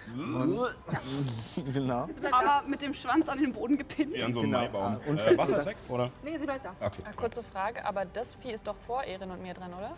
[1.73, 2.09] Genau.
[2.31, 4.13] Aber mit dem Schwanz an den Boden gepinnt.
[4.13, 4.63] Wie an so einem Genau.
[4.63, 4.97] Maibaum.
[5.07, 6.11] Und Äh, Wasser ist weg, oder?
[6.23, 6.73] Nee, sie bleibt da.
[6.85, 7.01] Okay.
[7.15, 9.91] Kurze Frage, aber das Vieh ist doch vor Erin und mir dran, oder?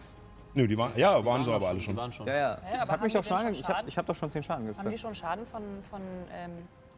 [0.55, 1.95] Nö, die waren, ja, waren sie doch aber alle Die schon.
[1.97, 2.27] waren schon.
[2.27, 2.51] Ja, ja.
[2.53, 4.43] aber Das hat haben mich die doch schon schon ich habe hab doch schon 10
[4.43, 4.99] Schaden Haben die gefressen.
[4.99, 6.01] schon Schaden von, von,
[6.35, 6.51] ähm,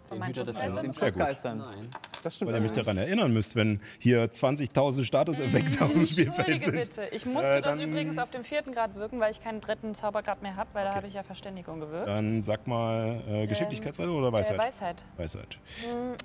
[0.08, 0.84] von meinen Schutzmeistern?
[0.84, 0.94] Den.
[0.94, 1.58] Schutzgeistern.
[1.58, 1.90] Nein.
[2.22, 2.50] Das stimmt.
[2.52, 6.96] Weil ihr mich daran erinnern müsst, wenn hier 20.000 Statuseffekte auf dem Spielfeld Entschuldige sind.
[7.06, 7.16] bitte.
[7.16, 10.42] Ich musste Äh, das übrigens auf dem vierten Grad wirken, weil ich keinen dritten Zaubergrad
[10.42, 12.08] mehr habe, weil da habe ich ja Verständigung gewirkt.
[12.08, 14.58] Dann sag mal äh, Geschicklichkeitsreiter oder Weisheit?
[14.60, 15.06] Äh, Weisheit.
[15.18, 15.58] Weisheit.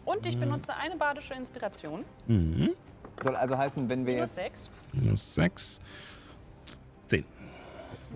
[0.05, 2.05] Und ich benutze eine badische Inspiration.
[2.26, 2.70] Mhm.
[3.22, 4.64] Soll also heißen, wenn wir Minus jetzt.
[4.64, 4.70] 6.
[4.93, 5.81] Minus 6.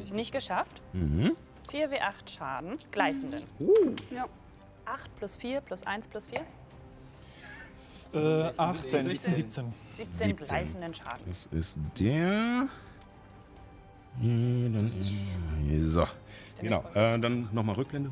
[0.07, 0.15] 10.
[0.15, 0.81] Nicht geschafft.
[0.93, 1.37] Mhm.
[1.71, 2.79] 4 W8 Schaden.
[2.91, 3.43] Gleißenden.
[4.11, 4.27] Ja.
[4.85, 6.41] 8 plus 4 plus 1 plus 4.
[8.13, 9.01] Äh, 18, 16.
[9.01, 9.75] 16, 17.
[9.97, 10.37] 17, 17.
[10.37, 11.25] gleißenden Schaden.
[11.27, 12.69] Das ist der.
[14.21, 15.13] Dann ist
[15.81, 16.07] so.
[16.61, 16.85] Genau.
[16.95, 18.11] Äh, dann nochmal Rückblende.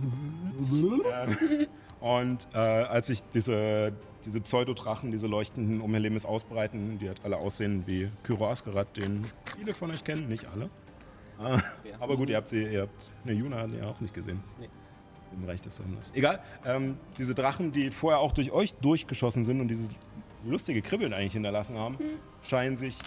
[2.00, 3.92] Und äh, als sich diese,
[4.24, 9.24] diese Pseudodrachen, diese leuchtenden um Helemis ausbreiten, die halt alle aussehen wie Kyro Askerat, den
[9.56, 10.68] viele von euch kennen, nicht alle.
[12.00, 14.42] Aber gut, ihr habt sie, ihr habt eine Juna hat ihr auch nicht gesehen.
[14.58, 14.68] Nee.
[15.32, 16.12] Im Bereich des Sammlers.
[16.14, 16.40] Egal.
[16.66, 19.88] Ähm, diese Drachen, die vorher auch durch euch durchgeschossen sind und dieses
[20.44, 21.96] lustige Kribbeln eigentlich hinterlassen haben,
[22.42, 22.98] scheinen sich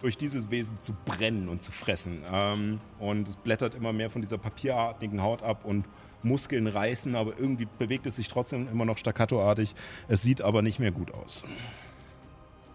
[0.00, 2.22] durch dieses Wesen zu brennen und zu fressen.
[2.32, 5.84] Ähm, und es blättert immer mehr von dieser papierartigen Haut ab und
[6.24, 9.74] Muskeln reißen, aber irgendwie bewegt es sich trotzdem immer noch staccatoartig.
[10.08, 11.42] Es sieht aber nicht mehr gut aus.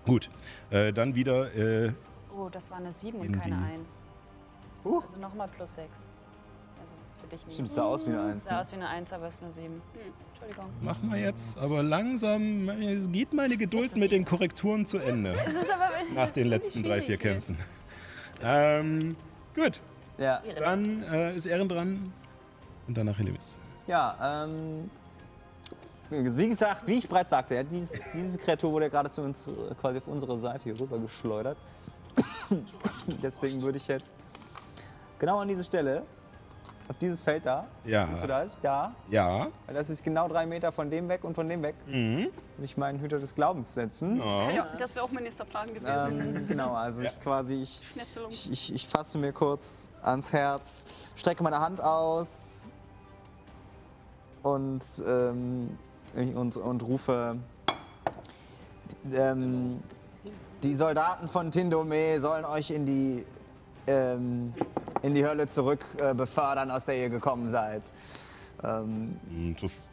[0.05, 0.29] Gut,
[0.69, 1.93] äh, dann wieder äh,
[2.37, 3.99] Oh, das war eine 7 und In keine die- 1.
[4.83, 5.03] Huch.
[5.03, 6.07] Also nochmal plus 6.
[6.79, 7.73] Also für dich Stimmt, es minus.
[7.73, 8.45] sah aus wie eine Eins.
[8.45, 8.61] Sah Ne?
[8.61, 9.81] aus wie eine 1, aber es ist eine 7.
[10.31, 10.65] Entschuldigung.
[10.81, 12.69] machen wir jetzt, aber langsam
[13.11, 15.31] geht meine Geduld mit den Korrekturen zu Ende.
[15.73, 17.57] Aber Nach den letzten drei, vier Kämpfen.
[18.43, 19.15] Ähm,
[19.55, 19.81] gut,
[20.19, 20.41] Ja.
[20.59, 22.13] dann äh, ist Ehren dran
[22.87, 23.57] und danach Helemis.
[23.87, 24.91] Ja, ähm.
[26.09, 29.47] Wie gesagt, wie ich bereits sagte, ja, dieses, diese Kreatur wurde ja gerade zu uns
[29.47, 29.51] äh,
[29.81, 31.57] quasi auf unsere Seite hier rüber geschleudert.
[33.21, 34.15] Deswegen würde ich jetzt
[35.19, 36.03] genau an diese Stelle,
[36.89, 38.07] auf dieses Feld da, Ja.
[38.09, 38.57] siehst du das?
[38.61, 39.47] Da, Ja.
[39.65, 42.27] weil das ist genau drei Meter von dem weg und von dem weg, Mhm.
[42.63, 44.17] ich meinen Hüter des Glaubens setzen.
[44.17, 44.49] Ja.
[44.51, 45.87] Ja, das wäre auch mein nächster Plan gewesen.
[46.37, 47.83] Ähm, genau, also ich quasi, ich,
[48.29, 50.85] ich, ich, ich fasse mir kurz ans Herz,
[51.17, 52.69] strecke meine Hand aus
[54.43, 55.77] und, ähm,
[56.15, 57.35] und, und rufe.
[59.13, 59.81] Ähm,
[60.63, 63.25] die Soldaten von Tindome sollen euch in die,
[63.87, 64.53] ähm,
[65.01, 67.81] in die Hölle zurück äh, befördern, aus der ihr gekommen seid.
[68.63, 69.89] Ähm, Und es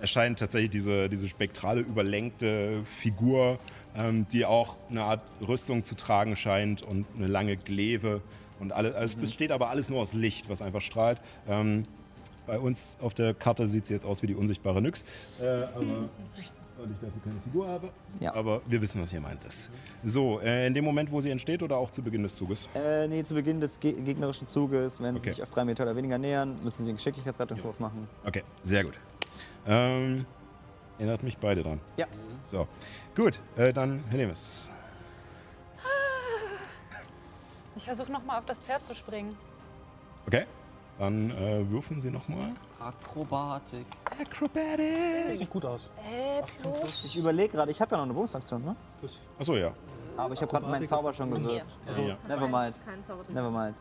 [0.00, 3.58] erscheint tatsächlich diese, diese spektrale, überlenkte Figur,
[3.94, 8.20] ähm, die auch eine Art Rüstung zu tragen scheint und eine lange Gleve.
[8.58, 11.20] Und alle, also es besteht aber alles nur aus Licht, was einfach strahlt.
[11.48, 11.84] Ähm,
[12.46, 15.04] bei uns auf der Karte sieht sie jetzt aus wie die unsichtbare Nyx.
[15.40, 16.08] Äh, aber
[16.82, 17.90] weil ich dafür keine Figur habe.
[18.20, 18.34] Ja.
[18.34, 19.70] Aber wir wissen, was hier meint ist.
[20.04, 22.68] So, äh, in dem Moment, wo sie entsteht oder auch zu Beginn des Zuges?
[22.74, 25.24] äh, nee, zu Beginn des ge gegnerischen Zuges, wenn Okay.
[25.30, 28.08] sie sich auf drei Meter oder weniger nähern, müssen sie einen Geschicklichkeitsrettungswurf machen.
[28.24, 28.94] Okay, sehr gut.
[29.66, 30.26] Ähm,
[30.98, 31.80] erinnert mich beide dran.
[31.96, 32.06] Ja.
[32.50, 32.66] So,
[33.14, 34.68] gut, äh, dann Helemis.
[37.74, 39.34] Ich versuche nochmal auf das Pferd zu springen.
[40.26, 40.44] Okay,
[40.98, 42.52] dann äh, würfeln Sie nochmal.
[42.78, 43.86] Akrobatik.
[45.28, 45.90] Das sieht gut aus.
[46.08, 47.04] Äh, 18 plus.
[47.06, 48.76] Ich überlege gerade, ich habe ja noch eine Bonusaktion, ne?
[49.00, 49.72] plus Achso, ja.
[50.16, 51.66] Aber ich habe gerade meinen Zauber schon gewirkt.
[51.86, 52.16] Also, ja.
[52.28, 52.74] Never mind.
[52.84, 53.34] Kein Zauber drin.
[53.34, 53.76] Never mind.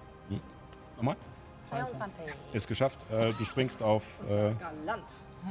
[0.96, 1.16] Nochmal?
[1.64, 2.26] 22.
[2.54, 3.06] Ist geschafft.
[3.12, 4.54] Äh, du springst auf, äh,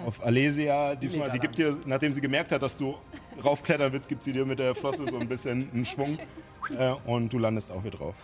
[0.07, 0.95] auf Alesia.
[0.95, 2.97] Diesmal, sie gibt dir, nachdem sie gemerkt hat, dass du
[3.45, 6.19] raufklettern willst, gibt sie dir mit der Flosse so ein bisschen einen Schwung.
[6.79, 8.15] Äh, und du landest auch wieder drauf.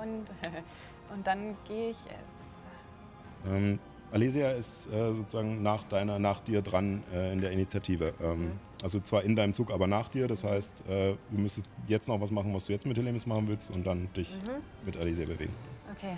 [0.00, 0.24] Und,
[1.14, 3.50] und dann gehe ich es.
[3.50, 3.78] Ähm,
[4.12, 8.12] Alesia ist äh, sozusagen nach deiner, nach dir dran äh, in der Initiative.
[8.20, 10.26] Ähm, Also zwar in deinem Zug, aber nach dir.
[10.26, 13.46] Das heißt, äh, du müsstest jetzt noch was machen, was du jetzt mit Helemis machen
[13.46, 14.36] willst und dann dich
[14.84, 15.54] mit Alesia bewegen.
[15.92, 16.16] Okay.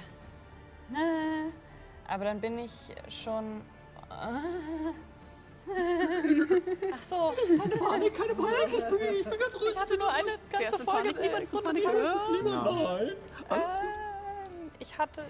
[0.92, 1.50] Äh,
[2.08, 2.72] Aber dann bin ich
[3.08, 3.60] schon.
[6.94, 7.34] Ach so.
[7.58, 8.56] Keine Panik, keine Panik.
[8.78, 9.70] Ich bin, ich bin ganz ruhig.
[9.72, 11.14] Ich hatte nur eine ganze Folge.
[11.14, 11.16] Panik,
[13.50, 13.54] Äh.
[13.54, 15.24] Ähm, ich hatte.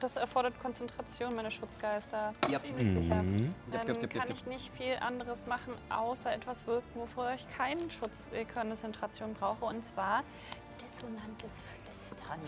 [0.00, 2.34] Das erfordert Konzentration, meine Schutzgeister.
[2.48, 2.58] Ja.
[2.58, 3.22] Ziemlich sicher.
[3.22, 3.54] Mhm.
[3.70, 7.46] Jap, Dann jap, jap, kann ich nicht viel anderes machen, außer etwas wirken, wofür ich
[7.56, 10.24] keinen Schutz, äh, Konzentration brauche, und zwar
[10.82, 12.40] dissonantes Flüstern.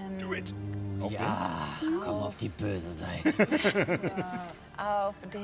[0.00, 0.52] Ähm, Do it.
[1.00, 3.32] Auf Ja, komm auf die böse Seite.
[4.78, 5.38] auf die.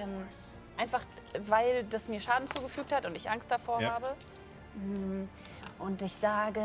[0.00, 0.26] Ähm,
[0.76, 1.02] einfach,
[1.46, 3.94] weil das mir Schaden zugefügt hat und ich Angst davor Ja.
[3.94, 4.14] habe.
[4.76, 5.28] Mm,
[5.78, 6.60] Und ich sage: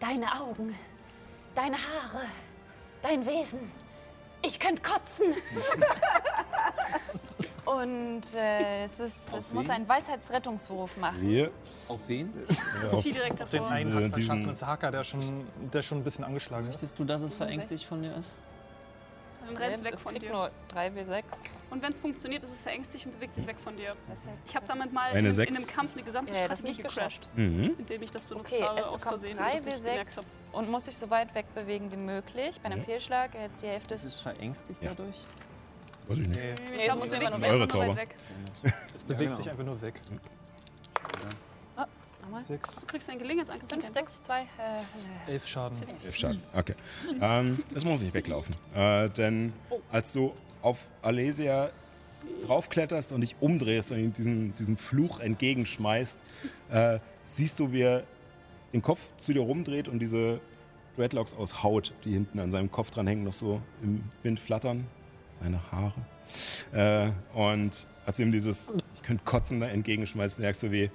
[0.00, 0.74] Deine Augen,
[1.54, 2.24] deine Haare,
[3.02, 3.70] dein Wesen,
[4.42, 5.34] ich könnte kotzen.
[7.64, 11.20] und äh, es, ist, es muss einen Weisheitsrettungswurf machen.
[11.20, 11.50] Wir,
[11.88, 12.32] Auf wen?
[12.48, 14.12] äh, auf, direkt Auf den einen
[14.62, 16.74] Hacker, der schon, der schon ein bisschen angeschlagen ist.
[16.74, 18.30] Möchtest du, dass es verängstigt von dir ist?
[19.54, 20.30] Dann rennt es weg es von dir.
[20.30, 21.22] nur 3W6.
[21.70, 23.90] Und wenn es funktioniert, ist es verängstigt und bewegt sich weg von dir.
[24.46, 26.88] Ich habe damit mal Eine in, in einem Kampf eine gesamte Ja, das Strategie nicht
[26.94, 27.74] gecrashed, mhm.
[27.78, 30.26] indem ich das benutzt Okay, habe es aus bekommt Versehen und das nicht gemerkt habe.
[30.26, 32.60] 3W6 und muss sich so weit wegbewegen wie möglich.
[32.60, 32.84] Bei einem Ja.
[32.84, 34.90] Fehlschlag erhält es die Hälfte Ist es verängstigt Ja.
[34.90, 35.16] dadurch?
[36.08, 36.40] Weiß ich nicht.
[36.40, 38.16] Nee, Ich es glaube, muss es immer bewegt nur weg.
[38.94, 39.34] Es bewegt genau.
[39.34, 39.94] sich einfach nur weg.
[42.30, 42.44] Nochmal.
[42.44, 43.68] Sechs, Du kriegst einen Gelegenheitsangriff.
[43.68, 44.40] 5, 6, 2.
[44.42, 45.78] Äh, elf Schaden.
[46.04, 46.40] Elf Schaden.
[46.54, 46.74] Okay.
[47.20, 48.54] Ähm, es muss nicht weglaufen.
[48.74, 49.52] Äh, denn
[49.90, 51.70] als du auf Alesia
[52.42, 56.20] draufkletterst und dich umdrehst und ihm diesen, diesen Fluch entgegenschmeißt,
[56.70, 58.04] äh, siehst du, wie er
[58.72, 60.40] den Kopf zu dir rumdreht und diese
[60.96, 64.86] Dreadlocks aus Haut, die hinten an seinem Kopf dran hängen, noch so im Wind flattern.
[65.40, 65.94] Seine Haare.
[66.72, 70.90] Äh, und als du ihm dieses, ich könnte kotzen, da entgegenschmeißt, merkst du, wie,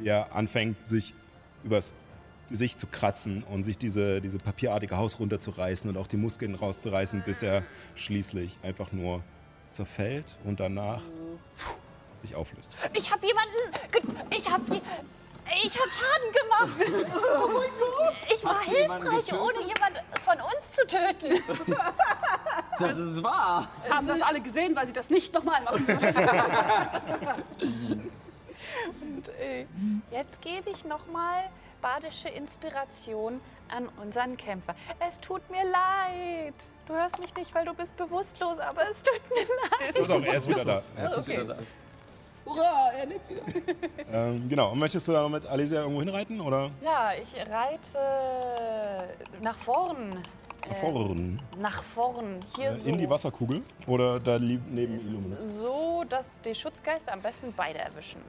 [0.00, 1.14] wie er anfängt, sich
[1.62, 1.94] übers
[2.48, 7.22] Gesicht zu kratzen und sich diese, diese papierartige Haus runterzureißen und auch die Muskeln rauszureißen,
[7.24, 7.62] bis er
[7.94, 9.22] schließlich einfach nur
[9.70, 11.02] zerfällt und danach
[12.22, 12.74] sich auflöst.
[12.94, 13.56] Ich habe jemanden.
[14.36, 14.74] Ich habe.
[14.74, 14.80] Je
[15.64, 16.70] ich habe Schaden gemacht.
[17.34, 18.14] Oh mein Gott.
[18.32, 21.42] Ich war hilfreich, ohne jemanden von uns zu töten.
[22.78, 23.68] Das ist wahr!
[23.90, 25.84] Haben das alle gesehen, weil sie das nicht nochmal machen.
[29.00, 29.66] Und äh,
[30.10, 31.44] jetzt gebe ich nochmal
[31.82, 34.74] badische Inspiration an unseren Kämpfer.
[35.08, 36.54] Es tut mir leid.
[36.86, 39.96] Du hörst mich nicht, weil du bist bewusstlos, aber es tut mir leid.
[39.98, 40.82] Doch, doch, er ist wieder da.
[40.96, 41.32] Er ist Okay.
[41.42, 41.58] wieder da.
[42.46, 43.42] Hurra, er lebt wieder.
[44.12, 49.08] Ähm, genau, und möchtest du da mit Alicia irgendwo hinreiten oder Ja, ich reite
[49.40, 50.10] nach vorn.
[50.10, 51.42] nach Äh, vorn?
[51.58, 52.40] Nach vorn.
[52.56, 52.88] Hier Äh, so.
[52.90, 55.38] In die Wasserkugel oder da lieb- neben Illuminus?
[55.60, 58.20] So, dass die Schutzgeister am besten beide erwischen.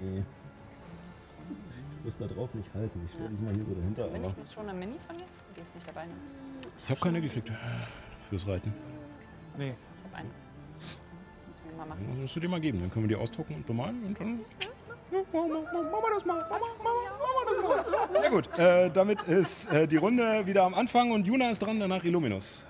[0.00, 0.22] Nee.
[1.98, 3.00] Du wirst da drauf nicht halten.
[3.04, 4.08] Ich stelle dich mal hier so dahinter.
[4.08, 5.24] Bin Aber ich jetzt schon eine Mini von dir?
[5.56, 6.06] Die ist nicht dabei.
[6.06, 6.12] Ne?
[6.82, 7.50] ich habe keine gekriegt
[8.28, 8.72] fürs Reiten.
[9.56, 9.74] Nee.
[9.96, 10.28] Ich habe eine.
[10.28, 12.06] Müssen wir mal machen.
[12.10, 12.80] Das musst du dir mal geben.
[12.80, 14.40] Dann können wir die ausdrucken und bemalen und dann.
[15.10, 16.38] Machen wir das mal.
[16.40, 18.20] Machen wir das mal.
[18.20, 18.58] Sehr gut.
[18.58, 22.66] Äh, damit ist äh, die Runde wieder am Anfang und Juna ist dran, danach Illuminus.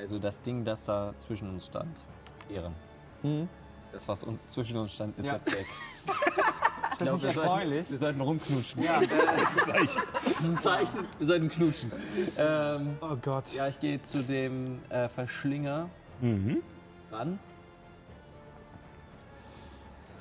[0.00, 2.04] Also das Ding, das da zwischen uns stand.
[2.48, 2.74] Ehren.
[3.22, 3.48] Hm?
[3.92, 5.34] Das, was un zwischen uns stand, ist Ja.
[5.34, 5.66] jetzt weg.
[6.92, 7.90] Ist das nicht wir, sollten, erfreulich?
[7.90, 8.82] wir sollten rumknutschen.
[8.82, 9.00] Ja.
[9.00, 10.02] Das ist ein Zeichen.
[10.24, 10.98] Das ist ein Zeichen.
[11.18, 11.92] Wir sollten knutschen.
[12.36, 13.52] Ähm, Oh Gott.
[13.54, 15.88] ja, ich gehe zu dem äh, Verschlinger
[16.20, 16.62] Mhm.
[17.10, 17.38] ran.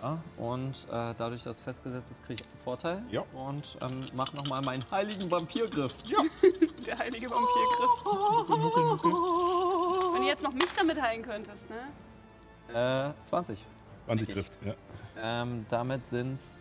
[0.01, 3.01] Ja, und äh, dadurch, dass es festgesetzt ist, kriege ich einen Vorteil.
[3.11, 3.21] Ja.
[3.34, 5.93] Und ähm, mach nochmal meinen heiligen Vampirgriff.
[6.88, 8.05] Der heilige Vampirgriff.
[10.13, 13.11] Wenn du jetzt noch mich damit heilen könntest, ne?
[13.13, 13.65] Äh, 20.
[14.05, 14.73] 20 trifft, ja.
[15.21, 16.59] Ähm, damit sind es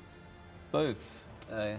[0.62, 0.96] 12
[1.52, 1.76] äh,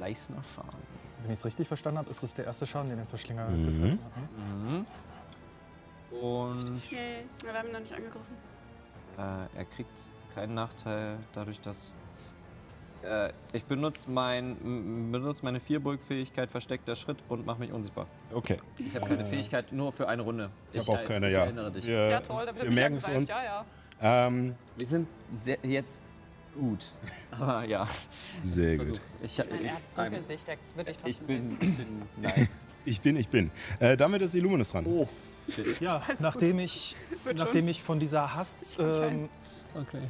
[0.00, 0.80] Leißner Schaden.
[1.22, 3.82] Wenn ich es richtig verstanden habe, ist das der erste Schaden, den der Verschlinger Mhm.
[3.82, 4.16] gefressen hat.
[4.16, 4.28] Ne?
[4.38, 4.86] Mhm.
[6.20, 8.36] Und Nee, wir haben ihn noch nicht angegriffen.
[9.18, 9.98] äh, er kriegt
[10.36, 11.90] keinen Nachteil dadurch, dass
[13.02, 18.06] äh, ich benutze mein, benutze meine Vierburg-Fähigkeit versteckter Schritt und mache mich unsichtbar.
[18.32, 18.58] Okay.
[18.78, 20.50] Ich habe keine Fähigkeit nur für eine Runde.
[20.72, 21.44] Ich habe auch er- keine, ich ja.
[21.44, 21.86] erinnere dich.
[21.86, 23.30] Wir, Ja, toll, wir er merken es uns.
[23.30, 23.64] Ja, ja.
[24.26, 26.02] Ähm, Wir sind sehr, jetzt
[26.54, 26.86] Gut.
[27.38, 27.86] Aber ja.
[28.42, 29.00] Sehr gut.
[29.22, 31.70] Ich, Ich meine, er hat ich, Dunkelsicht, der wird dich ich trotzdem bin, sehen.
[31.70, 32.48] ich bin, nein.
[32.88, 33.50] Ich bin, ich bin.
[33.80, 34.86] Äh, damit ist Illuminus dran.
[34.86, 35.08] Oh,
[35.50, 35.80] Shit.
[35.80, 36.94] ja, nachdem ich,
[37.34, 39.28] nachdem ich von dieser Hass ähm,
[39.80, 40.02] Okay.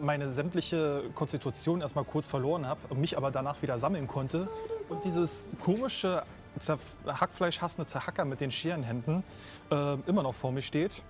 [0.00, 4.48] meine sämtliche Konstitution erstmal kurz verloren habe und mich aber danach wieder sammeln konnte
[4.88, 6.22] und dieses komische
[6.58, 9.22] Zer Hackfleisch hassende Zerhacker mit den Scherenhänden
[9.70, 11.02] äh, immer noch vor mir steht,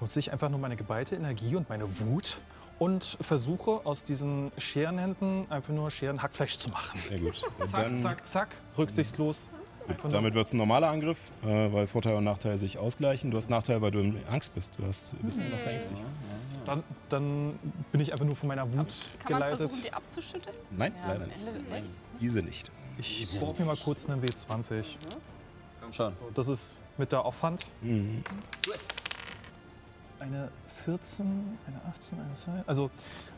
[0.00, 2.38] nutze ich einfach nur meine geballte Energie und meine Wut
[2.78, 7.00] und versuche aus diesen Scherenhänden einfach nur Scherenhackfleisch zu machen.
[7.08, 7.42] Sehr gut.
[7.66, 9.50] Zack, zack, zack, rücksichtslos.
[9.98, 13.30] Gut, damit wird es ein normaler Angriff, äh, weil Vorteil und Nachteil sich ausgleichen.
[13.30, 14.78] Du hast Nachteil, weil du in Angst bist.
[14.78, 16.00] Du hast, bist immer noch verängstigt.
[16.64, 17.58] Dann, dann
[17.92, 18.88] bin ich einfach nur von meiner Wut Kann man
[19.42, 19.58] geleitet.
[19.58, 20.56] versuchen, die abzuschütteln?
[20.70, 21.46] Nein, Ja, leider nicht.
[21.46, 21.92] Ende echt.
[22.20, 22.70] Diese nicht.
[22.98, 24.84] Ich brauche mir mal kurz einen W20.
[25.80, 26.14] Komm schon.
[26.14, 27.66] So, das ist mit der Offhand.
[27.80, 28.22] Mhm.
[30.18, 30.50] Eine
[30.84, 32.52] 14, eine 18, eine 2.
[32.66, 32.90] Also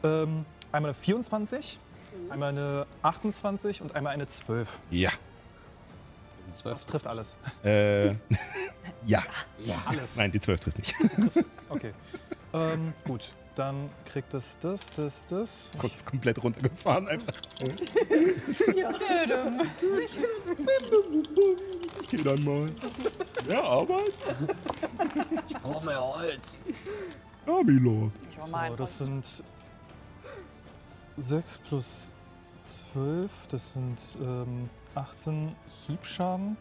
[0.02, 1.78] ähm, einmal eine 24,
[2.28, 4.80] einmal eine 28 und einmal eine 12.
[4.90, 5.10] Ja.
[6.62, 7.36] Das trifft alles.
[7.64, 8.08] Äh,
[9.06, 9.22] ja.
[9.86, 10.16] Alles.
[10.16, 10.94] Nein, die 12 trifft nicht.
[11.68, 11.92] Okay.
[12.52, 15.70] ähm, gut, dann kriegt es das, das, das.
[15.78, 17.34] Kurz komplett runtergefahren einfach.
[22.10, 22.66] Geh dann mal.
[23.48, 24.12] Ja, Arbeit.
[25.62, 26.64] Brauch mehr Holz.
[27.46, 28.12] Ja, Milord.
[28.30, 29.44] Ich So, das sind
[31.16, 32.12] 6 plus
[32.60, 35.54] 12, das sind ähm, 18
[35.86, 36.56] Hiebschaden.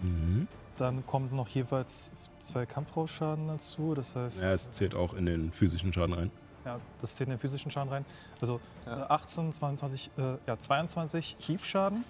[0.00, 0.48] Mhm.
[0.76, 3.94] Dann kommt noch jeweils zwei Kampfrausschaden dazu.
[3.94, 6.30] Das heißt, Ja, es zählt auch in den physischen Schaden rein.
[6.64, 8.04] Ja, das zählt in den physischen Schaden rein.
[8.40, 9.02] Also Ja.
[9.04, 12.04] äh, 18, 22, äh, ja, 22 Hiebschaden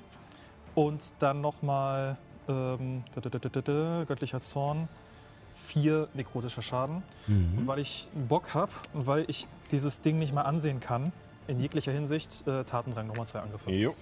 [0.74, 2.16] und dann nochmal
[2.48, 4.88] ähm, göttlicher Zorn,
[5.54, 7.02] vier nekrotischer Schaden.
[7.26, 11.12] Und weil ich Bock habe und weil ich dieses Ding nicht mal ansehen kann,
[11.46, 13.70] in jeglicher Hinsicht, äh, Tatendrang nochmal zwei Angriffe.
[13.70, 13.94] Jo.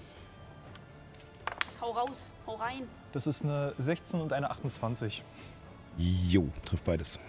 [1.86, 2.88] Hau raus, hau rein.
[3.12, 5.22] Das ist eine 16 und eine 28.
[5.96, 7.20] Jo, trifft beides.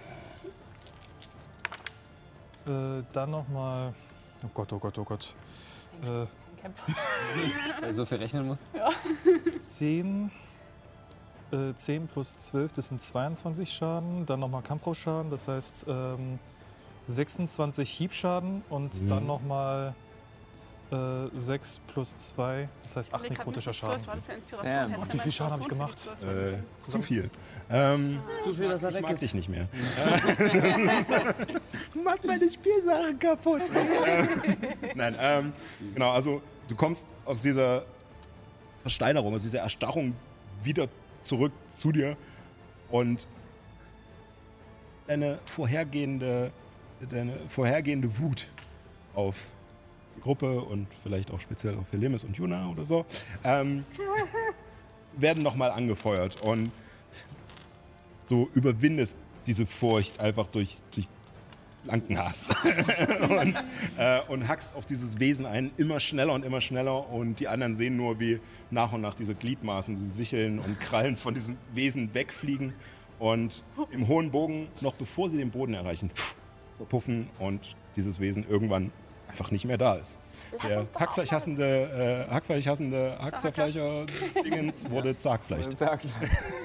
[2.65, 3.93] Äh, dann nochmal,
[4.43, 5.35] oh Gott, oh Gott, oh Gott,
[6.01, 6.25] äh,
[6.59, 6.91] Kämpfer.
[7.81, 8.71] Weil so viel rechnen muss.
[9.61, 10.31] 10,
[11.51, 14.25] äh, 10 plus 12, das sind 22 Schaden.
[14.25, 16.39] Dann nochmal Kampfrausschaden, das heißt ähm,
[17.05, 19.07] 26 Hiebschaden und Mhm.
[19.07, 19.93] dann nochmal
[20.91, 24.41] äh, 6 plus 2, das heißt 8 Nee, gerade nekrotischer nicht 12, Schaden.
[24.63, 25.99] Ja ja wie viel Schaden hab ich gemacht?
[25.99, 26.53] für die 12.
[26.53, 27.29] Äh, zu viel.
[27.69, 29.21] Ähm, Zu viel, dass er ich weg mag ist.
[29.21, 29.67] dich nicht mehr.
[32.03, 33.61] Mach meine Spielsachen kaputt.
[34.95, 35.53] Nein, ähm,
[35.93, 37.83] genau, also du kommst aus dieser
[38.81, 40.15] Versteinerung, aus dieser Erstarrung
[40.63, 40.87] wieder
[41.19, 42.15] zurück zu dir
[42.89, 43.27] und
[45.07, 46.51] deine vorhergehende,
[47.09, 48.47] deine vorhergehende Wut
[49.13, 49.35] auf
[50.17, 53.05] Gruppe und vielleicht auch speziell auf Helemis und Juna oder so,
[53.43, 53.85] ähm,
[55.17, 56.69] werden nochmal angefeuert und
[58.27, 61.07] du überwindest diese Furcht einfach durch, durch
[61.87, 62.47] blanken Hass
[63.29, 63.55] und,
[63.97, 67.73] äh, und hackst auf dieses Wesen ein, immer schneller und immer schneller und die anderen
[67.73, 68.39] sehen nur, wie
[68.69, 72.73] nach und nach diese Gliedmaßen, diese Sicheln und Krallen von diesem Wesen wegfliegen
[73.19, 76.11] und im hohen Bogen, noch bevor sie den Boden erreichen,
[76.77, 78.91] verpuffen und dieses Wesen irgendwann
[79.27, 80.19] einfach nicht mehr da ist.
[80.63, 85.65] Der Hackfleischhassende, äh, Hackfleischhassende Hackzerfleischer-Dingens wurde Zagfleisch.
[85.77, 86.05] Sagt,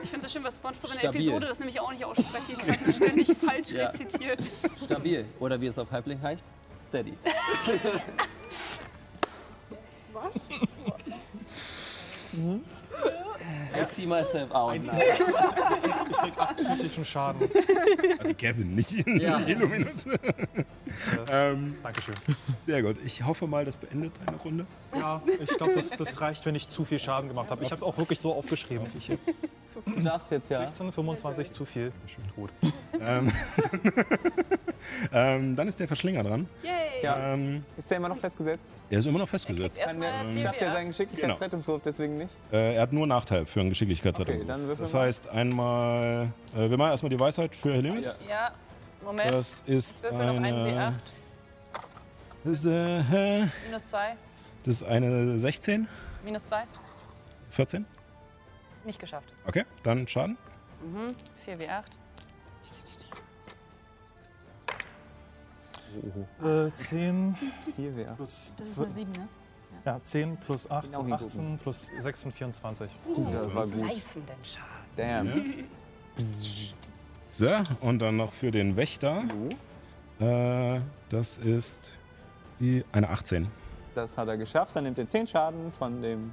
[0.05, 1.21] Ich finde das schön, was Spongebob in der Stabil.
[1.23, 2.95] Episode das nämlich auch nicht aussprechen kann.
[2.95, 3.89] Ständig falsch Ja.
[3.89, 4.39] rezitiert.
[4.85, 5.25] Stabil.
[5.41, 6.45] Oder wie es auf Halbling heißt,
[6.79, 7.15] steady.
[13.75, 14.93] I see myself out now.
[16.11, 17.49] Ich krieg 8 psychischen Schaden.
[18.19, 19.39] Also Kevin, nicht, Ja.
[19.39, 20.07] nicht Illuminus.
[21.31, 22.15] ähm, Dankeschön.
[22.65, 22.97] sehr gut.
[23.05, 24.67] Ich hoffe mal, das beendet eine Runde.
[24.95, 27.63] Ja, ich glaube, das, das reicht, wenn ich zu viel Schaden gemacht habe.
[27.65, 28.87] Ich habe es auch wirklich so aufgeschrieben.
[28.97, 29.33] Ich jetzt.
[29.87, 30.61] du darfst jetzt ja.
[30.67, 31.93] 16, 25 zu viel.
[32.35, 32.51] Tot.
[33.01, 33.33] Ähm,
[35.13, 36.49] ähm, dann ist der Verschlinger dran.
[36.63, 36.73] Yay!
[37.03, 37.35] Ja.
[37.35, 38.71] Ähm, Ist der immer noch festgesetzt?
[38.91, 39.81] er ist immer noch festgesetzt.
[39.81, 40.73] Er schafft er W8.
[40.73, 42.31] seinen Geschicklichkeitsrettungswurf deswegen nicht?
[42.53, 44.37] Äh, er hat nur Nachteil für einen Geschicklichkeitsrettung.
[44.37, 48.19] Okay, dann das heißt einmal, äh, wir machen erstmal die Weisheit für Helemis.
[48.29, 48.53] Ja,
[49.03, 49.31] Moment.
[49.33, 50.93] Das ist Ich würfel noch einen eine, W8.
[52.45, 54.17] das ist, äh, Minus 2.
[54.65, 55.89] das ist eine 16,
[56.25, 56.65] Minus 2.
[57.49, 57.85] 14.
[58.85, 59.33] Nicht geschafft.
[59.47, 60.37] Okay, dann Schaden.
[60.83, 61.15] Mhm.
[61.45, 61.85] 4 W8.
[66.43, 67.37] Äh, 10
[67.77, 68.15] Hier wäre.
[68.15, 69.29] plus Das ist 12, eine 7, ne?
[69.85, 71.27] Ja, 10 plus 8 Genau sind hingucken.
[71.27, 72.91] 18 plus 6 sind 24.
[73.15, 73.87] Gut, das war gut.
[74.45, 74.87] Schaden.
[74.97, 75.65] Damn.
[77.25, 77.49] So,
[77.81, 79.25] und dann noch für den Wächter.
[80.19, 80.25] So.
[80.27, 81.99] Äh, das ist
[82.61, 83.49] Die, eine 18.
[83.95, 84.77] Das hat er geschafft.
[84.77, 86.33] Dann nimmt er 10 Schaden von dem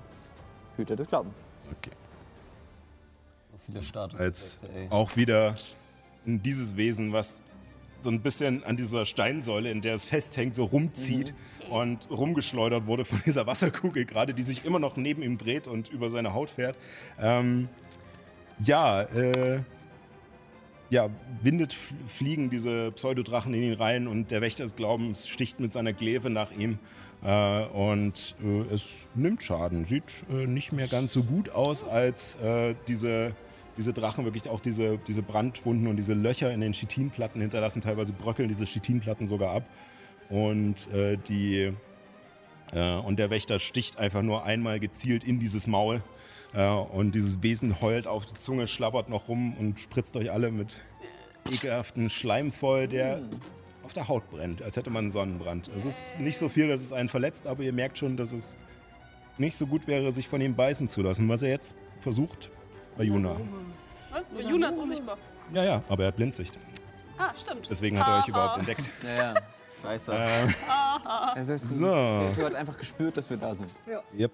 [0.77, 1.43] Hüter des Glaubens.
[1.71, 1.91] Okay.
[3.51, 4.19] So viele Status.
[4.19, 4.59] Als
[4.89, 5.55] auch wieder
[6.26, 7.41] dieses Wesen, was
[8.03, 11.34] so ein bisschen an dieser Steinsäule, in der es festhängt, so rumzieht
[11.69, 15.89] und rumgeschleudert wurde von dieser Wasserkugel gerade, die sich immer noch neben ihm dreht und
[15.89, 16.77] über seine Haut fährt.
[17.19, 17.69] Ähm,
[18.59, 19.61] ja, äh,
[20.89, 21.09] ja,
[21.43, 21.76] windet
[22.07, 26.30] fliegen diese Pseudodrachen in ihn rein und der Wächter des Glaubens sticht mit seiner Glaive
[26.30, 26.80] nach ihm
[27.23, 29.85] äh, und äh, es nimmt Schaden.
[29.85, 33.34] Sieht äh, nicht mehr ganz so gut aus, als äh, diese,
[33.80, 37.80] diese Drachen wirklich auch diese, diese Brandwunden und diese Löcher in den Chitinplatten hinterlassen.
[37.81, 39.64] Teilweise bröckeln diese Chitinplatten sogar ab
[40.30, 41.72] und äh, die
[42.73, 46.03] äh, und der Wächter sticht einfach nur einmal gezielt in dieses Maul.
[46.53, 50.51] Äh, und dieses Wesen heult auf die Zunge, schlabbert noch rum und spritzt euch alle
[50.51, 50.81] mit
[51.49, 53.22] ekelhaften Schleim voll, der
[53.84, 55.72] auf der Haut brennt, als hätte man einen Sonnenbrand.
[55.73, 58.57] Es ist nicht so viel, dass es einen verletzt, aber ihr merkt schon, dass es
[59.38, 61.30] nicht so gut wäre, sich von ihm beißen zu lassen.
[61.30, 62.51] Was er jetzt versucht
[62.99, 63.34] bei Juna.
[64.11, 64.26] Was?
[64.38, 65.17] Juna ist unsichtbar.
[65.53, 66.59] Ja, ja, aber er hat Blindsicht.
[67.17, 67.67] Ah, stimmt.
[67.69, 68.91] Deswegen hat er euch Ah, überhaupt entdeckt.
[69.03, 69.34] Ja, ja.
[69.81, 70.13] Scheiße.
[70.13, 70.53] Ähm,
[71.38, 71.85] Es ist So.
[71.88, 73.73] Der Typ hat einfach gespürt, dass wir da sind.
[74.17, 74.31] yep.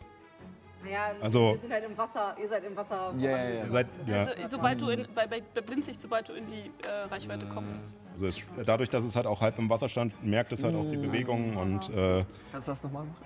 [0.83, 3.13] Naja, Also- wir sind halt im Wasser, ihr seid im Wasser.
[3.19, 3.63] Ja, ja, ja.
[3.63, 4.15] Ihr seid, ja.
[4.23, 7.83] Also, sobald du in, bei, bei, bei Blindsicht, sobald du in die äh, Reichweite kommst.
[8.13, 10.87] Also es, dadurch, dass es halt auch halb im Wasser stand, merkt es halt auch
[10.89, 13.25] die Bewegungen und äh, Kannst du das nochmal machen?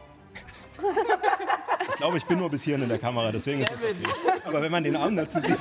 [1.90, 3.96] ich glaube, ich bin nur bis hierhin in der Kamera, deswegen ist es okay.
[4.46, 5.58] Aber wenn man den Arm dazu sieht.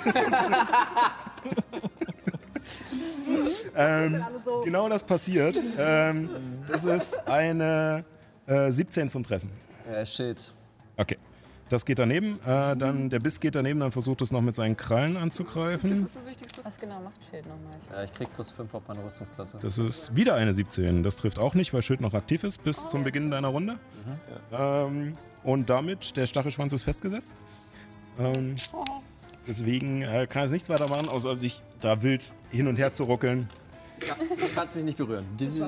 [3.77, 4.25] ähm,
[4.65, 5.61] genau das passiert.
[5.79, 6.31] Ähm,
[6.69, 8.05] das ist eine
[8.47, 9.51] äh, 17 zum Treffen.
[9.91, 10.53] Äh, Shit.
[10.97, 11.19] Okay.
[11.69, 12.41] Das geht daneben.
[12.47, 16.07] Äh, dann der Biss geht daneben, dann versucht es noch mit seinen Krallen Das anzugreifen.
[16.07, 16.65] ist das Wichtigste.
[16.65, 17.75] Was genau macht Schild nochmal?
[17.85, 19.59] Ich Ja, ich krieg plus 5 auf meine Rüstungsklasse.
[19.61, 21.03] Das ist wieder eine 17.
[21.03, 23.79] Das trifft auch nicht, weil Schild noch aktiv ist bis zum Beginn deiner Runde.
[24.51, 25.19] Ähm,
[25.49, 27.35] und damit, der Stachelschwanz ist festgesetzt.
[28.19, 28.57] Ähm,
[29.47, 33.05] deswegen äh, kann es nichts weiter machen, außer sich da wild hin und her zu
[33.05, 33.49] ruckeln.
[34.07, 35.25] Ja, du kannst mich nicht berühren.
[35.39, 35.59] Kannst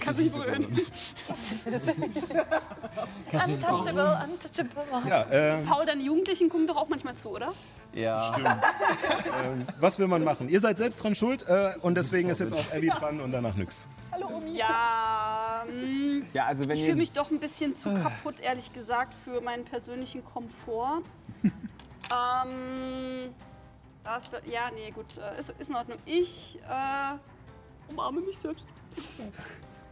[0.00, 0.66] Kannst mich berühren.
[3.32, 5.08] Untouchable, untouchable.
[5.08, 7.52] Ja, ähm, Paul, deine Jugendlichen gucken doch auch manchmal zu, oder?
[7.92, 8.32] Ja.
[8.32, 8.48] stimmt.
[9.44, 10.48] ähm, was will man machen?
[10.48, 13.56] Ihr seid selbst dran schuld äh, und deswegen ist jetzt auch Abby dran und danach
[13.56, 13.86] nix.
[14.12, 14.56] Hallo Omi.
[14.56, 19.14] Ja, mh, Ja, also wenn ich fühle mich doch ein bisschen zu kaputt, ehrlich gesagt,
[19.24, 21.02] für meinen persönlichen Komfort.
[21.42, 23.34] ähm,
[24.04, 25.98] das, ja, nee, gut, äh, ist, ist in Ordnung.
[26.04, 28.68] Ich äh, umarme mich selbst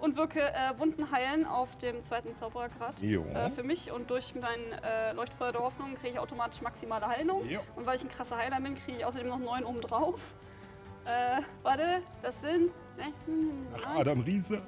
[0.00, 3.02] und wirke äh, Wunden heilen auf dem zweiten Zauberergrad.
[3.02, 7.48] Äh, für mich und durch mein äh, Leuchtfeuer der Hoffnung kriege ich automatisch maximale Heilung.
[7.48, 7.60] Jo.
[7.76, 10.20] Und weil ich ein krasser Heiler bin, kriege ich außerdem noch 9 oben drauf.
[11.06, 14.62] Äh, warte, das sind äh, hm, Ach, Adam Riese.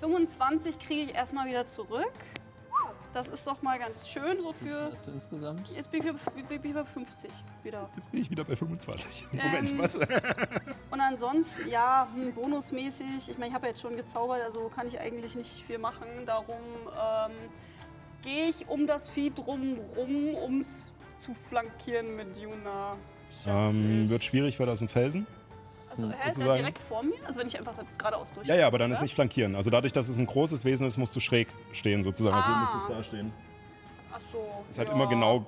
[0.00, 2.12] 25 kriege ich erstmal wieder zurück.
[3.12, 4.90] Das ist doch mal ganz schön, so für.
[4.92, 5.66] Hast du insgesamt?
[5.74, 7.30] Jetzt bin ich bei- bin ich bei 50
[7.62, 7.88] wieder.
[7.96, 9.26] Jetzt bin ich wieder bei 25.
[9.32, 9.96] Moment, Ähm, was?
[10.90, 13.30] Und ansonsten, ja, hm, bonusmäßig.
[13.30, 16.06] Ich meine, ich habe ja jetzt schon gezaubert, also kann ich eigentlich nicht viel machen.
[16.26, 16.56] Darum
[16.92, 17.32] ähm,
[18.22, 22.96] gehe ich um das Vieh drum rum, um es zu flankieren mit Juna.
[23.46, 25.26] Ähm, wird schwierig, weil da ist ein Felsen.
[25.98, 28.46] Also, er ist ja direkt vor mir, also wenn ich einfach da geradeaus durch.
[28.46, 29.54] Ja, ja, aber dann ist nicht flankieren.
[29.56, 32.34] Also dadurch, dass es ein großes Wesen ist, musst du schräg stehen sozusagen.
[32.36, 32.60] Also du Ah.
[32.60, 33.32] müsstest da stehen.
[34.12, 34.46] Ach so.
[34.70, 34.94] Ist halt ja.
[34.94, 35.46] immer genau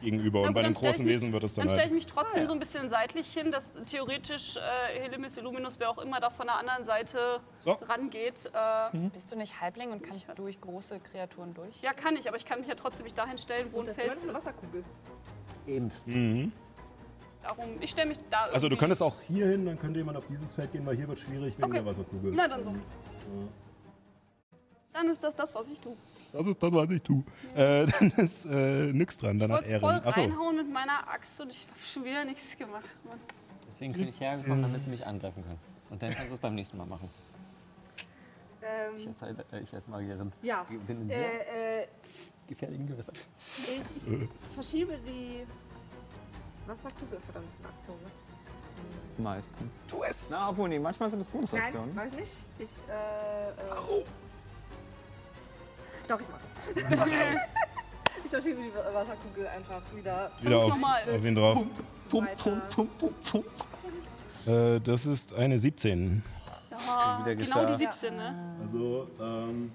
[0.00, 0.40] gegenüber.
[0.40, 1.92] Na und gut, bei einem ich großen mich- Wesen wird es dann Dann stelle ich
[1.92, 2.04] halt.
[2.04, 6.20] mich trotzdem so ein bisschen seitlich hin, dass theoretisch äh, Helimis Illuminus, wer auch immer
[6.20, 7.72] da von der anderen Seite So.
[7.72, 8.34] rangeht.
[8.52, 11.80] Äh, Bist du nicht Halbling und kannst durch große Kreaturen durch?
[11.80, 13.96] Ja, kann ich, aber ich kann mich ja trotzdem nicht dahin stellen, wo ein Das
[13.96, 14.38] Fels ist eine ist.
[14.38, 14.84] Wasserkugel.
[15.66, 15.90] Eben.
[16.04, 16.52] Mhm.
[17.44, 18.44] Darum, ich stelle mich da.
[18.44, 21.06] Also du könntest auch hier hin, dann könnte jemand auf dieses Feld gehen, weil hier
[21.06, 21.74] wird schwierig wegen Okay.
[21.74, 22.32] der Wasserkugel.
[22.34, 22.70] Na dann so.
[24.92, 25.96] Dann ist das das, was ich tue.
[26.32, 27.22] Das ist das, was ich tue.
[27.54, 30.04] Äh, dann ist äh, nix dran, Ich danach wollte voll Ehren.
[30.06, 32.84] Achso, reinhauen mit meiner Axt und ich habe schon wieder nichts gemacht.
[33.06, 33.18] Mann.
[33.68, 35.58] Deswegen bin ich hergekommen, damit sie mich angreifen können.
[35.90, 37.10] Und dann kannst du es beim nächsten Mal machen.
[38.96, 40.64] Ich Ähm, als, Heil- äh, ich als Magierin ja.
[40.86, 41.86] bin in sehr Äh, äh,
[42.46, 43.14] gefährlichen Gewässern.
[43.58, 45.44] ich verschiebe die
[46.66, 47.20] Wasserkugel.
[47.20, 48.10] Verdammt, das ist eine Aktion, ne?
[49.18, 49.72] Meistens.
[49.88, 50.28] Tu es!
[50.30, 51.94] Na, obwohl, nee, manchmal sind es Nein, Bonusaktionen.
[51.94, 52.32] mach ich nicht.
[52.58, 54.02] Ich, äh, äh, Warum?
[56.08, 56.74] Doch, ich mach es.
[58.24, 61.64] ich verschiebe die Wasserkugel einfach wieder wieder aufs, auf ihn drauf.
[62.12, 62.62] weiter.
[64.46, 66.22] Äh, das ist eine 17.
[66.70, 68.00] Ja, wieder genau die geschafft.
[68.00, 68.56] 17, ne?
[68.62, 69.72] Also, ähm,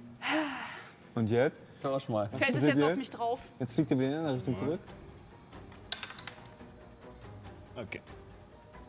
[1.15, 1.57] Und jetzt?
[1.81, 2.27] Tausch mal.
[2.29, 3.39] Fällt es ist jetzt auf mich drauf?
[3.59, 4.79] Jetzt fliegt er wieder in eine Richtung zurück.
[7.81, 8.01] Okay.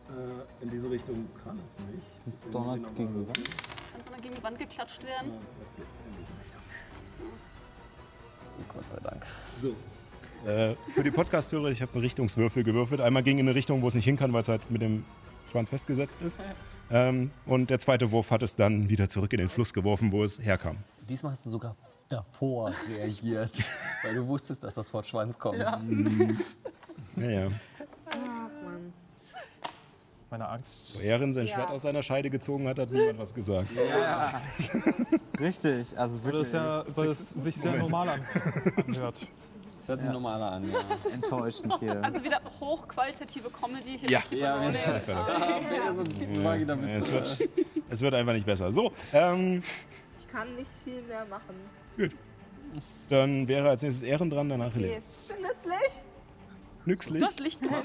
[0.09, 2.55] Äh, in diese Richtung kann es nicht.
[2.55, 3.33] Donnert gegenüber.
[3.33, 5.33] Kann sondern gegen die Wand geklatscht werden.
[8.69, 9.25] Gott sei Dank.
[10.47, 13.01] Äh, für die Podcast-Hörer, ich habe einen Richtungswürfel gewürfelt.
[13.01, 15.05] Einmal ging in eine Richtung, wo es nicht hin kann, weil es halt mit dem
[15.51, 16.41] Schwanz festgesetzt ist.
[16.91, 20.25] Ähm, und der zweite Wurf hat es dann wieder zurück in den Fluss geworfen, wo
[20.25, 20.77] es herkam.
[21.09, 21.77] Diesmal hast du sogar
[22.09, 23.53] davor reagiert,
[24.03, 25.59] weil du wusstest, dass das Wort Schwanz kommt.
[25.59, 25.81] Ja,
[27.17, 27.49] ja.
[30.31, 30.97] Meine Angst.
[30.97, 31.55] Wo Erin sein Ja.
[31.55, 33.69] Schwert aus seiner Scheide gezogen hat, hat niemand was gesagt.
[35.41, 38.21] Richtig, also Weil wirklich es, ja, weil es sich sehr normal an,
[38.87, 39.29] anhört.
[39.87, 40.79] Hört sich normaler an, ja.
[41.13, 42.05] enttäuschend hier.
[42.05, 44.09] Also wieder hochqualitative Comedy hier.
[44.11, 44.23] Ja.
[44.31, 44.73] Ja, Ja,
[45.93, 47.49] so ja, es, wird,
[47.89, 48.71] es wird einfach nicht besser.
[48.71, 49.65] So, ähm,
[50.21, 51.57] Ich kann nicht viel mehr machen.
[53.09, 54.99] dann wäre als nächstes Ehren dran, danach Okay, Helene.
[54.99, 55.31] ich
[56.85, 57.21] bin nützlich.
[57.21, 57.21] Nützlich.
[57.21, 57.85] Du hast Licht gemacht.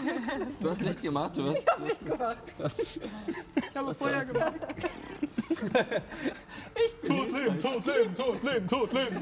[0.60, 1.68] Du hast Licht gemacht, du hast.
[1.68, 3.00] Du hast Gemacht.
[3.70, 4.54] Ich habe Feuer gemacht.
[7.06, 9.22] Tot leben, tot leben, tot leben, tot leben.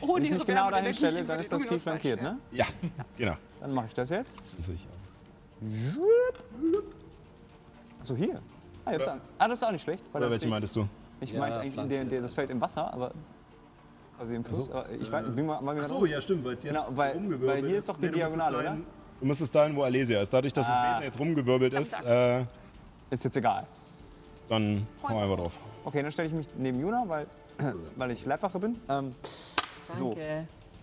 [0.00, 2.38] Oh, Wenn ich die mich genau dahin stelle, dann ist das viel flankiert, ne?
[2.52, 2.66] Ja,
[3.16, 3.36] genau.
[3.60, 4.38] Dann mache ich das jetzt.
[4.62, 4.88] Sicher.
[8.00, 8.40] Achso, hier.
[8.84, 9.20] Ah, jetzt an.
[9.38, 10.02] ah, das ist auch nicht schlecht.
[10.12, 10.88] Oder welche meintest du?
[11.20, 13.12] Ich Ja, meinte eigentlich in der, der, das fällt im Wasser, aber
[14.22, 14.66] quasi im Fluss.
[14.66, 14.74] so.
[14.74, 17.50] aber ich weiß, bin mal, mal Achso, ja, stimmt, weil es jetzt Genau, weil- rumgewirbelt
[17.62, 18.76] weil hier ist doch die Nee, Diagonale, oder?
[19.20, 20.32] Du müsstest dahin, wo Alesia ist.
[20.32, 20.86] Dadurch, dass Ah.
[20.86, 22.40] das Wesen jetzt rumgewirbelt ist, äh,
[23.10, 23.66] Ist jetzt egal.
[24.48, 25.52] dann hau einfach drauf.
[25.84, 27.26] Okay, dann stelle ich mich neben Juna, weil,
[27.96, 28.76] weil ich Leibwache bin.
[28.88, 29.12] Ähm,
[29.92, 30.16] so.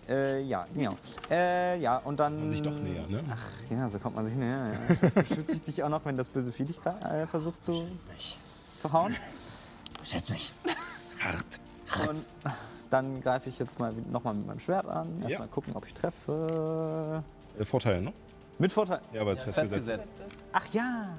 [0.07, 0.95] Äh, ja, genau.
[1.29, 2.39] Äh, ja, und dann.
[2.39, 3.23] Man sich doch näher, ne?
[3.31, 4.71] Ach ja, so kommt man sich näher.
[5.01, 5.09] Ja.
[5.21, 7.85] Beschütze ich dich auch noch, wenn das böse Vieh dich äh, versucht zu,
[8.79, 9.15] zu hauen.
[10.03, 10.51] Schätz mich.
[11.19, 11.59] Hart.
[12.09, 12.25] Und
[12.89, 15.07] dann greife ich jetzt mal nochmal mit meinem Schwert an.
[15.23, 15.53] Erstmal Ja.
[15.53, 17.23] gucken, ob ich treffe.
[17.59, 18.13] Äh, Vorteil, ne?
[18.57, 18.99] Mit Vorteil.
[19.13, 19.97] Ja, weil es Ist festgesetzt ist.
[20.19, 20.43] festgesetzt.
[20.53, 21.09] Ach ja.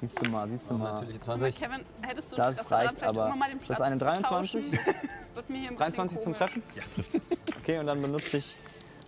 [0.00, 0.92] Siehst du mal, siehst du mal.
[0.92, 1.56] natürlich Aber 20.
[1.58, 3.34] Kevin, hättest du Das Interesse daran, reicht vielleicht aber.
[3.36, 4.62] mal den Das ist Platz eine zu 23.
[4.62, 4.72] tauschen?
[5.34, 6.34] Wird mir hier ein bisschen 23 zum.
[6.34, 6.62] Treffen?
[6.76, 7.20] Ja, trifft.
[7.58, 8.56] Okay, und dann benutze ich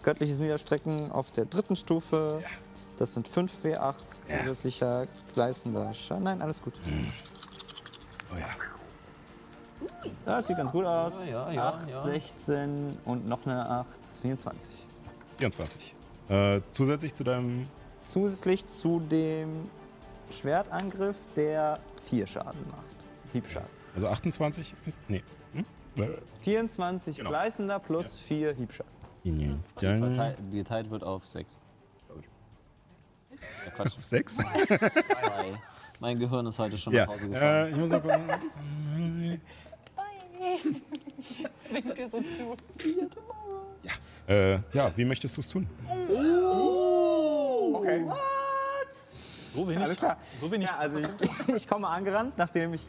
[0.03, 2.41] göttliches Niederstrecken auf der dritten Stufe.
[2.99, 3.95] Das sind 5 W8
[4.41, 6.25] zusätzlicher gleißender Schaden.
[6.25, 6.75] Nein, alles gut.
[8.35, 8.47] Oh ja.
[10.27, 11.15] Ja, das sieht ganz gut aus.
[11.27, 12.01] Ja, ja, ja, 8, ja.
[12.02, 13.86] 16 und noch eine 8,
[14.23, 14.86] 24.
[15.39, 15.94] 24.
[16.28, 17.66] Äh, zusätzlich zu deinem.
[18.09, 19.69] Zusätzlich zu dem
[20.31, 21.78] Schwertangriff, der
[22.09, 22.85] 4 Schaden macht.
[23.32, 23.69] Hiebschaden.
[23.94, 24.74] Also 28?
[25.09, 25.23] Nee.
[25.55, 25.65] Hm?
[26.43, 27.31] 24 Genau.
[27.31, 28.90] gleißender plus 4 Hiebschaden.
[29.81, 31.57] Dann Verteil- Geteilt wird auf 6.
[33.66, 34.36] Ja, Quatsch, 6.
[34.36, 35.59] zwei.
[35.98, 37.07] Mein Gehirn ist heute schon Ja.
[37.07, 37.43] nach Hause gefahren.
[37.43, 39.40] Äh, ich muss mal gucken.
[41.43, 42.57] Das winkt dir so zu.
[44.27, 45.67] Äh, ja, wie möchtest du es tun?
[47.75, 48.05] Okay.
[49.55, 49.83] So wenig.
[49.85, 50.17] Alles klar.
[50.41, 50.69] So wenig.
[50.69, 51.09] Ja, also ich,
[51.57, 52.89] ich komme angerannt, nachdem ich,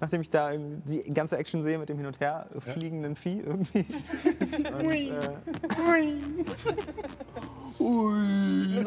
[0.00, 3.86] nachdem ich da die ganze Action sehe mit dem Hin und Her fliegenden Vieh irgendwie.
[7.78, 8.86] Und,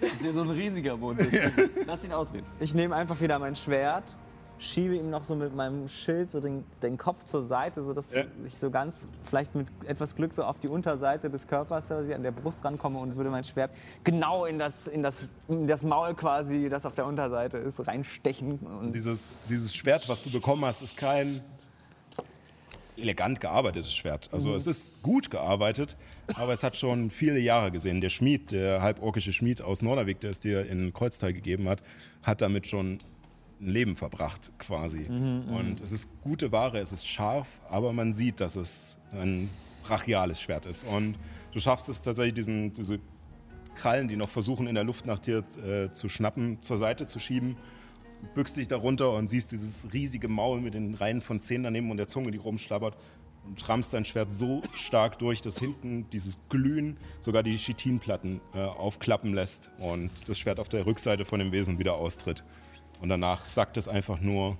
[0.00, 1.20] Das ist ja so ein riesiger Mund.
[1.86, 2.46] Lass ihn ausreden.
[2.58, 4.18] ich nehme einfach wieder mein Schwert,
[4.58, 8.24] schiebe ihm noch so mit meinem Schild so den, den Kopf zur Seite, sodass Ja.
[8.44, 12.22] ich so ganz, vielleicht mit etwas Glück, so auf die Unterseite des Körpers, ich an
[12.22, 13.70] der Brust rankomme und würde mein Schwert
[14.04, 18.58] genau in das, in das, in das Maul quasi, das auf der Unterseite ist, reinstechen.
[18.58, 21.40] Und Dieses, dieses Schwert, was du bekommen hast, ist kein
[22.96, 24.30] elegant gearbeitetes Schwert.
[24.32, 25.96] Also es ist gut gearbeitet,
[26.34, 28.00] aber es hat schon viele Jahre gesehen.
[28.00, 31.82] Der Schmied, der halborkische Schmied aus Norderweg, der es dir in Kreuztal gegeben hat,
[32.22, 32.96] hat damit schon
[33.60, 35.04] ein Leben verbracht quasi.
[35.56, 39.48] Und es ist gute Ware, es ist scharf, aber man sieht, dass es ein
[39.82, 40.84] brachiales Schwert ist.
[40.84, 41.16] Und
[41.52, 42.98] du schaffst es tatsächlich, diesen, diese
[43.74, 47.18] Krallen, die noch versuchen in der Luft nach dir äh, zu schnappen, zur Seite zu
[47.18, 47.56] schieben
[48.34, 51.96] bückst dich darunter und siehst dieses riesige Maul mit den Reihen von Zähnen daneben und
[51.96, 52.96] der Zunge, die rumschlabbert
[53.44, 58.58] und rammst dein Schwert so stark durch, dass hinten dieses Glühen sogar die Chitinplatten äh,
[58.58, 62.44] aufklappen lässt und das Schwert auf der Rückseite von dem Wesen wieder austritt.
[63.00, 64.58] Und danach sackt es einfach nur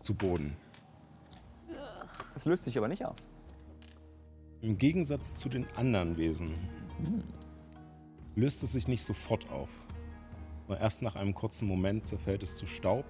[0.00, 0.56] zu Boden.
[2.34, 3.16] es löst sich aber nicht auf.
[4.60, 6.54] Im Gegensatz zu den anderen Wesen
[8.36, 9.68] löst es sich nicht sofort auf.
[10.68, 13.04] Nur erst nach einem kurzen Moment zerfällt es zu Staub,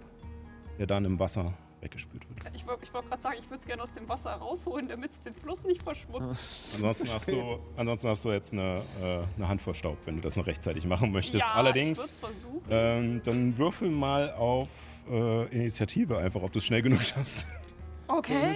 [0.79, 1.53] der dann im Wasser
[1.83, 2.55] weggespült wird.
[2.55, 5.21] Ich wollte wollt gerade sagen, ich würde es gerne aus dem Wasser rausholen, damit es
[5.21, 6.75] den Fluss nicht verschmutzt.
[6.75, 10.37] Ansonsten hast, du, ansonsten hast du jetzt eine, äh, eine Handvoll Staub, wenn du das
[10.37, 11.47] noch rechtzeitig machen möchtest.
[11.47, 12.19] ja, Allerdings,
[12.71, 14.69] ähm, dann würfel mal auf
[15.11, 17.47] äh, Initiative einfach, ob du es schnell genug schaffst.
[18.09, 18.55] Okay.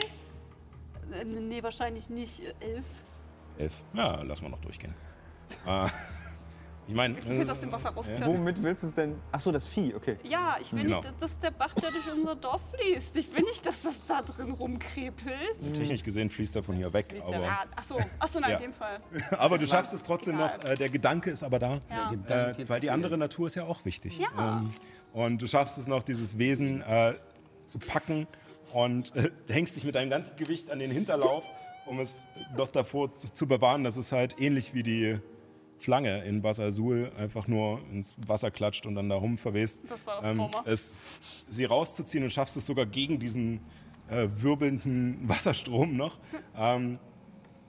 [1.13, 2.41] Äh, Nee, wahrscheinlich nicht.
[2.41, 2.85] Äh, Elf.
[3.59, 3.73] Elf.
[3.95, 4.95] Ja, lass mal noch durchgehen.
[5.67, 5.87] äh,
[6.89, 8.25] Ich meine, Ich will es aus dem Wasser rauszerren.
[8.27, 9.17] Womit willst du es denn?
[9.33, 10.17] Achso, das Vieh, okay.
[10.23, 11.01] Ja, ich will Genau.
[11.03, 13.17] nicht, dass der Bach, der durch unser Dorf fließt.
[13.17, 15.75] Ich will nicht, dass das da drin rumkrepelt.
[15.75, 17.07] technisch gesehen fließt er von hier weg.
[17.11, 18.57] fließt er Aber, Ja, ach so, ach so, nein, Ja.
[18.57, 19.01] in dem Fall.
[19.39, 20.63] aber du schaffst es trotzdem noch.
[20.65, 21.81] Äh, der Gedanke ist aber da.
[22.29, 22.51] Ja.
[22.53, 24.19] Äh, weil die andere Natur ist ja auch wichtig.
[24.19, 24.59] Ja.
[24.61, 24.71] Ähm,
[25.13, 27.15] und du schaffst es noch, dieses Wesen äh,
[27.65, 28.29] zu packen
[28.73, 31.43] und äh, hängst dich mit deinem ganzen Gewicht an den Hinterlauf,
[31.87, 32.27] um es
[32.57, 35.19] noch davor zu, zu bewahren, dass es halt ähnlich wie die
[35.87, 39.81] Schlange in Bas Azul einfach nur ins Wasser klatscht und dann da rum verwest.
[39.89, 41.01] Das war das Ähm, es,
[41.49, 43.61] sie rauszuziehen und schaffst es sogar gegen diesen
[44.09, 46.19] äh, wirbelnden Wasserstrom noch.
[46.57, 46.99] Ähm,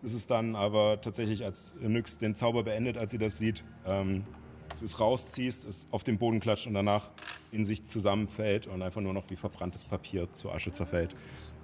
[0.02, 4.24] ist es dann aber tatsächlich, als Nyx den Zauber beendet, als sie das sieht, ähm,
[4.80, 7.12] du es rausziehst, es auf den Boden klatscht und danach
[7.52, 11.14] in sich zusammenfällt und einfach nur noch wie verbranntes Papier zur Asche zerfällt,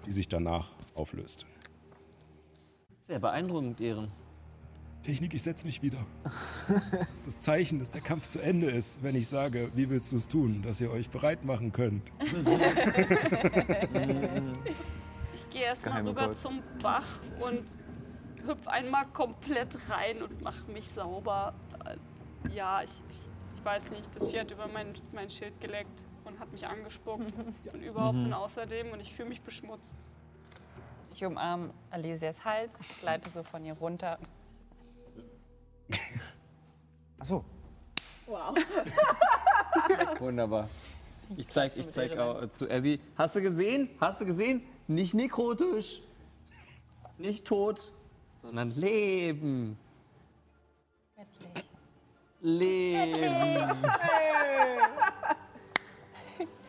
[0.06, 1.48] die sich danach auflöst.
[3.08, 4.12] Sehr beeindruckend, Ehren.
[5.04, 6.00] Technik, ich setze mich wieder.
[6.68, 10.12] Das ist das Zeichen, dass der Kampf zu Ende ist, wenn ich sage, wie willst
[10.12, 12.04] du es tun, dass ihr euch bereit machen könnt.
[15.36, 16.36] Ich gehe erstmal rüber Code.
[16.36, 17.06] zum Bach
[17.40, 17.60] und
[18.48, 21.54] hüpf einmal komplett rein und mache mich sauber.
[21.86, 21.98] Äh,
[22.56, 26.40] Ja, ich, ich, ich weiß nicht, das Vieh hat über mein, mein Schild geleckt und
[26.40, 27.32] hat mich angespuckt
[27.74, 29.96] und überhaupt und außerdem und ich fühle mich beschmutzt.
[31.14, 34.18] Ich umarme Alisias Hals, gleite so von ihr runter.
[37.20, 37.44] Achso.
[40.20, 40.70] Wunderbar.
[41.38, 43.00] Ich zeig, ich zeig auch zu Abby.
[43.16, 43.90] Hast du gesehen?
[44.00, 44.64] Hast du gesehen?
[44.88, 46.02] Nicht nekrotisch.
[47.18, 47.92] Nicht tot,
[48.42, 49.78] sondern Leben.
[51.16, 51.66] Göttlich.
[52.42, 53.70] Leben.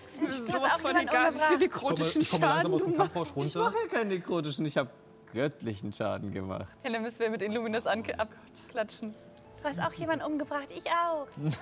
[0.07, 1.63] Ist mir sowas von egal, wie viel umgebracht.
[1.63, 2.97] Ich komme, nekrotischen ich komme langsam Schaden aus dem.
[2.97, 3.71] Kampfrausch Ich runter.
[3.71, 4.91] mache keinen nekrotischen, ich habe
[5.35, 6.73] göttlichen Schaden gemacht.
[6.83, 9.15] Ja, dann müssen wir mit Illuminus abklatschen.
[9.63, 11.27] Du hast auch jemanden umgebracht, ich auch.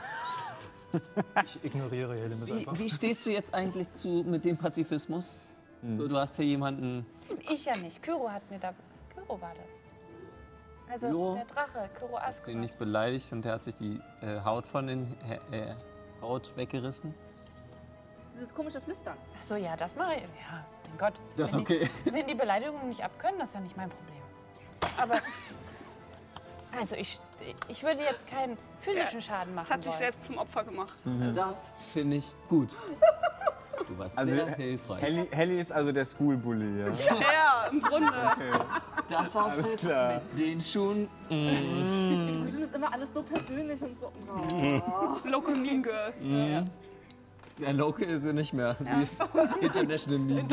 [1.46, 2.78] Ich ignoriere Helemis Wie, einfach.
[2.78, 5.32] wie stehst du jetzt eigentlich zu, mit dem Pazifismus?
[5.96, 7.06] So, du hast hier jemanden.
[7.50, 8.02] Ich ja nicht.
[8.02, 8.74] Kyro hat mir da.
[9.14, 9.80] Kyro war das.
[10.92, 11.34] Also Jo.
[11.34, 12.54] der Drache, Kyro den Askur.
[12.54, 15.16] nicht beleidigt und der hat sich die äh, Haut von den
[15.50, 15.74] äh,
[16.20, 17.14] Haut weggerissen.
[18.34, 19.16] Dieses komische Flüstern.
[19.38, 20.22] Ach so, ja, das mache ich.
[20.22, 21.20] Ja, mein Gott.
[21.36, 21.90] Das ist wenn okay.
[22.04, 24.18] Die, wenn die Beleidigungen nicht abkönnen, das ist ja nicht mein Problem.
[24.96, 25.20] Aber.
[26.80, 27.20] Also, ich,
[27.68, 29.66] ich würde jetzt keinen physischen Schaden machen.
[29.68, 29.98] Das hat sich wollen.
[29.98, 30.94] selbst zum Opfer gemacht.
[31.34, 32.70] Das finde ich gut.
[33.86, 35.02] Du warst Also, sehr hilfreich.
[35.02, 36.86] Helly, Helly ist also der Schoolbully, ja?
[37.30, 38.10] Ja, im Grunde.
[39.06, 41.08] Das Alles Outfit mit den Schuhen.
[41.28, 44.10] Du bist immer alles so persönlich und so.
[44.30, 45.28] Oh.
[45.28, 46.14] Local Mean Girl.
[47.58, 48.76] Der Local ist sie nicht mehr.
[48.78, 49.20] Sie ist
[49.60, 50.48] International Meme.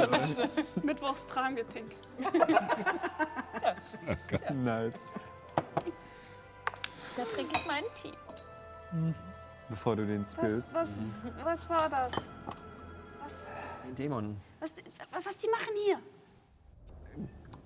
[0.84, 1.92] Mittwochs tragen wir pink.
[4.54, 4.94] Nice.
[7.16, 8.14] Da trinke ich meinen Tee.
[9.70, 10.74] Bevor du den Was, spillst.
[10.74, 10.90] was,
[11.44, 12.12] was war das?
[13.84, 14.38] Ein Dämon.
[14.60, 14.72] Was,
[15.24, 16.00] was die machen hier?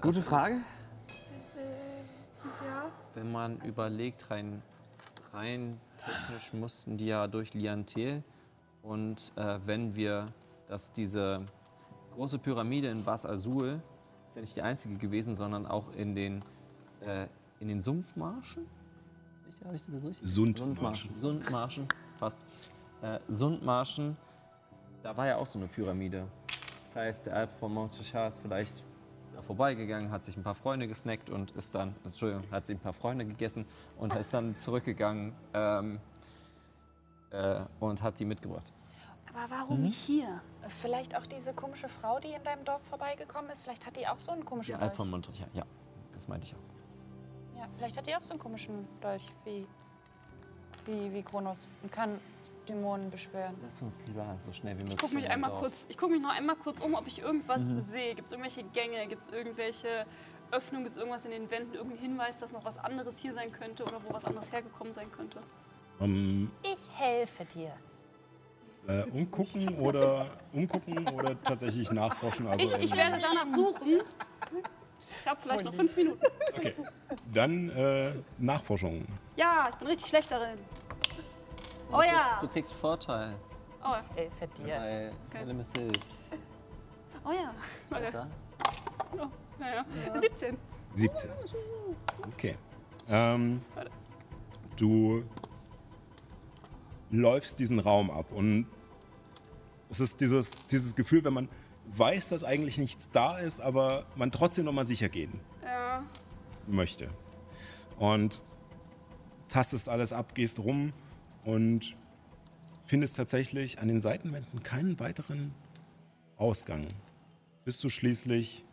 [0.02, 0.62] Gute Frage.
[1.08, 2.90] Das, äh, ja.
[3.16, 4.62] Wenn man überlegt, rein,
[5.34, 8.24] rein technisch mussten die ja durch Liantel.
[8.84, 10.26] Und äh, wenn wir,
[10.68, 11.42] dass diese
[12.14, 13.82] große Pyramide in Bas Azul,
[14.28, 16.44] ist ja nicht die einzige gewesen, sondern auch in den,
[17.02, 17.28] äh,
[17.60, 18.66] in den Sumpfmarschen.
[19.64, 20.30] Habe ich das richtig?
[20.30, 21.18] Sundmarschen.
[21.18, 21.88] Sundmarschen,
[22.20, 22.40] fast.
[23.02, 24.18] Äh, Sundmarschen,
[25.02, 26.28] da war ja auch so eine Pyramide.
[26.82, 28.84] Das heißt, der Alp von Montrechal ist vielleicht
[29.34, 32.82] da vorbeigegangen, hat sich ein paar Freunde gesnackt und ist dann, Entschuldigung, hat sich ein
[32.82, 33.66] paar Freunde gegessen
[33.98, 36.00] und ist dann zurückgegangen ähm,
[37.34, 38.72] äh, und hat die mitgebracht.
[39.34, 40.42] Aber warum hier?
[40.68, 43.64] Vielleicht auch diese komische Frau, die in deinem Dorf vorbeigekommen ist.
[43.64, 44.98] Vielleicht hat die auch so einen komischen Der Alp Dolch.
[44.98, 45.66] von Montrechal, ja,
[46.14, 47.60] das meinte ich auch.
[47.60, 49.68] Ja, vielleicht hat die auch so einen komischen Dolch wie,
[50.86, 52.20] wie, wie Kronos und kann
[52.68, 53.56] Dämonen beschwören.
[53.64, 54.94] Lass uns lieber so schnell wie möglich.
[54.94, 55.62] Ich gucke mich in einmal Dorf.
[55.62, 58.16] kurz, ich gucke mich noch einmal kurz um, ob ich irgendwas sehe.
[58.16, 59.08] Gibt es irgendwelche Gänge?
[59.08, 60.06] Gibt es irgendwelche
[60.52, 60.86] Öffnungen?
[60.86, 61.74] Gibt es irgendwas in den Wänden?
[61.74, 65.12] Irgendein Hinweis, dass noch was anderes hier sein könnte oder wo was anderes hergekommen sein
[65.12, 65.42] könnte?
[66.02, 67.72] Ähm, Ich helfe dir.
[68.88, 72.48] äh, umgucken oder umgucken oder tatsächlich nachforschen.
[72.48, 74.02] Also Ich, ich werde danach suchen.
[75.22, 76.20] Ich habe vielleicht noch fünf Minuten.
[76.58, 76.74] Okay.
[77.34, 79.06] Dann äh, Nachforschung.
[79.38, 80.58] Ja, ich bin richtig schlecht darin.
[81.90, 82.38] Du Oh kriegst- ja.
[82.42, 83.36] Du kriegst Vorteil,
[83.86, 84.78] Oh, Helfe dir.
[84.80, 86.06] weil Elemis hilft.
[87.26, 87.54] oh ja.
[87.90, 88.28] Besser?
[89.18, 89.28] Oh,
[89.60, 89.86] naja.
[90.20, 90.58] 17.
[90.94, 91.30] 17.
[92.34, 92.58] Okay.
[93.10, 93.62] Ähm,
[94.78, 95.24] du
[97.14, 98.68] läufst diesen Raum ab und
[99.90, 101.50] es ist dieses, dieses Gefühl, wenn man
[101.96, 106.04] weiß, dass eigentlich nichts da ist, aber man trotzdem noch mal sicher gehen Ja.
[106.68, 107.10] möchte.
[108.00, 108.44] Und
[109.48, 110.94] tastest alles ab, gehst rum
[111.46, 111.96] und
[112.86, 115.54] findest tatsächlich an den Seitenwänden keinen weiteren
[116.38, 116.88] Ausgang,
[117.64, 118.66] bis du schließlich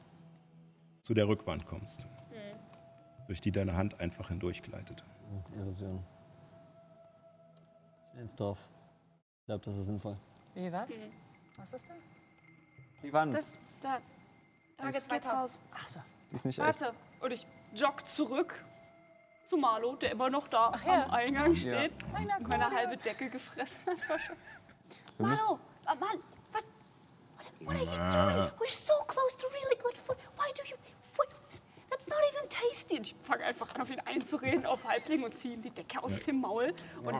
[1.03, 2.07] zu der Rückwand kommst,
[3.27, 5.05] durch die deine Hand einfach hindurchgleitet.
[5.55, 6.03] Illusion.
[8.19, 8.59] Ins Dorf.
[9.41, 10.17] Ich glaube, das ist sinnvoll.
[10.55, 10.91] Wie, was?
[10.91, 11.13] Mhm.
[11.57, 11.95] Was ist da?
[13.03, 13.99] Die Wand, Das, da,
[14.77, 15.31] da Das geht's geht weiter.
[15.33, 15.61] raus.
[15.75, 16.01] Ach so.
[16.31, 16.81] die ist nicht echt.
[16.81, 16.95] Warte.
[17.21, 18.65] Und ich jogg zurück
[19.45, 21.05] zu Marlo, der immer noch da Ach ja.
[21.05, 21.61] am Eingang Ja.
[21.61, 21.93] steht.
[22.15, 23.99] Und Meine halbe Decke gefressen hat.
[25.19, 26.19] Marlo, oh Mann,
[26.53, 26.65] was?
[27.37, 27.87] What, what are you
[28.37, 28.51] doing?
[28.59, 30.17] We're so close to really good food.
[30.37, 30.77] Why do you...
[32.11, 32.97] Not even tasty.
[32.99, 36.03] Und ich fange einfach an, auf ihn einzureden, auf Halbling und ziehe ihm die Decke
[36.03, 36.73] aus dem Maul.
[37.05, 37.15] Und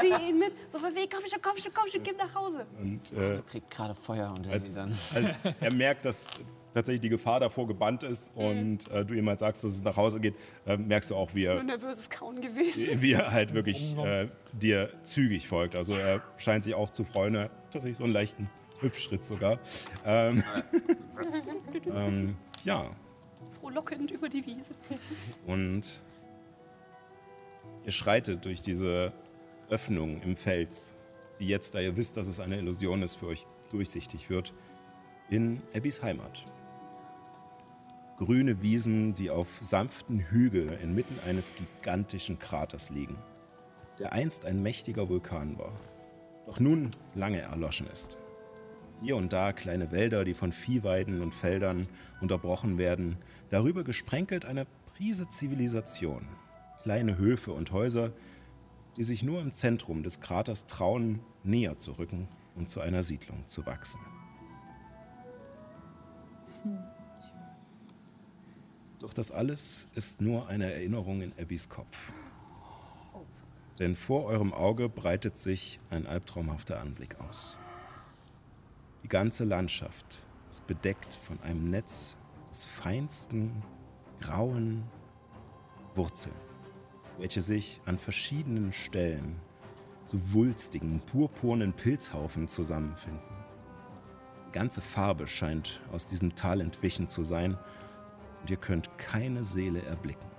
[0.00, 0.54] ziehe ihn mit.
[0.70, 2.66] So von wegen, komm schon, komm schon, komm schon, geh nach Hause.
[2.80, 4.96] Und äh, Er kriegt gerade Feuer unter als, dann.
[5.14, 6.30] als er merkt, dass
[6.72, 9.96] tatsächlich die Gefahr davor gebannt ist und äh, du ihm halt sagst, dass es nach
[9.96, 10.36] Hause geht,
[10.66, 13.02] äh, merkst du auch, wie er, nervöses Kauen gewesen.
[13.02, 15.76] wie er halt wirklich äh, dir zügig folgt.
[15.76, 18.48] Also er scheint sich auch zu freuen, er hat tatsächlich so einen leichten
[18.80, 19.58] Hüpfschritt sogar.
[20.04, 20.42] Ähm,
[21.94, 22.90] ähm, ja,
[23.62, 24.72] Frohlockend über die Wiese.
[25.46, 26.02] und
[27.84, 29.12] ihr schreitet durch diese
[29.70, 30.96] Öffnung im Fels,
[31.38, 34.52] die jetzt, da ihr wisst, dass es eine Illusion ist, für euch durchsichtig wird,
[35.30, 36.44] in Abbys Heimat.
[38.16, 43.16] Grüne Wiesen, die auf sanften Hügeln inmitten eines gigantischen Kraters liegen,
[44.00, 45.72] der einst ein mächtiger Vulkan war,
[46.46, 48.18] doch nun lange erloschen ist.
[49.02, 51.88] Hier und da kleine Wälder, die von Viehweiden und Feldern
[52.20, 53.16] unterbrochen werden,
[53.50, 54.64] darüber gesprenkelt eine
[54.94, 56.28] Prise Zivilisation.
[56.84, 58.12] Kleine Höfe und Häuser,
[58.96, 63.44] die sich nur im Zentrum des Kraters trauen, näher zu rücken und zu einer Siedlung
[63.46, 64.00] zu wachsen.
[69.00, 72.12] Doch das alles ist nur eine Erinnerung in Abbys Kopf.
[73.80, 77.58] Denn vor eurem Auge breitet sich ein albtraumhafter Anblick aus.
[79.02, 82.16] Die ganze Landschaft ist bedeckt von einem Netz
[82.50, 83.62] aus feinsten,
[84.20, 84.84] grauen
[85.96, 86.36] Wurzeln,
[87.18, 89.40] welche sich an verschiedenen Stellen
[90.04, 93.36] zu wulstigen, purpurnen Pilzhaufen zusammenfinden.
[94.48, 97.58] Die ganze Farbe scheint aus diesem Tal entwichen zu sein
[98.40, 100.30] und ihr könnt keine Seele erblicken.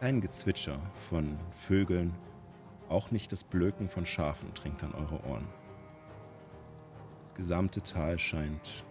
[0.00, 2.14] Kein Gezwitscher von Vögeln,
[2.90, 5.48] auch nicht das Blöken von Schafen dringt an eure Ohren.
[7.38, 8.84] Das gesamte Tal scheint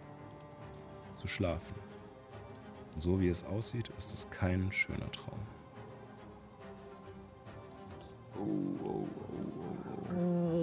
[1.14, 1.74] zu schlafen.
[2.94, 5.38] Und so wie es aussieht, ist es kein schöner Traum.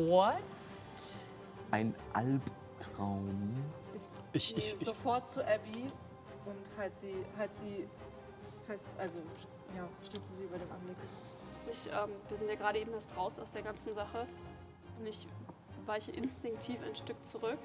[0.10, 0.42] What?
[1.70, 3.54] Ein Albtraum.
[4.34, 5.86] Ich, Gehe ich, ich, sofort zu Abby
[6.46, 7.88] und halt sie, halt sie
[8.66, 9.20] fest, also
[9.78, 10.98] ja, stütze sie über den Anblick.
[11.72, 14.26] Ich, ähm, wir sind ja gerade eben erst raus aus der ganzen Sache.
[15.00, 15.28] Und ich
[15.86, 17.60] weiche instinktiv ein Stück zurück.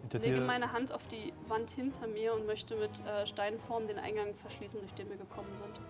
[0.00, 3.98] Hinter lege meine Hand auf die Wand hinter mir und möchte mit äh, Steinform den
[3.98, 5.80] Eingang verschließen, durch den wir gekommen sind.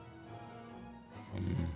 [1.36, 1.68] Ähm,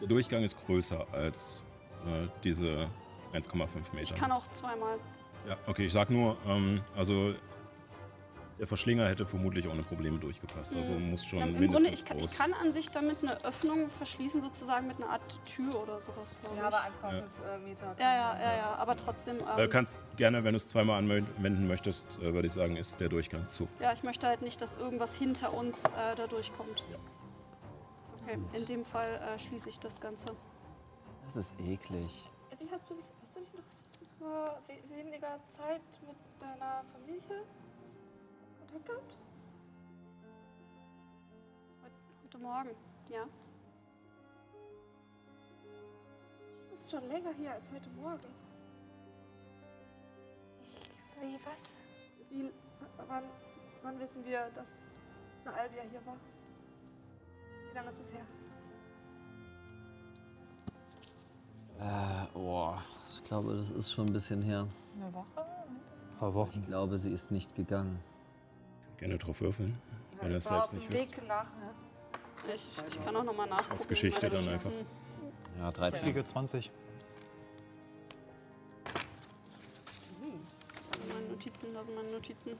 [0.00, 1.64] Der Durchgang ist größer als
[2.06, 2.88] äh, diese
[3.32, 4.14] 1,5 Meter.
[4.14, 4.98] Ich kann auch zweimal.
[5.48, 7.34] Ja, okay, ich sag nur, ähm, also
[8.60, 10.76] der Verschlinger hätte vermutlich ohne Probleme durchgepasst.
[10.76, 12.30] Also muss schon Ja, Im mindestens Grunde, ich kann, groß.
[12.32, 16.28] ich kann an sich damit eine Öffnung verschließen, sozusagen mit einer Art Tür oder sowas.
[16.44, 16.62] Ja, ich.
[16.62, 17.22] aber 1,5
[17.54, 17.96] äh, Meter.
[17.98, 19.38] ja, ja, ja, ja, aber trotzdem.
[19.56, 23.00] äh, Ähm, kannst gerne, wenn du es zweimal anwenden möchtest, äh, würde ich sagen, ist
[23.00, 23.66] der Durchgang zu.
[23.80, 26.84] ja, ich möchte halt nicht, dass irgendwas hinter uns äh, da durchkommt.
[28.22, 30.26] Okay, in dem Fall äh, schließe ich das Ganze.
[31.24, 32.28] Das ist eklig.
[32.52, 33.62] Abby, hast du nicht, hast du nicht noch
[34.18, 34.60] vor
[34.94, 37.42] weniger Zeit mit deiner Familie
[38.72, 39.16] Kontakt gehabt?
[41.82, 41.94] Heute,
[42.24, 42.70] heute Morgen,
[43.08, 43.24] ja.
[46.70, 48.18] Das ist schon länger hier als heute Morgen.
[51.20, 51.78] Wie, was?
[52.30, 52.50] Wie,
[53.08, 53.24] wann,
[53.82, 54.84] wann wissen wir, dass
[55.44, 56.16] der Albia hier war?
[57.68, 58.24] Wie lange ist es her?
[61.80, 64.66] Äh, boah, ich glaube, das ist schon ein bisschen her.
[64.96, 65.40] Eine Woche?
[65.40, 66.60] ein paar Wochen.
[66.60, 67.98] Ich glaube, sie ist nicht gegangen.
[69.00, 69.80] Gerne drauf würfeln,
[70.20, 71.16] wenn ihr es selbst nicht wisst.
[71.26, 71.46] Nach.
[72.54, 73.80] Ich, ich kann auch nochmal nachgucken.
[73.80, 74.70] Auf Geschichte dann einfach.
[75.58, 76.02] Ja, Ich 13.
[76.02, 76.70] kriege 20.
[80.92, 82.50] Da sind meine Notizen, da sind meine Notizen.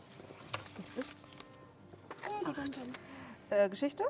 [3.51, 4.05] Äh, Geschichte?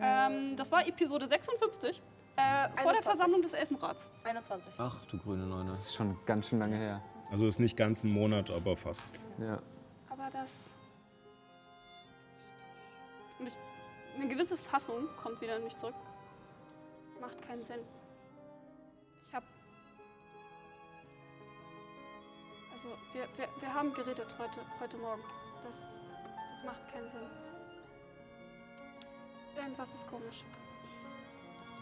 [0.00, 2.00] Ähm, das war Episode 56.
[2.36, 3.02] Äh, vor der 21.
[3.04, 4.02] Versammlung des Elfenrats.
[4.22, 4.74] 21.
[4.78, 5.70] Ach, du grüne Neune.
[5.70, 7.02] Das ist schon ganz schön lange her.
[7.30, 9.12] Also ist nicht ganz ein Monat, aber fast.
[9.40, 9.60] Ja.
[10.08, 10.48] Aber das.
[14.16, 15.94] Eine gewisse Fassung kommt wieder in mich zurück.
[17.12, 17.80] Das macht keinen Sinn.
[19.28, 19.46] Ich habe.
[22.72, 25.22] Also, wir, wir, wir haben geredet heute, heute Morgen.
[25.64, 27.28] Das, das macht keinen Sinn.
[29.56, 30.44] Irgendwas ist komisch.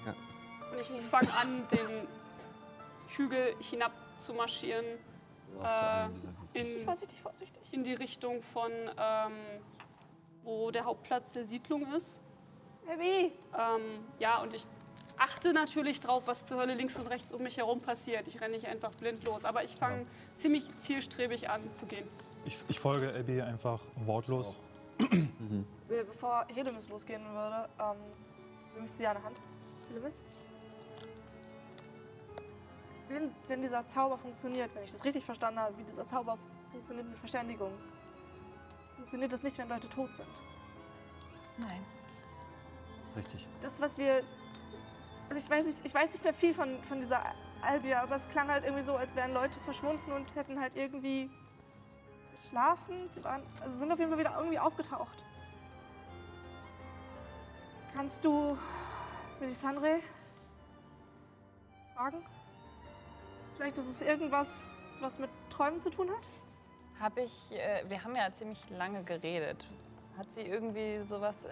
[0.06, 0.15] Ja.
[0.73, 2.09] Und ich fange an, den
[3.16, 4.85] Hügel hinab zu marschieren.
[5.62, 6.09] Äh,
[6.55, 7.62] in, Vorsichtig, vorsichtig.
[7.73, 9.32] in die Richtung von, ähm,
[10.43, 12.20] wo der Hauptplatz der Siedlung ist.
[12.86, 13.32] Baby!
[13.56, 13.82] Ähm,
[14.19, 14.66] ja, und ich
[15.16, 18.27] achte natürlich drauf, was zur Hölle links und rechts um mich herum passiert.
[18.28, 20.06] Ich renne nicht einfach blind los, aber ich fange
[20.36, 22.09] ziemlich zielstrebig an zu gehen.
[22.44, 24.59] Ich, ich folge Abby einfach wortlos.
[24.98, 25.28] Be-
[26.06, 27.97] Bevor Helemis losgehen würde, ähm,
[28.74, 29.40] nehme ich sie an der Hand.
[29.89, 30.20] Helemis?
[33.09, 36.39] Wenn, wenn dieser Zauber funktioniert, wenn ich das richtig verstanden habe, wie dieser Zauber
[36.70, 37.73] funktioniert mit Verständigung,
[38.97, 40.28] funktioniert das nicht, wenn Leute tot sind.
[41.59, 41.85] Nein.
[43.16, 43.47] Richtig.
[43.62, 44.23] Das, was wir.
[45.31, 47.23] Also ich weiß nicht, ich weiß nicht mehr viel von, von dieser
[47.62, 51.31] Albia, aber es klang halt irgendwie so, als wären Leute verschwunden und hätten halt irgendwie
[52.43, 53.09] geschlafen.
[53.09, 55.24] Sie waren, also sind auf jeden Fall wieder irgendwie aufgetaucht.
[57.95, 58.59] Kannst du
[59.41, 60.01] Melisandre
[61.95, 62.24] fragen?
[63.57, 64.49] Vielleicht ist es irgendwas,
[65.01, 66.28] was mit Träumen zu tun hat?
[67.01, 69.66] Habe ich, äh, wir haben ja ziemlich lange geredet.
[70.19, 71.47] Hat sie irgendwie sowas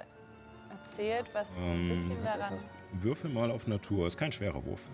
[0.73, 2.55] erzählt, was ein Ähm, bisschen daran.
[2.55, 2.85] etwas.
[2.93, 4.07] Würfel mal auf Natur.
[4.07, 4.89] Ist kein schwerer Wurf.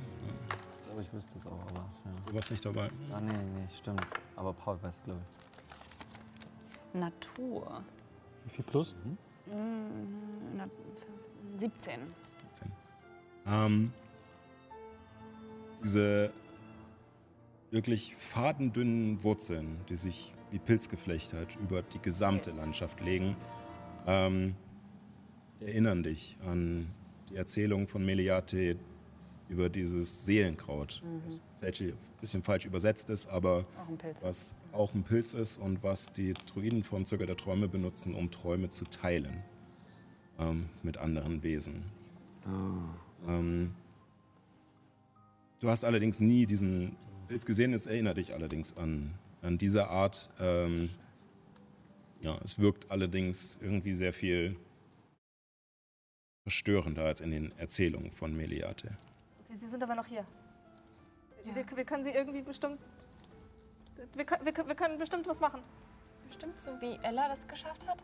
[0.80, 2.12] Ich glaube, ich wüsste es auch, aber ja.
[2.26, 2.88] Du warst nicht dabei.
[3.12, 4.06] Ah, nee, nee, stimmt.
[4.36, 7.00] Aber Paul weiß, glaube ich.
[7.00, 7.82] Natur.
[8.44, 8.94] Wie viel plus?
[9.46, 10.68] Mm, na,
[11.58, 12.00] 17.
[12.52, 12.72] 17.
[13.46, 13.92] Ähm,
[15.82, 16.32] diese
[17.70, 23.36] wirklich fadendünnen Wurzeln, die sich wie Pilzgeflecht halt über die gesamte Landschaft legen,
[24.06, 24.56] ähm,
[25.60, 26.86] erinnern dich an
[27.30, 28.76] die Erzählung von Meliate
[29.48, 34.22] über dieses Seelenkraut, das vielleicht ein bisschen falsch übersetzt ist, aber Auch ein Pilz.
[34.22, 38.30] was auch ein Pilz ist und was die Druiden vom Zirkel der Träume benutzen, um
[38.30, 39.42] Träume zu teilen
[40.38, 41.82] ähm, mit anderen Wesen.
[43.26, 43.74] Ähm,
[45.60, 46.96] du hast allerdings nie diesen
[47.28, 50.30] Pilz gesehen, es erinnert dich allerdings an, an diese Art.
[50.38, 50.90] Ähm,
[52.20, 54.56] ja, es wirkt allerdings irgendwie sehr viel
[56.48, 58.88] verstörender als in den Erzählungen von Meliate.
[59.44, 60.24] Okay, sie sind aber noch hier.
[61.44, 61.54] Ja.
[61.54, 62.80] Wir, wir können sie irgendwie bestimmt.
[64.14, 65.60] Wir können, wir, wir können bestimmt was machen.
[66.26, 67.98] Bestimmt so wie Ella das geschafft hat.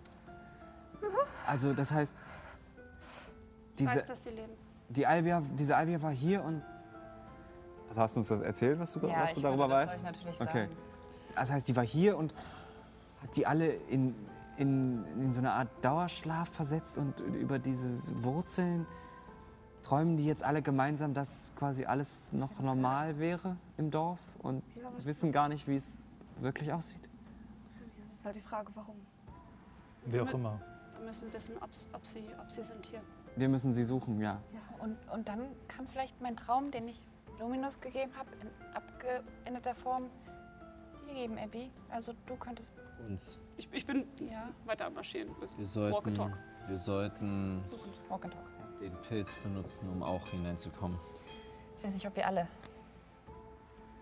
[1.47, 4.53] Also das heißt, Ich diese, weiß, dass sie leben.
[4.91, 6.63] die Albia, diese Albia war hier und...
[7.89, 9.89] Also hast du uns das erzählt, was du, ja, was ich du darüber würde das
[9.89, 9.97] weißt?
[10.05, 10.63] euch natürlich Okay.
[10.67, 10.77] sagen.
[11.35, 12.35] Das heißt, die war hier und
[13.23, 14.15] hat die alle in,
[14.57, 18.87] in, in so eine Art Dauerschlaf versetzt und über diese Wurzeln
[19.83, 24.89] träumen die jetzt alle gemeinsam, dass quasi alles noch normal wäre im Dorf und Ja,
[25.05, 26.07] wissen gar nicht, wie es
[26.41, 27.09] wirklich aussieht.
[28.01, 28.97] Das ist halt die Frage, warum.
[30.07, 30.61] Wer auch immer.
[30.99, 33.01] Wir müssen wissen, ob, ob, sie, ob sie sind hier.
[33.37, 34.41] Wir müssen sie suchen, ja.
[34.79, 37.03] Und, und dann kann vielleicht mein Traum, den ich
[37.39, 40.05] Luminus gegeben habe, in abgeänderter Form
[41.15, 41.71] geben, Abby.
[41.89, 42.75] Also du könntest,
[43.09, 43.41] Uns.
[43.57, 45.29] Ich, ich bin ja, weiter am marschieren.
[45.41, 46.33] Wir Walk and sollten, Talk.
[46.69, 47.93] wir sollten suchen.
[48.09, 48.79] Walk and talk.
[48.81, 50.99] Den Pilz benutzen, um auch hineinzukommen.
[51.79, 52.49] Ich weiß nicht, ob wir alle.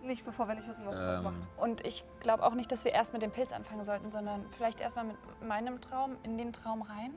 [0.02, 1.48] Nicht bevor wir nicht wissen, was das Ähm, macht.
[1.58, 4.80] Und ich glaube auch nicht, dass wir erst mit dem Pilz anfangen sollten, sondern vielleicht
[4.80, 5.16] erstmal mit
[5.46, 7.12] meinem Traum in den Traum rein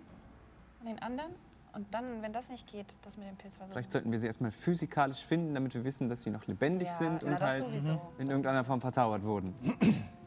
[0.78, 1.32] von den anderen.
[1.76, 3.74] Und dann, wenn das nicht geht, das mit dem Pilz versuchen.
[3.74, 6.94] Vielleicht sollten wir sie erstmal physikalisch finden, damit wir wissen, dass sie noch lebendig ja,
[6.94, 8.00] sind ja, und halt sowieso.
[8.18, 9.54] in irgendeiner Form verzaubert wurden.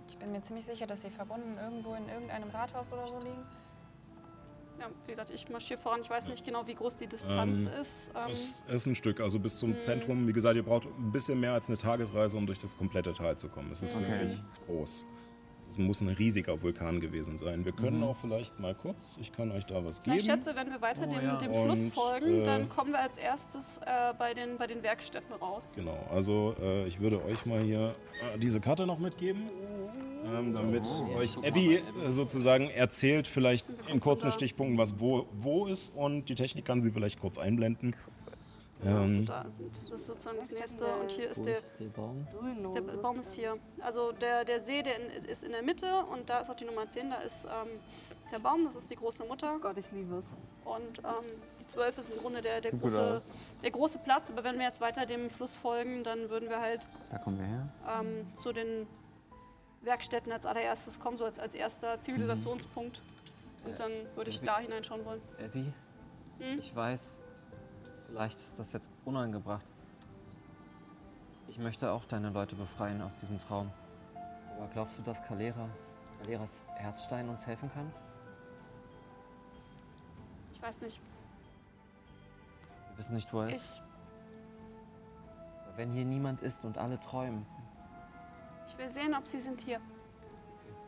[0.08, 3.42] Ich bin mir ziemlich sicher, dass sie verbunden irgendwo in irgendeinem Rathaus oder so liegen.
[4.78, 6.00] Ja, wie gesagt, ich marschiere voran.
[6.02, 8.10] Ich weiß nicht genau, wie groß die Distanz Ähm, ist.
[8.14, 9.80] Ähm, Es ist ein Stück, also bis zum Mhm.
[9.80, 10.28] Zentrum.
[10.28, 13.36] Wie gesagt, ihr braucht ein bisschen mehr als eine Tagesreise, um durch das komplette Tal
[13.36, 13.72] zu kommen.
[13.72, 14.00] Es ist Mhm.
[14.06, 15.04] wirklich groß.
[15.68, 17.66] Es muss ein riesiger Vulkan gewesen sein.
[17.66, 20.16] Wir können auch vielleicht mal kurz, ich kann euch da was geben.
[20.16, 21.36] ich schätze, wenn wir weiter Oh, dem, ja.
[21.36, 24.82] dem Und, Fluss folgen, äh, dann kommen wir als erstes äh, bei, den, bei den
[24.82, 25.70] Werkstätten raus.
[25.76, 27.94] Genau, also äh, ich würde euch mal hier
[28.34, 29.42] äh, diese Karte noch mitgeben,
[30.24, 35.94] ähm, damit euch Abby äh, sozusagen erzählt, vielleicht in kurzen Stichpunkten, was wo, wo ist
[35.94, 37.94] und die Technik kann sie vielleicht kurz einblenden.
[38.84, 40.86] Ähm, Da sind, das ist sozusagen das nächste.
[40.86, 42.26] Und hier ist der, ist der Baum?
[42.74, 43.56] der Baum ist hier.
[43.80, 46.64] Also der, der See, der in, ist in der Mitte und da ist auch die
[46.64, 47.10] Nummer 10.
[47.10, 47.80] Da ist ähm,
[48.32, 49.54] der Baum, das ist die große Mutter.
[49.56, 50.36] Oh Gott, ich liebe es.
[50.64, 51.24] Und ähm,
[51.60, 53.22] die 12 ist im Grunde der, der, Sieht große,
[53.62, 54.30] der große Platz.
[54.30, 57.46] Aber wenn wir jetzt weiter dem Fluss folgen, dann würden wir halt Da kommen wir
[57.46, 57.68] her.
[58.00, 58.86] ähm, zu den
[59.82, 63.00] Werkstätten als allererstes kommen, so als, als erster Zivilisationspunkt.
[63.64, 65.20] Und dann würde ich da hineinschauen wollen.
[65.44, 65.72] Abby?
[66.38, 66.58] Hm?
[66.58, 67.20] Ich weiß,
[68.08, 69.66] vielleicht ist das jetzt unangebracht.
[71.46, 73.70] Ich möchte auch deine Leute befreien aus diesem Traum.
[74.56, 75.68] Aber glaubst du, dass Kalera,
[76.18, 77.92] Kaleras Herzstein uns helfen kann?
[80.52, 80.98] Ich weiß nicht.
[82.88, 83.64] Wir wissen nicht, wo er ist.
[83.64, 83.82] Ich,
[85.66, 87.46] Aber Wenn hier niemand ist und alle träumen,
[88.66, 89.80] ich will sehen, ob sie sind hier.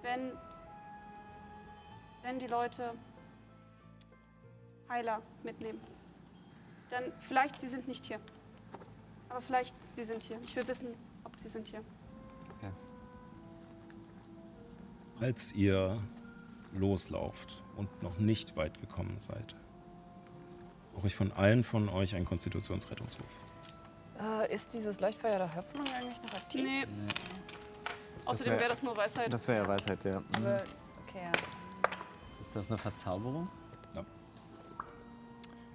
[0.03, 0.33] Wenn,
[2.23, 2.95] wenn die Leute
[4.89, 5.81] Heiler mitnehmen,
[6.91, 8.19] dann vielleicht sie sind nicht hier.
[9.29, 10.39] Aber vielleicht sie sind hier.
[10.43, 10.89] Ich will wissen,
[11.25, 11.81] ob sie sind hier.
[12.59, 12.71] okay.
[15.21, 16.01] Als ihr
[16.73, 19.55] loslauft und noch nicht weit gekommen seid,
[20.95, 23.31] brauche ich von allen von euch einen Konstitutionsrettungswurf.
[24.21, 26.63] Äh, ist dieses Leuchtfeuer der Hoffnung eigentlich noch aktiv?
[26.65, 26.87] Nee.
[28.25, 29.33] Außerdem wär- wäre das nur Weisheit.
[29.33, 30.21] Das wäre ja Weisheit, ja.
[30.21, 30.27] Mhm.
[30.37, 30.57] Aber,
[31.07, 31.33] okay, ja.
[32.41, 33.49] Ist das eine Verzauberung?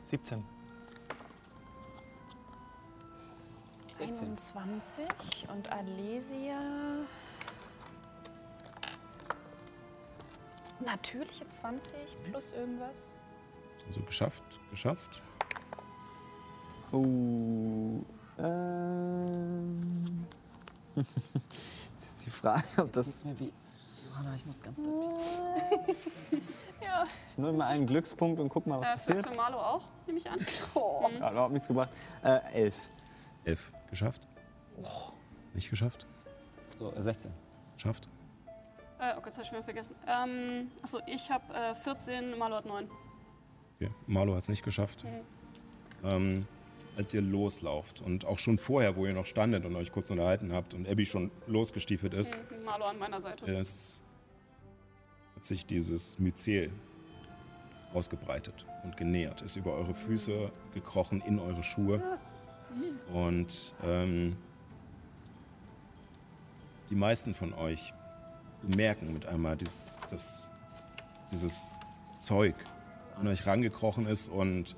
[0.06, 0.44] 17.
[3.98, 4.18] 16.
[4.28, 6.60] 21 und Alesia.
[10.86, 12.96] Natürliche 20 plus irgendwas.
[13.88, 15.22] Also geschafft, geschafft.
[16.92, 18.02] Oh.
[18.38, 20.26] Ähm.
[20.96, 21.08] Jetzt
[22.18, 23.24] ist die Frage, ob das.
[23.40, 23.54] Wie.
[24.10, 25.14] Johanna, ich muss ganz doll.
[26.82, 27.04] Ja.
[27.32, 29.28] Ich nehme mal einen Glückspunkt und guck mal, was Äh, passiert.
[29.28, 30.38] für Marlo auch, nehme ich an.
[30.76, 31.22] Oh, Mhm.
[31.24, 31.90] hat überhaupt nichts gebracht.
[32.24, 32.78] Äh, elf.
[33.44, 33.72] Elf.
[33.90, 34.28] Geschafft?
[35.54, 36.06] Nicht geschafft?
[36.78, 37.32] So, äh, 16.
[37.76, 38.08] Geschafft?
[39.00, 39.96] Äh, oh Gott, das habe ich schon wieder vergessen.
[40.08, 42.90] Ähm, achso, ich habe äh, 14, Marlo hat 9.
[43.80, 43.92] Okay.
[44.08, 45.04] Marlo hat es nicht geschafft.
[46.04, 46.46] Ähm,
[46.98, 50.54] als ihr loslauft und auch schon vorher, wo ihr noch standet und euch kurz unterhalten
[50.54, 53.46] habt und Abby schon losgestiefelt ist, Mhm, Marlo an meiner Seite.
[53.52, 54.02] ist,
[55.36, 56.72] hat sich dieses Myzel
[57.94, 62.02] ausgebreitet und genähert, ist über eure Füße gekrochen, in eure Schuhe.
[63.14, 64.36] Und ähm,
[66.90, 67.94] die meisten von euch
[68.62, 70.50] bemerken mit einmal dieses, das,
[71.32, 71.78] dieses
[72.20, 72.56] Zeug
[73.18, 74.76] an euch rangekrochen ist und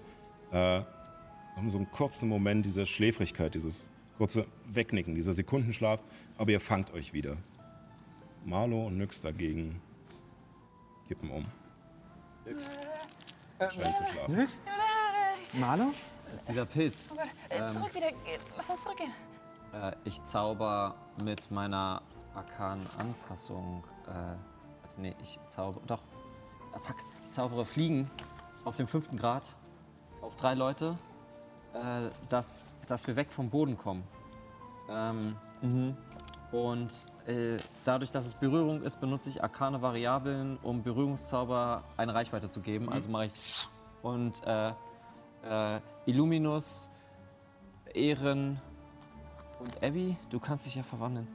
[0.52, 0.82] äh,
[1.56, 6.02] haben so einen kurzen Moment diese Schläfrigkeit, dieses kurze Wegnicken, dieser Sekundenschlaf,
[6.38, 7.38] aber ihr fangt euch wieder.
[8.46, 9.82] Marlo und Nyx dagegen
[11.08, 11.46] kippen um.
[13.60, 14.36] Scheinen zu schlafen.
[14.36, 14.62] Nix?
[15.54, 15.94] Marlo?
[16.30, 17.10] Das ist dieser Pilz.
[17.12, 17.72] Oh Gott, äh, Ähm.
[17.72, 18.08] zurück wieder.
[18.58, 19.12] Lass uns zurückgehen.
[19.74, 22.02] Äh, ich zauber mit meiner
[22.36, 23.84] arkanen Anpassung.
[24.08, 25.80] Äh, warte, nee, ich zauber.
[25.88, 26.02] Doch.
[26.74, 26.98] Ah, fuck.
[27.24, 28.10] Ich zaubere Fliegen
[28.66, 29.56] auf dem fünften Grad
[30.22, 30.98] auf drei Leute,
[31.74, 34.04] äh, dass, dass wir weg vom Boden kommen.
[34.90, 35.98] Ähm, Mhm.
[36.52, 36.94] und
[37.26, 42.62] äh, dadurch, dass es Berührung ist, benutze ich arkane Variablen, um Berührungszauber eine Reichweite zu
[42.62, 42.90] geben.
[42.92, 43.68] Also mache ich
[44.04, 44.72] und äh,
[45.50, 46.90] äh, Illuminus,
[47.94, 48.60] Ehren
[49.60, 51.28] und Abby, du kannst dich ja verwandeln.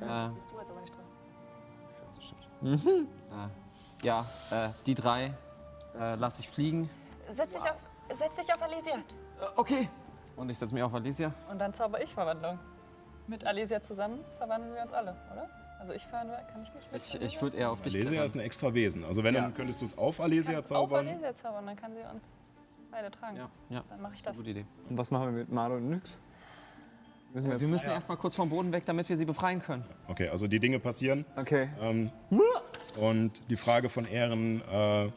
[0.00, 1.04] Äh, Bist du jetzt aber nicht dran.
[2.06, 3.08] Scheiße, stimmt.
[3.30, 5.34] Äh, ja, äh, die drei
[5.98, 6.88] äh, lasse ich fliegen.
[7.28, 7.76] Setz dich auf,
[8.10, 8.94] setz dich auf Alesia.
[8.94, 9.00] Äh,
[9.56, 9.88] okay.
[10.36, 11.32] Und ich setze mich auf Alicia.
[11.50, 12.58] Und dann zauber ich Verwandlung.
[13.26, 15.48] Mit Alesia zusammen verwandeln wir uns alle, oder?
[15.78, 18.34] Also ich verwandle, kann ich mich mit Ich, ich würde eher auf dich Alesia ist
[18.34, 19.04] ein extra Wesen.
[19.04, 21.08] Also wenn, dann könntest du es auf Alesia auf zaubern.
[21.08, 22.34] Alesia zaubern, dann kann sie uns
[22.90, 23.36] beide tragen.
[23.36, 23.84] Ja, ja.
[23.88, 24.64] Dann mache ich Das gute Idee.
[24.88, 26.20] Und was machen wir mit Marlo und Nyx?
[27.32, 27.70] Müssen wir Wir jetzt.
[27.70, 29.84] müssen erstmal kurz vom Boden weg, damit wir sie befreien können.
[30.08, 31.24] Okay, also die Dinge passieren.
[31.36, 31.68] Okay.
[31.80, 32.10] Ähm,
[32.98, 35.10] und die Frage von Ehren äh,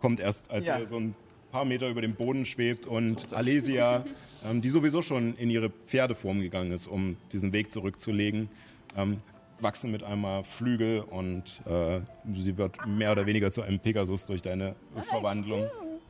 [0.00, 0.78] kommt erst, als Ja.
[0.78, 1.14] ihr so ein
[1.50, 4.04] paar Meter über dem Boden schwebt und Alesia,
[4.44, 8.48] ähm, die sowieso schon in ihre Pferdeform gegangen ist, um diesen Weg zurückzulegen,
[8.96, 9.20] ähm,
[9.60, 12.00] wachsen mit einmal Flügel und äh,
[12.34, 14.76] sie wird mehr oder weniger zu einem Pegasus durch deine
[15.08, 15.66] Verwandlung.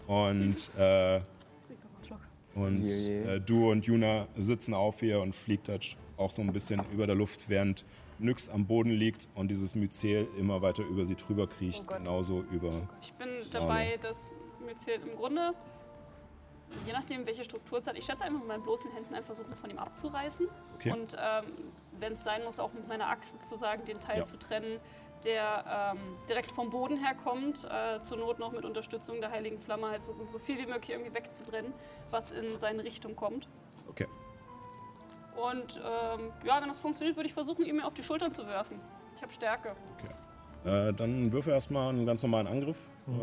[0.06, 1.20] Und, äh,
[2.54, 6.80] und äh, du und Juna sitzen auf hier und fliegt halt auch so ein bisschen
[6.92, 7.84] über der Luft, während
[8.18, 12.44] Nyx am Boden liegt und dieses Myzel immer weiter über sie drüber kriecht, Oh genauso
[12.52, 12.70] über.
[13.02, 15.52] Ich bin dabei, das Myzel im Grunde,
[16.86, 19.54] je nachdem, welche Struktur es hat, ich schätze einfach mit meinen bloßen Händen einfach versuchen,
[19.56, 20.46] von ihm abzureißen.
[20.76, 20.92] Okay.
[20.92, 21.44] Und ähm,
[21.98, 24.24] wenn es sein muss, auch mit meiner Axt sozusagen den Teil Ja.
[24.24, 24.78] zu trennen,
[25.24, 25.98] der ähm,
[26.28, 30.14] direkt vom Boden herkommt, äh, zur Not noch mit Unterstützung der Heiligen Flamme, halt so,
[30.30, 31.72] so viel wie möglich irgendwie wegzubrennen,
[32.10, 33.48] was in seine Richtung kommt.
[33.88, 34.06] Okay.
[35.36, 38.46] Und ähm, ja, wenn das funktioniert, würde ich versuchen, ihn mir auf die Schultern zu
[38.46, 38.80] werfen.
[39.16, 39.74] Ich habe Stärke.
[40.64, 42.78] Äh, dann würfe erstmal einen ganz normalen Angriff.
[43.06, 43.20] Mhm.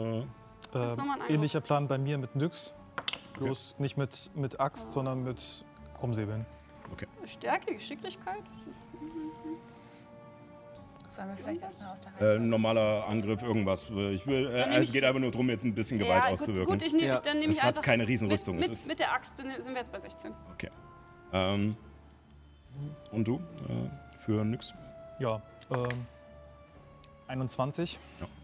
[0.74, 1.30] Äh, Ähm, nochmal ein Eindruck.
[1.30, 2.74] ähnlicher Plan bei mir mit Nyx.
[3.38, 5.66] Bloß nicht mit, mit Axt, sondern mit
[5.98, 6.46] Krummsäbeln.
[7.26, 8.44] Stärke, Geschicklichkeit.
[11.12, 12.36] Sollen wir vielleicht erstmal aus der Äh, Reichweite?
[12.42, 13.90] ein normaler Angriff, irgendwas.
[13.90, 16.40] Ich will, äh, nehm es geht einfach nur darum, jetzt ein bisschen Gewalt ja, gut,
[16.40, 16.78] auszuwirken.
[16.78, 17.14] gut, ich nehme Ja.
[17.16, 19.36] ich, dann nehme Es ich hat keine Riesenrüstung, Mit, es mit, ist- mit der Axt
[19.36, 20.32] bin, sind wir jetzt bei 16.
[20.54, 20.70] Okay.
[21.34, 21.76] Ähm,
[23.12, 23.36] und du?
[23.68, 24.74] Äh, für nix?
[25.20, 25.88] Ja, ähm,
[27.28, 28.00] 21.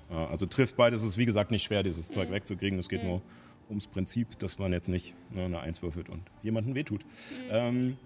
[0.10, 0.24] Ja.
[0.26, 1.02] Äh, also trifft beides.
[1.04, 2.14] Es ist wie gesagt nicht schwer, dieses Mhm.
[2.16, 2.78] Zeug wegzukriegen.
[2.80, 3.22] Es geht nur
[3.70, 7.04] ums Prinzip, dass man jetzt nicht ne, eine Eins würfelt und jemanden wehtut.
[7.06, 7.10] Mhm.
[7.50, 7.98] Ähm,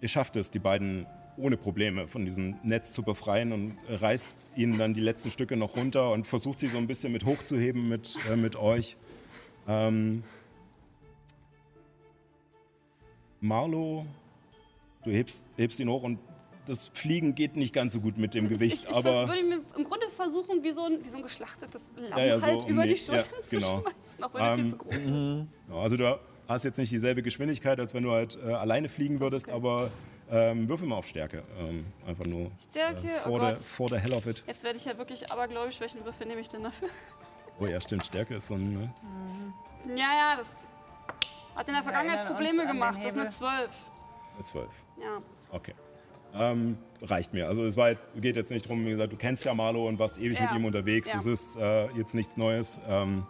[0.00, 1.06] ihr schafft es, die beiden
[1.38, 5.76] ohne Probleme von diesem Netz zu befreien und reißt ihnen dann die letzten Stücke noch
[5.76, 8.96] runter und versucht sie so ein bisschen mit hochzuheben mit, äh, mit euch.
[9.66, 10.24] Ähm,
[13.40, 14.04] Marlo,
[15.04, 16.18] du hebst, hebst ihn hoch und
[16.66, 19.60] das Fliegen geht nicht ganz so gut mit dem Gewicht, ich, ich aber würde mir
[19.76, 22.64] im Grunde versuchen, wie so ein, wie so ein geschlachtetes Lamm Ja, ja, so halt
[22.64, 23.80] um über die- die Schulter ja, zu genau.
[23.80, 25.46] schmeißen, auch wenn er viel Ähm, zu groß ist.
[25.70, 29.20] Ja, also du hast jetzt nicht dieselbe Geschwindigkeit, als wenn du halt äh, alleine fliegen
[29.20, 29.90] würdest, aber
[30.30, 31.42] ähm, würfel mal auf Stärke.
[31.58, 33.58] Ähm, einfach nur Stärke, äh, oh for, the, Gott.
[33.58, 34.42] for the hell of it.
[34.46, 35.80] Jetzt werde ich ja wirklich abergläubisch.
[35.80, 36.88] Welchen Würfel nehme ich denn dafür?
[37.60, 38.72] Oh ja, stimmt, Stärke ist so ein...
[38.72, 38.92] Ne?
[39.88, 40.46] Ja, ja, das
[41.56, 42.94] hat in der Vergangenheit Probleme gemacht.
[42.98, 43.32] Das ist eine Hebel.
[43.32, 43.70] 12.
[44.34, 44.68] Eine 12.
[45.00, 45.22] Ja.
[45.50, 45.74] Okay.
[46.34, 47.48] Ähm, reicht mir.
[47.48, 49.98] Also es war jetzt, geht jetzt nicht darum, wie gesagt, du kennst ja Marlo und
[49.98, 50.44] warst ewig Ja.
[50.44, 51.10] mit ihm unterwegs.
[51.12, 51.16] Ja.
[51.18, 52.78] Es ist äh, jetzt nichts Neues.
[52.86, 53.26] Ähm,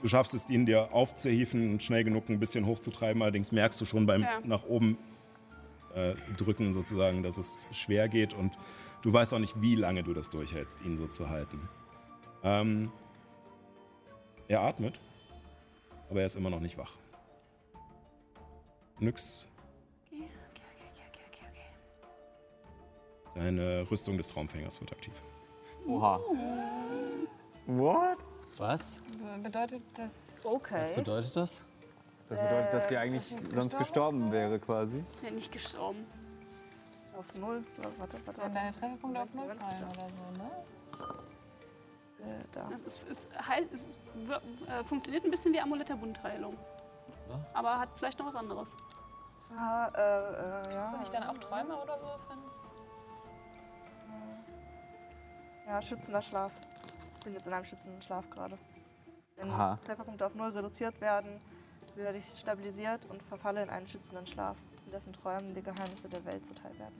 [0.00, 3.22] du schaffst es, ihn dir aufzuhieven und schnell genug ein bisschen hochzutreiben.
[3.22, 4.40] Allerdings merkst du schon beim Ja.
[4.44, 4.96] nach oben
[5.94, 8.56] äh, drücken sozusagen, dass es schwer geht und
[9.02, 11.68] du weißt auch nicht, wie lange du das durchhältst, ihn so zu halten.
[12.42, 12.90] Ähm,
[14.48, 15.00] er atmet,
[16.10, 16.98] aber er ist immer noch nicht wach.
[19.00, 19.48] Nix
[20.10, 20.62] Okay, okay,
[20.92, 21.68] okay, okay, okay,
[23.32, 23.40] okay.
[23.40, 25.14] Deine Rüstung des Traumfängers wird aktiv.
[25.86, 26.20] Oha.
[27.66, 28.18] What?
[28.58, 29.02] Was?
[29.42, 30.12] Bedeutet das.
[30.44, 30.80] Okay.
[30.82, 31.64] Was bedeutet das?
[32.32, 35.04] Das bedeutet, dass sie Äh, eigentlich sonst gestorben wäre quasi.
[35.22, 36.06] Ja, nicht gestorben.
[37.18, 37.62] Auf null.
[37.76, 38.50] Warte, warte, Wenn warte.
[38.50, 40.50] deine Trefferpunkte auf Null fallen oder so, ne?
[42.20, 42.70] Äh, da.
[42.74, 44.36] Es, ist, es, heißt, es wir-
[44.68, 46.56] äh, funktioniert ein bisschen wie Amulett der Wundheilung.
[47.28, 47.38] Ja.
[47.52, 48.68] Aber hat vielleicht noch was anderes.
[49.54, 50.00] Ah, äh,
[50.70, 50.80] äh, ja.
[50.80, 52.54] Hast du nicht dann auch Träume oder so, Franz?
[55.66, 56.52] Ja, schützender Schlaf.
[57.18, 58.56] Ich bin jetzt in einem schützenden Schlaf gerade.
[59.36, 59.78] Wenn Aha.
[59.84, 61.40] Trefferpunkte auf null reduziert werden,
[61.96, 64.56] werde ich stabilisiert und verfalle in einen schützenden Schlaf,
[64.86, 66.94] in dessen Träumen die Geheimnisse der Welt zuteil werden.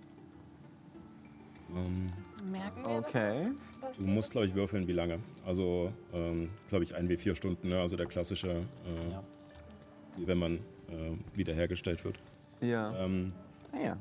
[1.74, 2.10] Ähm,
[2.50, 3.02] Merken wir, Okay.
[3.02, 3.46] dass das.
[3.80, 5.20] Dass du musst, glaube ich, würfeln, wie lange.
[5.46, 7.80] Also, ähm, glaube ich, ein wie vier Stunden, ne?
[7.80, 9.22] also der klassische, äh, Ja.
[10.18, 10.56] wenn man
[10.88, 12.18] äh, wiederhergestellt wird.
[12.60, 12.94] Ja.
[13.04, 13.32] Ähm,
[13.72, 13.96] Naja.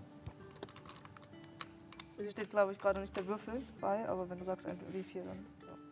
[2.18, 5.24] Hier steht, glaube ich, gerade nicht der Würfel bei, aber wenn du sagst ein W4,
[5.26, 5.46] dann.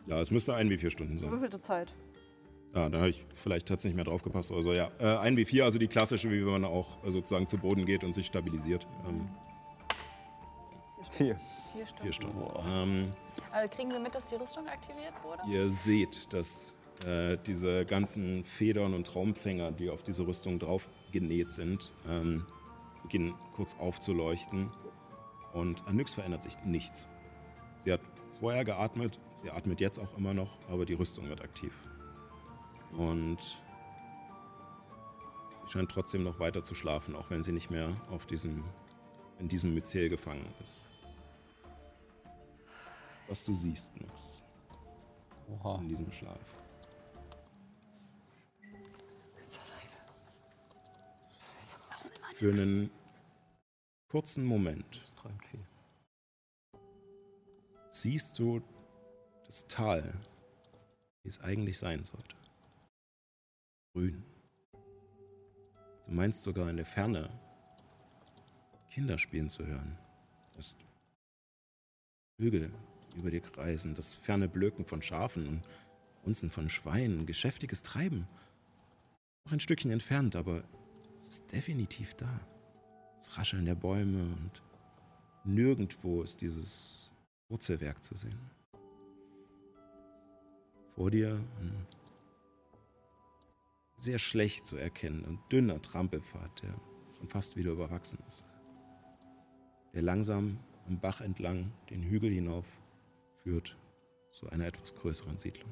[0.06, 0.16] Ja.
[0.16, 1.28] ja, es müsste ein wie vier Stunden sein.
[1.28, 1.94] Gewürfelte Zeit.
[2.72, 4.52] Ah, da habe ich vielleicht tatsächlich nicht mehr drauf gepasst.
[4.52, 7.46] Also ja, äh, ein wie vier, also die klassische, wie wenn man auch äh, sozusagen
[7.48, 8.86] zu Boden geht und sich stabilisiert.
[9.08, 9.28] Ähm,
[11.10, 11.36] Vier.
[11.72, 12.02] Vier Stunden.
[12.02, 12.42] vier Stunden.
[12.68, 13.12] Ähm,
[13.52, 15.42] Also kriegen wir mit, dass die Rüstung aktiviert wurde?
[15.50, 21.50] Ihr seht, dass äh, diese ganzen Federn und Traumfänger, die auf diese Rüstung drauf genäht
[21.50, 22.46] sind, ähm,
[23.02, 24.70] beginnen kurz aufzuleuchten.
[25.52, 27.08] Und an Nyx verändert sich nichts.
[27.84, 28.00] Sie hat
[28.38, 31.72] vorher geatmet, sie atmet jetzt auch immer noch, aber die Rüstung wird aktiv.
[32.96, 33.62] Und
[35.64, 38.64] sie scheint trotzdem noch weiter zu schlafen, auch wenn sie nicht mehr auf diesem,
[39.38, 40.84] in diesem Myzel gefangen ist.
[43.28, 44.42] Was du siehst, Nyx,
[45.48, 45.78] Oha.
[45.80, 46.38] in diesem Schlaf.
[52.34, 52.90] Für einen
[54.08, 55.02] kurzen Moment
[57.90, 58.62] siehst du
[59.44, 60.14] das Tal,
[61.22, 62.39] wie es eigentlich sein sollte.
[63.92, 64.22] Grün.
[66.06, 67.30] Du meinst sogar in der Ferne
[68.90, 69.96] Kinder spielen zu hören.
[70.54, 70.76] Das
[72.38, 72.70] die
[73.16, 75.62] über dir kreisen, das ferne Blöken von Schafen und
[76.22, 78.26] Unzen von Schweinen, geschäftiges Treiben.
[79.44, 80.64] Noch ein Stückchen entfernt, aber
[81.20, 82.40] es ist definitiv da.
[83.16, 84.62] Das Rascheln der Bäume und
[85.44, 87.12] nirgendwo ist dieses
[87.48, 88.38] Wurzelwerk zu sehen.
[90.94, 91.86] Vor dir ein
[94.02, 96.74] sehr schlecht zu erkennen und dünner Trampelpfad, der
[97.18, 98.46] schon fast wieder überwachsen ist.
[99.92, 102.66] Der langsam am Bach entlang den Hügel hinauf
[103.42, 103.76] führt
[104.30, 105.70] zu einer etwas größeren Siedlung.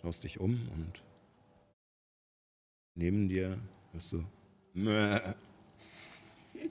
[0.00, 1.04] Schaust dich um und
[2.94, 3.58] neben dir
[3.92, 4.24] hörst du
[4.72, 5.20] Mäh.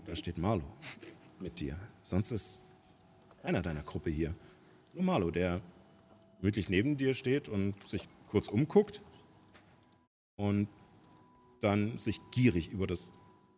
[0.06, 0.64] Da steht Marlo
[1.40, 1.78] mit dir.
[2.02, 2.62] Sonst ist
[3.44, 4.34] einer deiner Gruppe hier.
[4.94, 5.62] Nur Marlo, der
[6.40, 9.02] gemütlich neben dir steht und sich kurz umguckt
[10.38, 10.70] und
[11.60, 13.14] dann sich gierig über das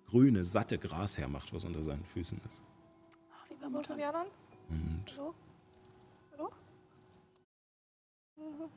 [0.07, 2.63] grüne, satte Gras hermacht, was unter seinen Füßen ist.
[3.31, 3.69] Ach, wie bei
[4.05, 4.27] anderen?
[4.69, 5.35] Und Hallo?
[6.31, 6.51] Hallo?
[8.37, 8.69] Mhm.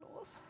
[0.00, 0.40] Los.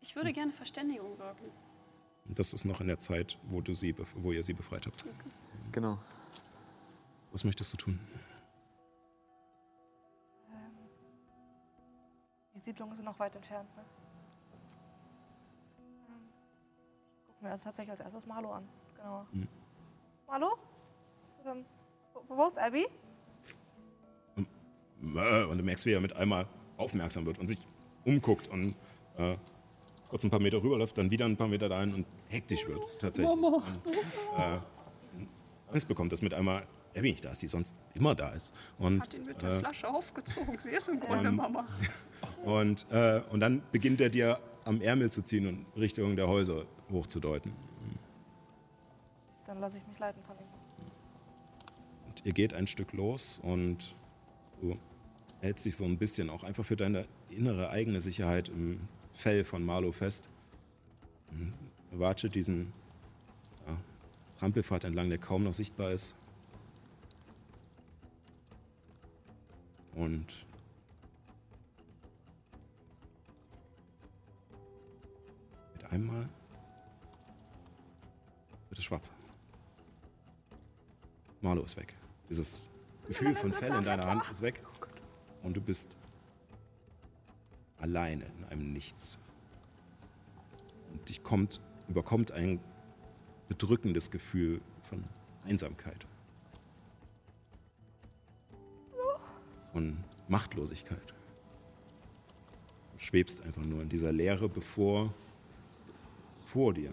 [0.00, 1.52] Ich würde gerne Verständigung wirken.
[2.34, 5.04] Das ist noch in der Zeit, wo, du sie, wo ihr sie befreit habt.
[5.72, 5.98] Genau.
[7.32, 8.00] Was möchtest du tun?
[10.50, 10.88] Ähm,
[12.54, 13.68] die Siedlungen sind noch weit entfernt.
[13.76, 13.84] Ne?
[15.78, 16.28] Ähm,
[17.18, 18.68] ich gucke mir das tatsächlich als erstes Marlo an.
[18.96, 19.26] Genau.
[19.32, 19.48] Mhm.
[20.26, 20.58] Marlo?
[21.46, 21.64] Ähm,
[22.28, 22.86] wo, ist Abby?
[24.36, 26.46] Äh, Und du merkst, wie er mit einmal
[26.76, 27.58] aufmerksam wird und sich
[28.04, 28.74] umguckt und
[29.16, 29.36] äh,
[30.10, 33.32] kurz ein paar Meter rüberläuft, dann wieder ein paar Meter dahin und hektisch wird, tatsächlich.
[33.32, 33.62] Und,
[34.36, 34.58] äh,
[35.70, 36.66] Angst bekommt, dass mit einmal
[36.96, 38.52] Abby nicht da ist, die sonst immer da ist.
[38.78, 40.58] Und, Hat ihn mit der äh, Flasche aufgezogen.
[40.60, 41.64] Sie ist im Grunde ähm, Mama.
[42.44, 46.66] und, äh, und dann beginnt er dir am Ärmel zu ziehen und Richtung der Häuser
[46.90, 47.52] hochzudeuten.
[49.46, 50.44] Dann lasse ich mich leiten von ihm.
[52.08, 53.94] Und ihr geht ein Stück los und
[54.60, 54.76] du
[55.40, 58.88] hältst dich so ein bisschen auch einfach für deine innere eigene Sicherheit im
[59.20, 60.30] Fell von Marlo fest.
[61.30, 61.52] Und
[61.92, 62.72] Watschet diesen
[63.66, 63.76] ja,
[64.38, 66.16] Trampelpfad entlang, der kaum noch sichtbar ist.
[69.94, 70.46] Und
[75.74, 76.26] mit einmal
[78.70, 79.12] wird es schwarz.
[81.42, 81.94] Marlo ist weg.
[82.30, 82.70] Dieses
[83.06, 84.62] Gefühl von Fell in deiner Hand ist weg.
[85.42, 85.98] Und du bist
[87.78, 89.18] alleine in einem Nichts.
[90.92, 92.60] Und dich kommt, überkommt ein
[93.48, 95.04] bedrückendes Gefühl von
[95.44, 96.06] Einsamkeit.
[99.72, 99.96] Von
[100.28, 101.14] Machtlosigkeit.
[102.92, 105.14] Du schwebst einfach nur in dieser Leere, bevor
[106.44, 106.92] vor dir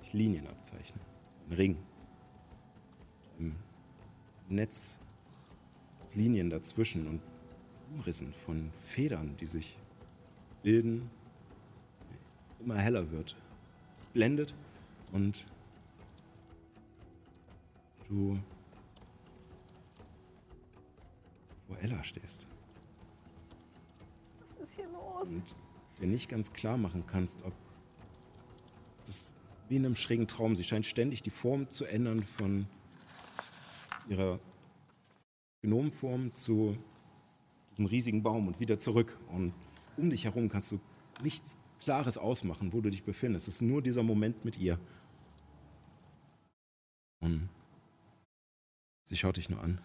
[0.00, 1.00] sich Linien abzeichnen.
[1.48, 1.76] Ein Ring.
[3.38, 3.54] Im
[4.48, 4.98] Netz
[6.14, 7.20] Linien dazwischen und
[7.92, 9.76] Umrissen von Federn, die sich
[10.68, 11.08] bilden,
[12.60, 13.34] immer heller wird.
[14.12, 14.54] Blendet
[15.12, 15.46] und
[18.06, 18.38] du
[21.66, 22.46] vor Ella stehst
[24.40, 25.28] Was ist hier los?
[25.28, 25.42] und
[25.98, 27.54] dir nicht ganz klar machen kannst, ob
[28.98, 29.34] das ist
[29.70, 30.54] wie in einem schrägen Traum.
[30.54, 32.66] Sie scheint ständig die Form zu ändern von
[34.06, 34.38] ihrer
[35.62, 36.76] Gnomenform zu
[37.70, 39.18] diesem riesigen Baum und wieder zurück.
[39.28, 39.54] Und
[39.98, 40.80] um dich herum kannst du
[41.22, 43.48] nichts Klares ausmachen, wo du dich befindest.
[43.48, 44.78] Es ist nur dieser Moment mit ihr.
[47.20, 47.48] Und
[49.04, 49.80] sie schaut dich nur an.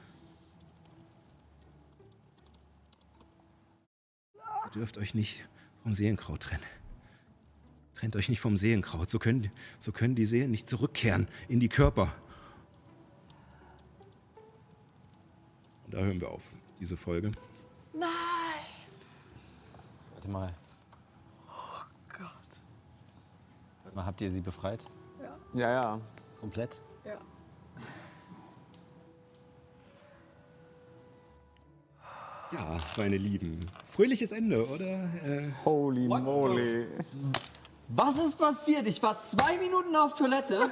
[4.36, 5.46] Ihr dürft euch nicht
[5.84, 6.64] vom Seelenkraut trennen.
[7.94, 9.10] Trennt euch nicht vom Seelenkraut.
[9.10, 12.14] So können, so können die Seelen nicht zurückkehren in die Körper.
[15.86, 16.44] Und da hören wir auf,
[16.80, 17.32] diese Folge.
[20.24, 20.54] Warte mal.
[21.50, 21.82] Oh
[22.18, 22.30] Gott.
[23.84, 24.86] Warte mal, habt ihr sie befreit?
[25.54, 26.00] Ja, ja.
[26.40, 26.80] Komplett?
[27.04, 27.18] Ja.
[32.54, 33.70] Ja, meine Lieben.
[33.92, 34.86] Fröhliches Ende, oder?
[34.86, 36.88] Äh, Holy moly.
[37.90, 38.88] Was ist passiert?
[38.88, 40.72] Ich war zwei Minuten auf Toilette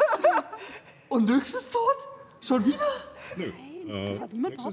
[1.09, 2.07] und Nyx ist tot?
[2.39, 2.87] Schon wieder?
[3.35, 3.51] nö.
[3.91, 4.13] Äh,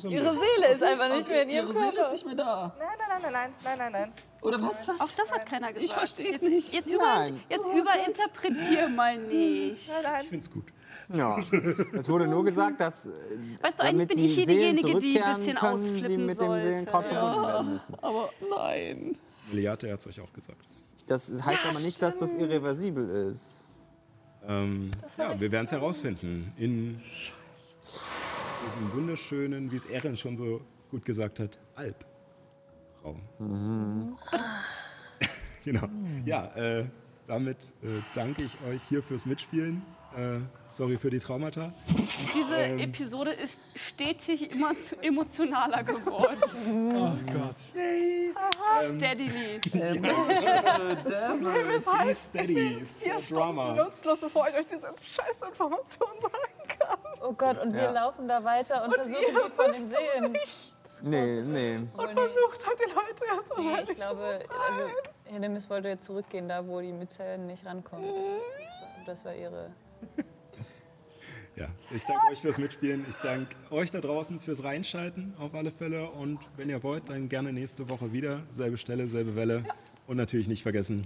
[0.09, 2.07] Ihre Seele ist einfach nicht mehr in ihrem Ihre Seele Körper.
[2.07, 2.77] ist nicht mehr da.
[2.79, 4.13] Nein, nein, nein, nein, nein, nein, nein.
[4.43, 4.87] Oder was?
[4.87, 5.01] was?
[5.01, 5.85] Auch das hat keiner gesagt.
[5.85, 6.73] Ich verstehe es nicht.
[6.73, 9.89] Jetzt, über, jetzt überinterpretier mal nicht.
[9.89, 10.23] Nein, nein.
[10.25, 10.65] Ich find's gut.
[11.13, 11.37] Ja.
[11.93, 13.11] Es wurde nur gesagt, dass äh,
[13.63, 15.79] Weißt du, eigentlich damit bin die ich hier Seelen diejenige, die ein zurückkehren bisschen können,
[15.83, 16.67] sie ausflippen mit dem sollte.
[16.67, 17.95] Seelenkraut verbunden werden müssen.
[18.03, 19.19] Aber nein.
[19.51, 20.69] Meliate hat's euch auch gesagt.
[21.07, 23.71] Das heißt aber nicht, dass das irreversibel ist.
[24.47, 26.53] Ähm, ja, wir werden es herausfinden.
[26.59, 27.01] In
[28.65, 30.61] diesem wunderschönen, wie es Erin schon so
[30.91, 33.21] gut gesagt hat, Albtraum.
[35.65, 35.89] genau.
[36.25, 36.85] Ja, äh,
[37.27, 39.83] damit äh, danke ich euch hier fürs Mitspielen.
[40.17, 41.71] Äh, sorry für die Traumata.
[42.35, 42.79] Diese Ähm.
[42.79, 46.41] Episode ist stetig immer zu emotionaler geworden.
[46.97, 47.57] Oh Gott.
[48.97, 49.61] Steadily.
[49.71, 50.01] Be
[52.15, 53.75] steady for Drama.
[53.75, 56.99] Nutzlos, bevor ich euch diese scheiß Information sagen kann.
[57.21, 57.91] Oh Gott, und wir Ja.
[57.91, 60.33] laufen da weiter und, versuchen ihr die von den Seelen.
[61.03, 61.79] Nee, nee.
[61.79, 64.83] Nee, Versucht habt ihr Leute jetzt nee, wahrscheinlich ich glaube, also
[65.25, 68.05] Hennemis wollte jetzt zurückgehen, da wo die Myzellen nicht rankommen.
[68.07, 69.71] Das war, das war ihre.
[71.59, 73.05] Ja, ich danke euch fürs Mitspielen.
[73.09, 76.09] Ich danke euch da draußen fürs Reinschalten auf alle Fälle.
[76.09, 78.43] Und wenn ihr wollt, dann gerne nächste Woche wieder.
[78.53, 79.65] Selbe Stelle, selbe Welle.
[80.07, 81.03] Und natürlich nicht vergessen.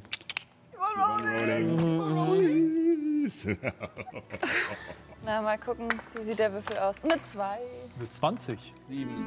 [5.25, 7.03] Na, mal gucken, wie sieht der Würfel aus.
[7.03, 7.59] Eine 2.
[7.99, 8.75] Mit 20.
[8.89, 9.27] Sieben.